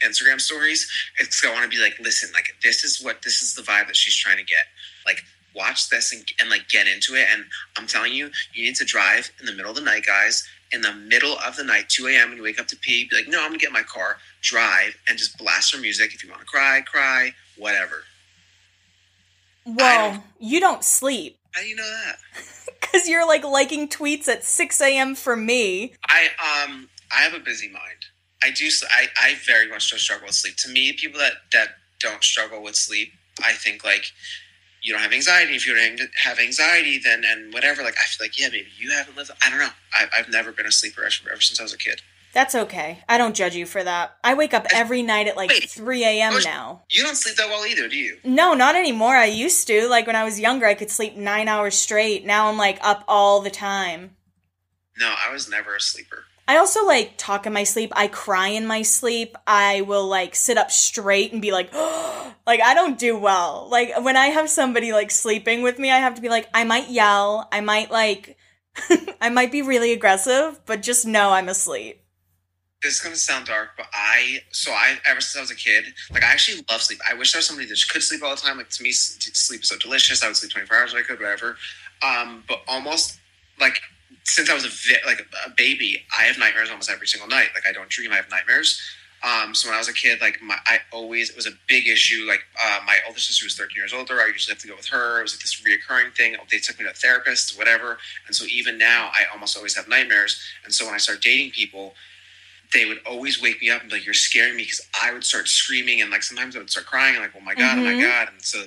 [0.03, 0.89] Instagram stories.
[1.19, 3.87] It's I want to be like, listen, like this is what this is the vibe
[3.87, 4.65] that she's trying to get.
[5.05, 5.23] Like
[5.55, 7.27] watch this and, and like get into it.
[7.31, 7.45] And
[7.77, 10.47] I'm telling you, you need to drive in the middle of the night, guys.
[10.71, 12.29] In the middle of the night, 2 a.m.
[12.29, 14.97] when you wake up to pee, be like, no, I'm gonna get my car, drive,
[15.07, 16.13] and just blast her music.
[16.13, 18.03] If you want to cry, cry, whatever.
[19.65, 21.37] Well, you don't sleep.
[21.51, 22.17] How do you know that?
[22.79, 25.15] Because you're like liking tweets at 6 a.m.
[25.15, 25.93] for me.
[26.07, 26.27] I
[26.65, 27.96] um I have a busy mind.
[28.43, 28.69] I do.
[28.91, 30.55] I, I very much don't struggle with sleep.
[30.57, 31.69] To me, people that that
[31.99, 34.05] don't struggle with sleep, I think like
[34.83, 35.55] you don't have anxiety.
[35.55, 38.91] If you don't have anxiety, then and whatever, like I feel like yeah, maybe you
[38.91, 39.31] haven't lived.
[39.43, 39.69] I don't know.
[39.93, 42.01] I, have never been a sleeper ever, ever since I was a kid.
[42.33, 42.99] That's okay.
[43.09, 44.15] I don't judge you for that.
[44.23, 46.33] I wake up every night at like Wait, 3 a.m.
[46.35, 46.83] Oh, now.
[46.89, 48.17] You don't sleep that well either, do you?
[48.23, 49.15] No, not anymore.
[49.15, 49.87] I used to.
[49.87, 52.25] Like when I was younger, I could sleep nine hours straight.
[52.25, 54.17] Now I'm like up all the time.
[54.99, 56.25] No, I was never a sleeper.
[56.47, 57.91] I also like talk in my sleep.
[57.95, 59.35] I cry in my sleep.
[59.45, 61.73] I will like sit up straight and be like,
[62.47, 63.67] like I don't do well.
[63.69, 66.63] Like when I have somebody like sleeping with me, I have to be like, I
[66.63, 67.49] might yell.
[67.51, 68.37] I might like,
[69.21, 72.01] I might be really aggressive, but just know I'm asleep.
[72.81, 75.85] This is gonna sound dark, but I so I ever since I was a kid,
[76.11, 76.99] like I actually love sleep.
[77.09, 78.57] I wish there was somebody that could sleep all the time.
[78.57, 80.23] Like to me, sleep is so delicious.
[80.23, 81.57] I would sleep twenty four hours if I could, whatever.
[82.03, 83.19] Um, but almost
[83.59, 83.81] like
[84.27, 87.47] since I was a vi- like a baby, I have nightmares almost every single night.
[87.55, 88.79] Like I don't dream, I have nightmares.
[89.23, 91.87] Um, so when I was a kid, like my, I always it was a big
[91.87, 92.25] issue.
[92.27, 94.21] Like uh, my older sister was 13 years older.
[94.21, 95.19] I usually have to go with her.
[95.19, 96.35] It was like this reoccurring thing.
[96.51, 97.97] They took me to a therapist, whatever.
[98.27, 100.39] And so even now, I almost always have nightmares.
[100.63, 101.95] And so when I start dating people,
[102.73, 105.23] they would always wake me up and be like, "You're scaring me," because I would
[105.23, 107.79] start screaming and like sometimes I would start crying, like, "Oh my god, mm-hmm.
[107.79, 108.01] oh my mm-hmm.
[108.01, 108.65] god!" And so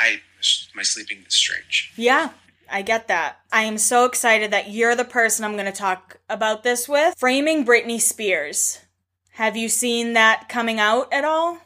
[0.00, 0.20] I
[0.74, 1.92] my sleeping is strange.
[1.96, 2.30] Yeah,
[2.70, 3.38] I get that.
[3.52, 7.14] I am so excited that you're the person I'm going to talk about this with.
[7.16, 8.80] Framing Britney Spears.
[9.32, 11.58] Have you seen that coming out at all?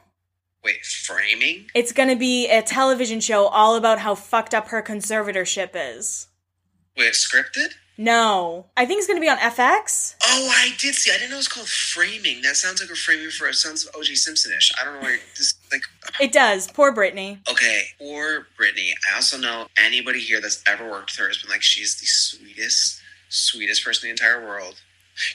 [0.65, 1.67] Wait, framing?
[1.75, 6.29] It's going to be a television show all about how fucked up her conservatorship is.
[6.97, 7.75] Wait, scripted?
[8.01, 8.67] No.
[8.77, 10.15] I think it's going to be on FX.
[10.25, 11.11] Oh, I did see.
[11.11, 12.43] I didn't know it was called Framing.
[12.43, 13.49] That sounds like a framing for.
[13.49, 14.73] It sounds OJ Simpson-ish.
[14.81, 15.83] I don't know where this like.
[16.21, 16.71] It does.
[16.71, 17.39] Poor Britney.
[17.51, 18.93] Okay, poor Britney.
[19.11, 22.07] I also know anybody here that's ever worked with her has been like, she's the
[22.07, 24.81] sweetest, sweetest person in the entire world.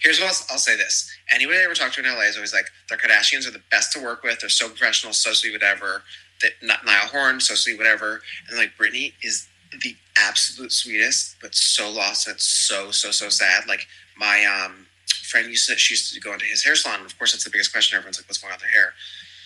[0.02, 2.53] Here's what I'll, I'll say: This anybody I ever talked to in LA is always
[2.53, 4.40] like, the Kardashians are the best to work with.
[4.40, 6.03] They're so professional, so sweet, whatever.
[6.41, 6.52] That
[6.85, 8.22] Niall Horan, so sweet, whatever.
[8.48, 9.48] And like Britney is
[9.82, 12.28] the absolute sweetest, but so lost.
[12.28, 13.68] It's so so so sad.
[13.68, 13.88] Like
[14.18, 17.06] my um, friend used to she used to go into his hair salon.
[17.06, 17.98] Of course, that's the biggest question.
[17.98, 18.94] Everyone's like, "What's going on with her hair?"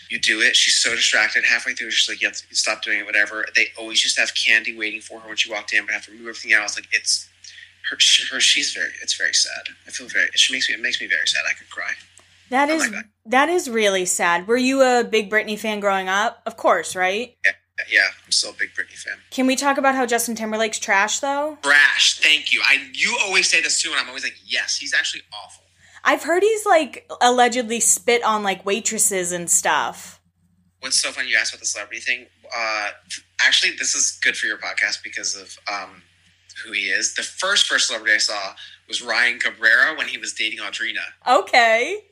[0.09, 0.55] You do it.
[0.55, 1.43] She's so distracted.
[1.43, 3.05] Halfway through, she's like, "Yeah, stop doing it.
[3.05, 6.05] Whatever." They always just have candy waiting for her when she walked in, but have
[6.05, 6.77] to remove everything else.
[6.77, 7.29] Like it's
[7.89, 7.97] her.
[8.31, 8.91] her she's very.
[9.01, 9.75] It's very sad.
[9.85, 10.27] I feel very.
[10.35, 10.75] She makes me.
[10.75, 11.41] It makes me very sad.
[11.49, 11.91] I could cry.
[12.49, 12.89] That is
[13.25, 14.47] that is really sad.
[14.47, 16.41] Were you a big Britney fan growing up?
[16.45, 17.35] Of course, right?
[17.43, 17.51] Yeah
[17.89, 19.17] yeah, I'm still a big Britney fan.
[19.31, 21.57] Can we talk about how Justin Timberlake's trash though?
[21.61, 22.61] Brash, thank you.
[22.65, 25.63] I you always say this too, and I'm always like, yes, he's actually awful.
[26.03, 30.21] I've heard he's like allegedly spit on like waitresses and stuff.
[30.79, 31.29] What's so funny?
[31.29, 32.27] You asked about the celebrity thing.
[32.55, 32.89] Uh,
[33.41, 36.03] actually, this is good for your podcast because of um,
[36.63, 37.15] who he is.
[37.15, 38.53] The first first celebrity I saw
[38.87, 41.03] was Ryan Cabrera when he was dating Audrina.
[41.27, 42.03] Okay.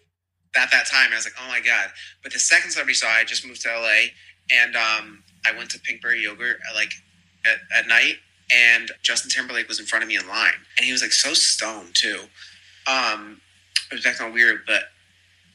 [0.56, 1.90] At that time, I was like, oh my god.
[2.24, 4.12] But the second celebrity I saw, I just moved to LA,
[4.52, 6.94] and um, I went to Pinkberry Yogurt at, like
[7.46, 8.16] at, at night,
[8.52, 11.34] and Justin Timberlake was in front of me in line, and he was like so
[11.34, 12.20] stoned too.
[12.88, 13.42] Um,
[13.92, 14.84] it was acting weird, but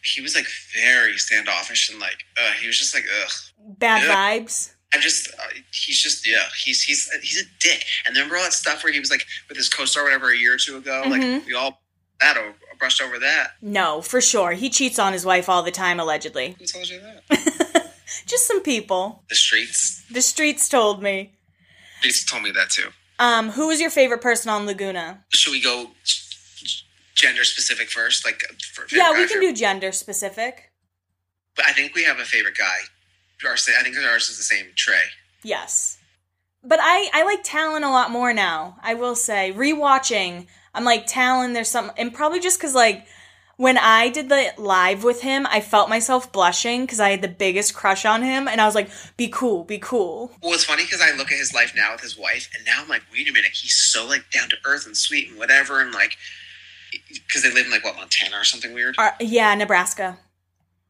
[0.03, 0.47] he was like
[0.83, 3.31] very standoffish and like uh, he was just like ugh.
[3.79, 4.15] Bad Yeah.
[4.15, 4.73] vibes.
[4.93, 5.43] I just uh,
[5.73, 7.85] he's just yeah he's he's he's a dick.
[8.07, 10.55] And remember all that stuff where he was like with his co-star whatever a year
[10.55, 11.03] or two ago.
[11.07, 11.11] Mhm.
[11.11, 11.81] Like we all
[12.21, 13.53] that over, brushed over that.
[13.63, 14.53] No, for sure.
[14.53, 16.57] He cheats on his wife all the time, allegedly.
[16.59, 17.67] Who told you that?
[18.31, 19.25] Just some people.
[19.29, 20.05] the streets.
[20.09, 21.33] The streets told me.
[21.99, 22.91] Streets told me that too.
[23.19, 25.25] Um, who was your favorite person on Laguna?
[25.31, 25.91] Should we go
[27.17, 28.25] gender specific first?
[28.25, 28.41] Like
[28.93, 30.71] Yeah, we can do gender specific.
[31.57, 32.79] But I think we have a favorite guy.
[33.45, 34.67] Ours, I think ours is the same.
[34.77, 35.03] Trey.
[35.43, 35.99] Yes.
[36.63, 38.77] But I I like Talan a lot more now.
[38.81, 41.53] I will say, rewatching, I'm like Talan.
[41.53, 43.07] There's some, and probably just because like
[43.61, 47.29] when I did the live with him, I felt myself blushing because I had the
[47.29, 48.89] biggest crush on him, and I was like,
[49.19, 52.01] "Be cool, be cool." Well, it's funny because I look at his life now with
[52.01, 54.87] his wife, and now I'm like, wait a minute, he's so like down to earth
[54.87, 56.17] and sweet and whatever, and like,
[57.13, 58.95] because they live in like what Montana or something weird.
[58.97, 60.17] Uh, yeah, Nebraska.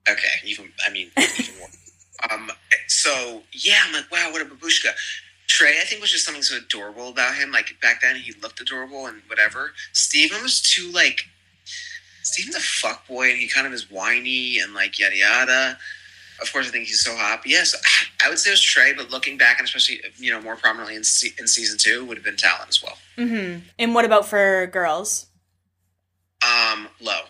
[0.09, 1.69] Okay, even I mean, even more.
[2.31, 2.51] Um,
[2.87, 4.91] so yeah, I'm like, wow, what a babushka.
[5.49, 7.51] Trey, I think was just something so adorable about him.
[7.51, 9.73] Like back then, he looked adorable and whatever.
[9.95, 11.30] Stephen was too like,
[12.23, 15.79] Stephen's a fuck boy, and he kind of is whiny and like yada yada.
[16.43, 17.41] Of course, I think he's so hot.
[17.43, 17.75] But yes,
[18.25, 20.97] I would say it was Trey, but looking back, and especially you know more prominently
[20.97, 22.97] in, se- in season two, would have been Talan as well.
[23.19, 23.61] Mm-hmm.
[23.79, 25.27] And what about for girls?
[26.47, 27.21] Um, Lo.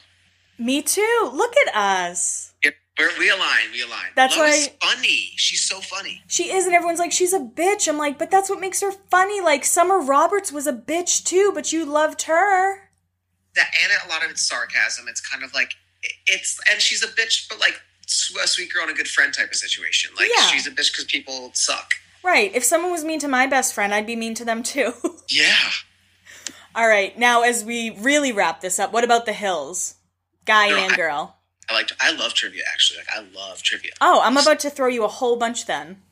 [0.59, 1.31] Me too.
[1.33, 2.53] Look at us.
[2.63, 3.73] Yep, we're, we align.
[3.73, 4.07] We align.
[4.15, 5.31] That's why- funny.
[5.37, 6.23] She's so funny.
[6.29, 7.89] She is, and everyone's like, she's a bitch.
[7.89, 9.41] I'm like, but that's what makes her funny.
[9.41, 12.90] Like, Summer Roberts was a bitch too, but you loved her.
[13.57, 15.07] That and a lot of it's sarcasm.
[15.09, 15.73] It's kind of like
[16.27, 17.81] it's and she's a bitch, but like
[18.43, 20.11] a sweet girl and a good friend type of situation.
[20.17, 20.47] Like Yeah.
[20.47, 21.95] she's a bitch because people suck.
[22.23, 22.55] Right.
[22.55, 24.93] If someone was mean to my best friend, I'd be mean to them too.
[25.33, 25.71] Yeah,
[26.75, 27.17] All right.
[27.17, 29.95] Now, as we really wrap this up, what about the hills?
[30.45, 31.37] Guy No, and I- girl.
[31.69, 32.99] I like I love trivia actually.
[32.99, 33.93] Like I love trivia.
[34.01, 36.03] Oh, I'm about to throw you a whole bunch then.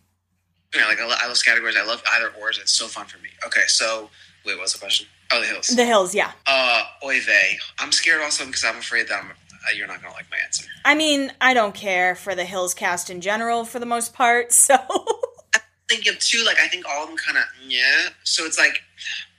[0.73, 1.75] Yeah, like I love, I love categories.
[1.77, 2.59] I love either ors.
[2.59, 3.31] It's so fun for me.
[3.45, 4.09] Okay, so
[4.47, 5.09] wait, what's the question?
[5.33, 5.67] Oh, the hills.
[5.69, 6.33] The hills, yeah.
[6.47, 7.59] uh, oy vey.
[7.79, 10.65] I'm scared also because I'm afraid that I'm, uh, you're not gonna like my answer.
[10.85, 14.53] I mean, I don't care for the hills cast in general for the most part,
[14.67, 14.75] so.
[15.55, 16.45] I think of two.
[16.47, 18.09] Like I think all of them kind of yeah.
[18.25, 18.81] So it's like,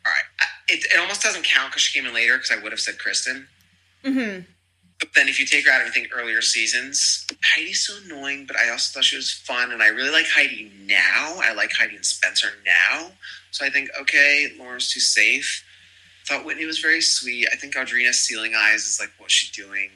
[0.06, 2.62] all right, I, it, it almost doesn't count because she came in later because I
[2.62, 3.48] would have said Kristen.
[4.06, 4.40] hmm
[5.00, 7.26] But then if you take her out of everything earlier seasons,
[7.56, 10.72] Heidi's so annoying, but I also thought she was fun, and I really like Heidi
[10.86, 11.38] now.
[11.42, 13.12] I like Heidi and Spencer now.
[13.52, 15.64] So I think, okay, Lauren's too safe.
[16.30, 17.48] I thought Whitney was very sweet.
[17.52, 19.90] I think Audrina stealing eyes is like, what's she doing?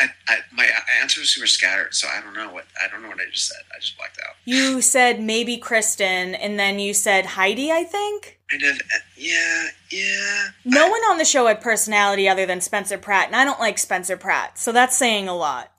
[0.00, 0.68] I, I, my
[1.00, 3.46] answer was super scattered, so I don't know what I don't know what I just
[3.46, 3.62] said.
[3.74, 4.34] I just blacked out.
[4.44, 8.40] You said maybe Kristen, and then you said Heidi, I think?
[8.50, 10.48] Kind of, uh, yeah, yeah.
[10.64, 13.78] No one on the show had personality other than Spencer Pratt, and I don't like
[13.78, 15.70] Spencer Pratt, so that's saying a lot.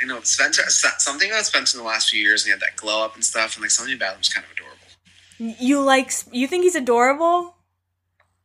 [0.00, 0.62] I know Spencer.
[0.68, 3.24] Something about Spencer in the last few years, and he had that glow up and
[3.24, 5.56] stuff, and like something about him was kind of adorable.
[5.64, 7.56] You like, you think he's adorable?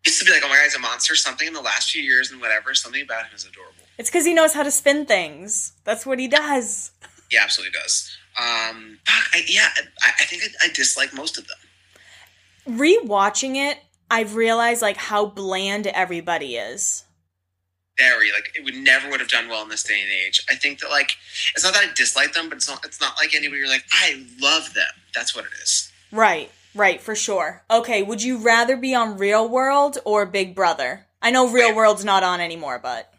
[0.06, 1.16] Used to be like, oh my god, he's a monster.
[1.16, 3.74] Something in the last few years and whatever, something about him is adorable.
[3.98, 5.74] It's because he knows how to spin things.
[5.84, 6.92] That's what he does.
[7.30, 8.16] He absolutely does.
[8.38, 9.70] Um, I, yeah,
[10.04, 12.78] I, I think I, I dislike most of them.
[12.78, 13.80] Rewatching it,
[14.12, 17.04] I've realized like how bland everybody is.
[17.98, 20.44] Very like it would never would have done well in this day and age.
[20.50, 21.16] I think that like
[21.56, 23.86] it's not that I dislike them, but it's not it's not like anybody you're like
[23.94, 24.84] I love them.
[25.14, 25.92] That's what it is.
[26.12, 27.64] Right, right, for sure.
[27.72, 31.06] Okay, would you rather be on Real World or Big Brother?
[31.22, 31.76] I know Real Wait.
[31.76, 33.12] World's not on anymore, but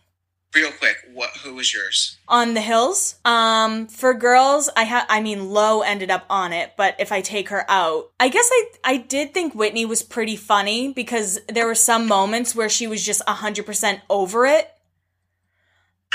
[0.55, 2.17] Real quick, what who was yours?
[2.29, 3.17] on the hills.
[3.27, 7.21] Um, for girls, I ha- I mean, Lo ended up on it, but if I
[7.21, 11.67] take her out, I guess I I did think Whitney was pretty funny because there
[11.67, 14.71] were some moments where she was just hundred percent over it.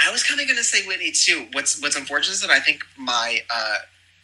[0.03, 1.47] I was kind of gonna say Whitney too.
[1.51, 3.75] What's what's unfortunate is that I think my uh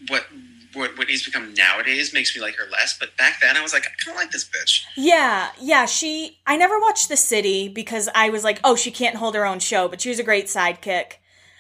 [0.08, 0.26] what
[0.74, 2.98] what Whitney's become nowadays makes me like her less.
[2.98, 4.84] But back then I was like I kind of like this bitch.
[4.96, 5.86] Yeah, yeah.
[5.86, 6.40] She.
[6.46, 9.60] I never watched The City because I was like, oh, she can't hold her own
[9.60, 11.14] show, but she was a great sidekick.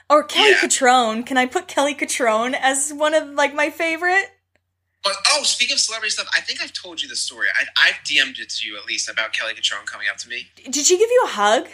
[0.09, 0.57] Or Kelly Yeah.
[0.61, 1.25] Cutrone.
[1.25, 4.31] Can I put Kelly Cutrone as one of like my favorite?
[5.03, 7.47] But oh, speaking of celebrity stuff, I think I've told you the story.
[7.59, 10.47] I, I've DM'd it to you at least about Kelly Cutrone coming up to me.
[10.69, 11.67] Did she give you a hug?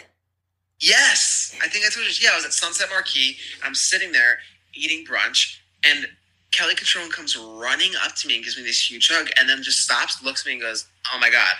[0.80, 2.12] Yes, I think I told you.
[2.20, 3.36] Yeah, I was at Sunset Marquis.
[3.62, 4.38] I'm sitting there
[4.74, 6.08] eating brunch, and
[6.54, 9.62] Kelly Cutrone comes running up to me and gives me this huge hug, and then
[9.62, 11.54] just stops, looks at me, and goes, "Oh my god,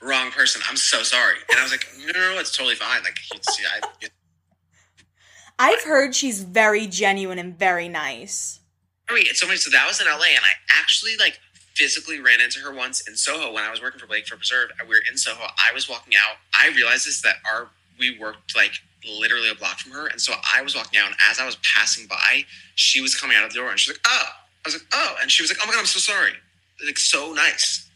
[0.00, 0.62] wrong person.
[0.68, 3.02] I'm so sorry." And I was like, "No, no, no it's totally fine.
[3.02, 4.08] Like, it's, yeah, I,
[5.72, 8.60] I've heard she's very genuine and very nice.
[9.10, 9.58] Wait, it's so funny.
[9.58, 11.40] So that was in LA, and I actually like
[11.74, 14.70] physically ran into her once in Soho when I was working for Blake for Preserve.
[14.82, 15.42] We were in Soho.
[15.42, 16.36] I was walking out.
[16.54, 18.74] I realized this that our we worked like
[19.08, 21.06] literally a block from her, and so I was walking out.
[21.06, 22.44] And as I was passing by,
[22.74, 24.28] she was coming out of the door, and she's like, "Oh,"
[24.64, 26.32] I was like, "Oh," and she was like, "Oh my god, I'm so sorry."
[26.84, 27.88] Like so nice.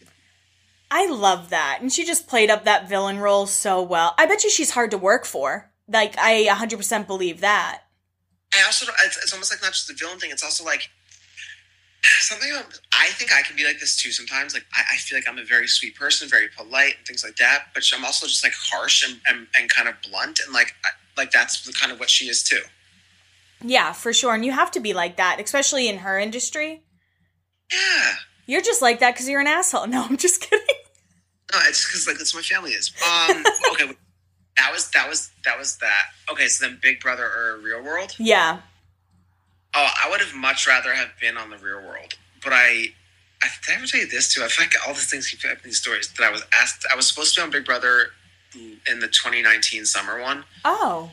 [0.91, 1.79] I love that.
[1.81, 4.15] And she just played up that villain role so well.
[4.17, 5.71] I bet you she's hard to work for.
[5.89, 7.83] Like, I 100% believe that.
[8.55, 10.31] I also it's, it's almost like not just the villain thing.
[10.31, 10.89] It's also like
[12.21, 12.51] something.
[12.51, 14.55] About, I think I can be like this too sometimes.
[14.55, 17.37] Like I, I, feel like I'm a very sweet person, very polite and things like
[17.37, 17.67] that.
[17.75, 20.91] But I'm also just like harsh and, and, and kind of blunt and like I,
[21.17, 22.61] like that's the kind of what she is too.
[23.63, 24.35] Yeah, for sure.
[24.35, 26.83] And you have to be like that, especially in her industry.
[27.73, 28.15] Yeah.
[28.47, 29.87] You're just like that because you're an asshole.
[29.95, 30.67] No, I'm just kidding.
[31.53, 32.93] No, it's because like that's what my family is.
[33.03, 33.93] Um, okay,
[34.57, 36.05] that was that was that was that.
[36.31, 38.15] Okay, so then Big Brother or Real World?
[38.19, 38.61] Yeah.
[39.75, 42.89] Oh, I would have much rather have been on the Real World, but I.
[43.43, 44.43] I did I ever tell you this too?
[44.43, 45.65] I feel like all these things keep happening.
[45.65, 46.87] These stories that I was asked.
[46.91, 48.13] I was supposed to be on Big Brother
[48.55, 50.45] in the 2019 summer one.
[50.65, 51.11] Oh.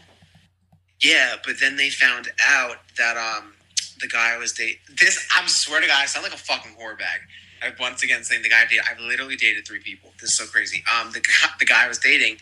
[1.01, 3.53] Yeah, but then they found out that um
[3.99, 4.77] the guy I was dating.
[4.99, 7.21] This I'm swear to God, I sound like a fucking whore bag.
[7.61, 8.85] I once again saying the guy I dated.
[8.89, 10.11] I've literally dated three people.
[10.19, 10.83] This is so crazy.
[10.99, 12.37] Um, the guy, the guy I was dating,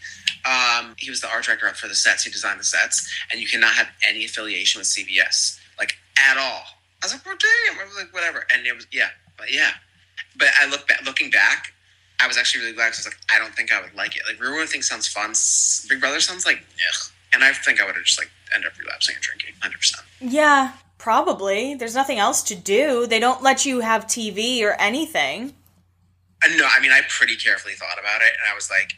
[0.46, 2.24] um, he was the art director for the sets.
[2.24, 5.59] He designed the sets, and you cannot have any affiliation with CBS,
[6.18, 6.64] at all.
[7.02, 7.80] I was like, well, damn.
[7.80, 8.46] I was like, whatever.
[8.54, 9.72] And it was, yeah, but yeah.
[10.38, 11.74] But I look back, looking back,
[12.22, 14.16] I was actually really glad because I was like, I don't think I would like
[14.16, 14.24] it.
[14.28, 15.34] Like, Real World thing sounds fun.
[15.90, 17.12] Big Brother sounds like, ugh.
[17.34, 20.04] And I think I would have just like end up relapsing and drinking, hundred percent.
[20.20, 21.76] Yeah, Probably.
[21.76, 23.08] There's nothing else to do.
[23.08, 25.54] They don't let you have TV or anything.
[26.44, 28.94] Uh, no, I mean, I pretty carefully thought about it, and I was like,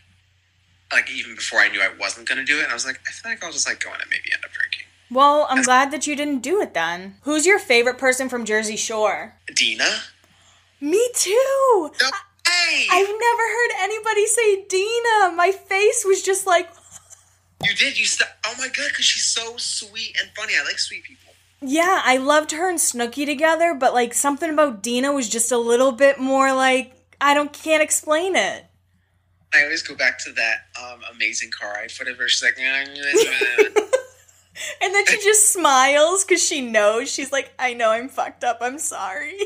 [0.91, 2.99] like even before I knew I wasn't going to do it, and I was like,
[3.07, 4.87] I feel like I'll just like go in and maybe end up drinking.
[5.11, 7.15] Well, I'm glad that you didn't do it then.
[7.23, 9.35] Who's your favorite person from Jersey Shore?
[9.53, 9.99] Dina.
[10.79, 11.91] Me too.
[12.01, 12.09] No,
[12.47, 15.31] hey, I've never heard anybody say Dina.
[15.35, 16.69] My face was just like.
[17.63, 17.99] you did.
[17.99, 20.53] You st- Oh my god, because she's so sweet and funny.
[20.59, 21.33] I like sweet people.
[21.61, 25.57] Yeah, I loved her and Snooki together, but like something about Dina was just a
[25.57, 28.65] little bit more like I don't can't explain it.
[29.53, 32.55] I always go back to that um, amazing car ride footage where she's like,
[34.81, 38.57] and then she just smiles because she knows she's like, I know I'm fucked up.
[38.61, 39.37] I'm sorry.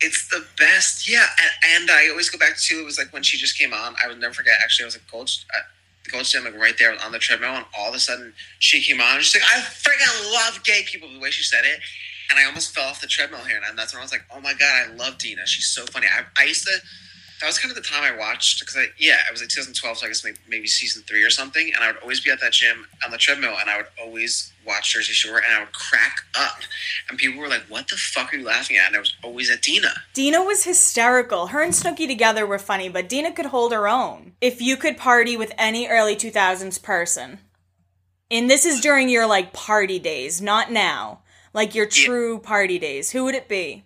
[0.00, 1.24] It's the best, yeah.
[1.64, 3.94] And, and I always go back to it was like when she just came on.
[4.02, 4.54] I would never forget.
[4.62, 5.30] Actually, I was like, Gold.
[5.56, 5.60] Uh,
[6.04, 9.00] the Gym, like right there on the treadmill, and all of a sudden she came
[9.00, 9.16] on.
[9.16, 11.08] And she's like, I freaking love gay people.
[11.12, 11.80] The way she said it,
[12.30, 14.40] and I almost fell off the treadmill here, and that's when I was like, oh
[14.40, 15.46] my god, I love Dina.
[15.46, 16.06] She's so funny.
[16.06, 16.78] I, I used to.
[17.44, 19.98] That was kind of the time I watched because I yeah it was like 2012
[19.98, 22.40] so I guess maybe, maybe season three or something and I would always be at
[22.40, 25.74] that gym on the treadmill and I would always watch Jersey Shore and I would
[25.74, 26.60] crack up
[27.10, 29.50] and people were like what the fuck are you laughing at and I was always
[29.50, 29.92] at Dina.
[30.14, 31.48] Dina was hysterical.
[31.48, 34.32] Her and Snooki together were funny, but Dina could hold her own.
[34.40, 37.40] If you could party with any early 2000s person,
[38.30, 41.20] and this is during your like party days, not now,
[41.52, 42.48] like your true yeah.
[42.48, 43.84] party days, who would it be?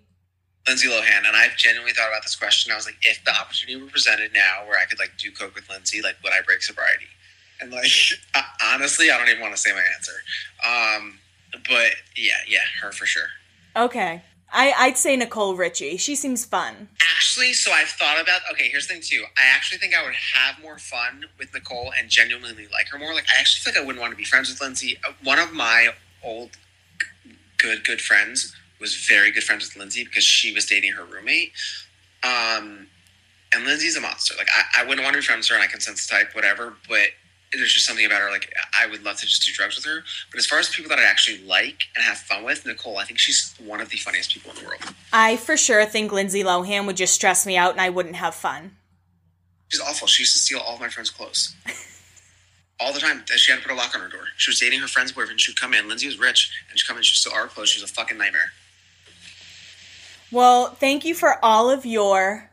[0.69, 2.71] Lindsay Lohan, and I've genuinely thought about this question.
[2.71, 5.55] I was like, if the opportunity were presented now, where I could like do coke
[5.55, 7.07] with Lindsay, like would I break sobriety?
[7.61, 7.91] And like,
[8.63, 10.13] honestly, I don't even want to say my answer.
[10.65, 11.19] Um,
[11.69, 13.29] but yeah, yeah, her for sure.
[13.75, 14.23] Okay.
[14.51, 15.97] I, I'd say Nicole Richie.
[15.97, 16.89] She seems fun.
[17.17, 18.41] Actually, so I've thought about.
[18.53, 19.25] Okay, here's the thing too.
[19.37, 23.15] I actually think I would have more fun with Nicole and genuinely like her more.
[23.15, 24.99] Like I actually think I wouldn't want to be friends with Lindsay.
[25.07, 25.89] Uh, one of my
[26.23, 26.51] old
[27.59, 31.53] good good friends was very good friends with Lindsay because she was dating her roommate.
[32.23, 32.89] Um,
[33.55, 34.35] and Lindsay's a monster.
[34.37, 36.15] Like I, I wouldn't want to be friends with her, and I can sense the
[36.17, 36.75] type, whatever.
[36.89, 37.09] But
[37.53, 38.31] there's just something about her.
[38.31, 40.03] Like I would love to just do drugs with her.
[40.31, 43.05] But as far as people that I actually like and have fun with, Nicole, I
[43.05, 44.95] think she's one of the funniest people in the world.
[45.13, 48.35] I for sure think Lindsay Lohan would just stress me out, and I wouldn't have
[48.35, 48.77] fun.
[49.69, 50.09] She's awful.
[50.09, 51.55] She used to steal all of my friends' clothes.
[52.81, 53.23] all the time.
[53.27, 54.25] She had to put a lock on her door.
[54.37, 55.41] She was dating her friend's boyfriend.
[55.41, 55.89] She would come in.
[55.89, 57.03] Lindsay was rich, and she'd come in.
[57.03, 57.71] She'd steal our clothes.
[57.71, 58.53] She was a fucking nightmare.
[60.31, 62.51] Well, thank you for all of your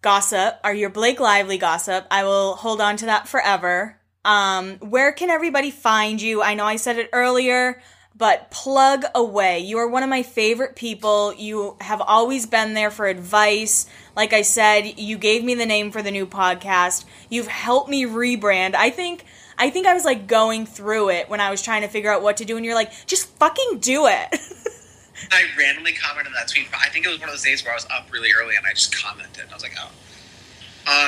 [0.00, 2.04] gossip or your Blake Lively gossip.
[2.10, 4.00] I will hold on to that forever.
[4.24, 6.42] Um, where can everybody find you?
[6.42, 7.80] I know I said it earlier,
[8.16, 9.60] but plug away.
[9.60, 11.32] You are one of my favorite people.
[11.34, 13.86] You have always been there for advice.
[14.16, 17.04] Like I said, you gave me the name for the new podcast.
[17.30, 18.74] You've helped me rebrand.
[18.74, 19.24] I think
[19.56, 22.22] I think I was like going through it when I was trying to figure out
[22.22, 24.40] what to do and you're like, "Just fucking do it."
[25.30, 26.68] I randomly commented on that tweet.
[26.78, 28.66] I think it was one of those days where I was up really early and
[28.66, 29.42] I just commented.
[29.42, 29.90] And I was like, oh.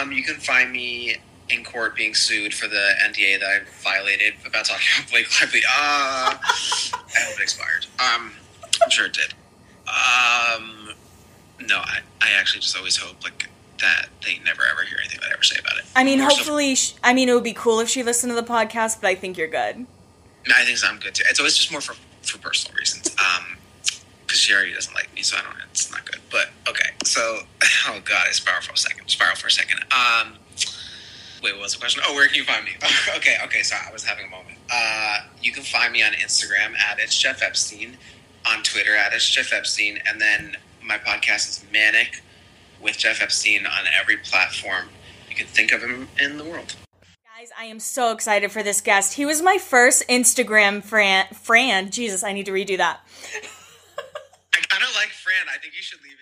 [0.02, 1.16] Um, you can find me
[1.50, 5.60] in court being sued for the NDA that I violated about talking about Blake Lively.
[5.68, 7.86] Uh, I hope it expired.
[7.98, 8.32] Um,
[8.82, 9.34] I'm sure it did.
[9.88, 10.90] Um,
[11.68, 13.48] no, I, I actually just always hope like
[13.80, 15.84] that they never ever hear anything that I ever say about it.
[15.94, 18.30] I mean, More so- hopefully sh- I mean it would be cool if she listened
[18.30, 19.86] to the podcast, but I think you're good.
[20.54, 20.86] I think so.
[20.88, 21.24] I'm good too.
[21.28, 23.14] It's always just more for for personal reasons.
[23.18, 23.58] Um,
[24.26, 25.54] because she already doesn't like me, so I don't.
[25.70, 26.20] It's not good.
[26.30, 26.90] But okay.
[27.04, 27.20] So,
[27.88, 29.08] oh god, I spiral for a second.
[29.08, 29.80] Spiral for a second.
[29.92, 30.34] Um,
[31.42, 32.02] wait, what was the question?
[32.06, 32.72] Oh, where can you find me?
[33.16, 33.62] okay, okay.
[33.62, 34.58] Sorry, I was having a moment.
[34.72, 37.96] Uh, you can find me on Instagram at it's Jeff Epstein,
[38.46, 42.22] on Twitter at it's Jeff Epstein, and then my podcast is Manic
[42.80, 44.88] with Jeff Epstein on every platform
[45.28, 46.76] you can think of him in the world.
[47.36, 49.14] Guys, I am so excited for this guest.
[49.14, 51.26] He was my first Instagram fran.
[51.34, 53.00] Fran, Jesus, I need to redo that.
[54.74, 55.46] I of like Fran.
[55.46, 56.13] I think you should leave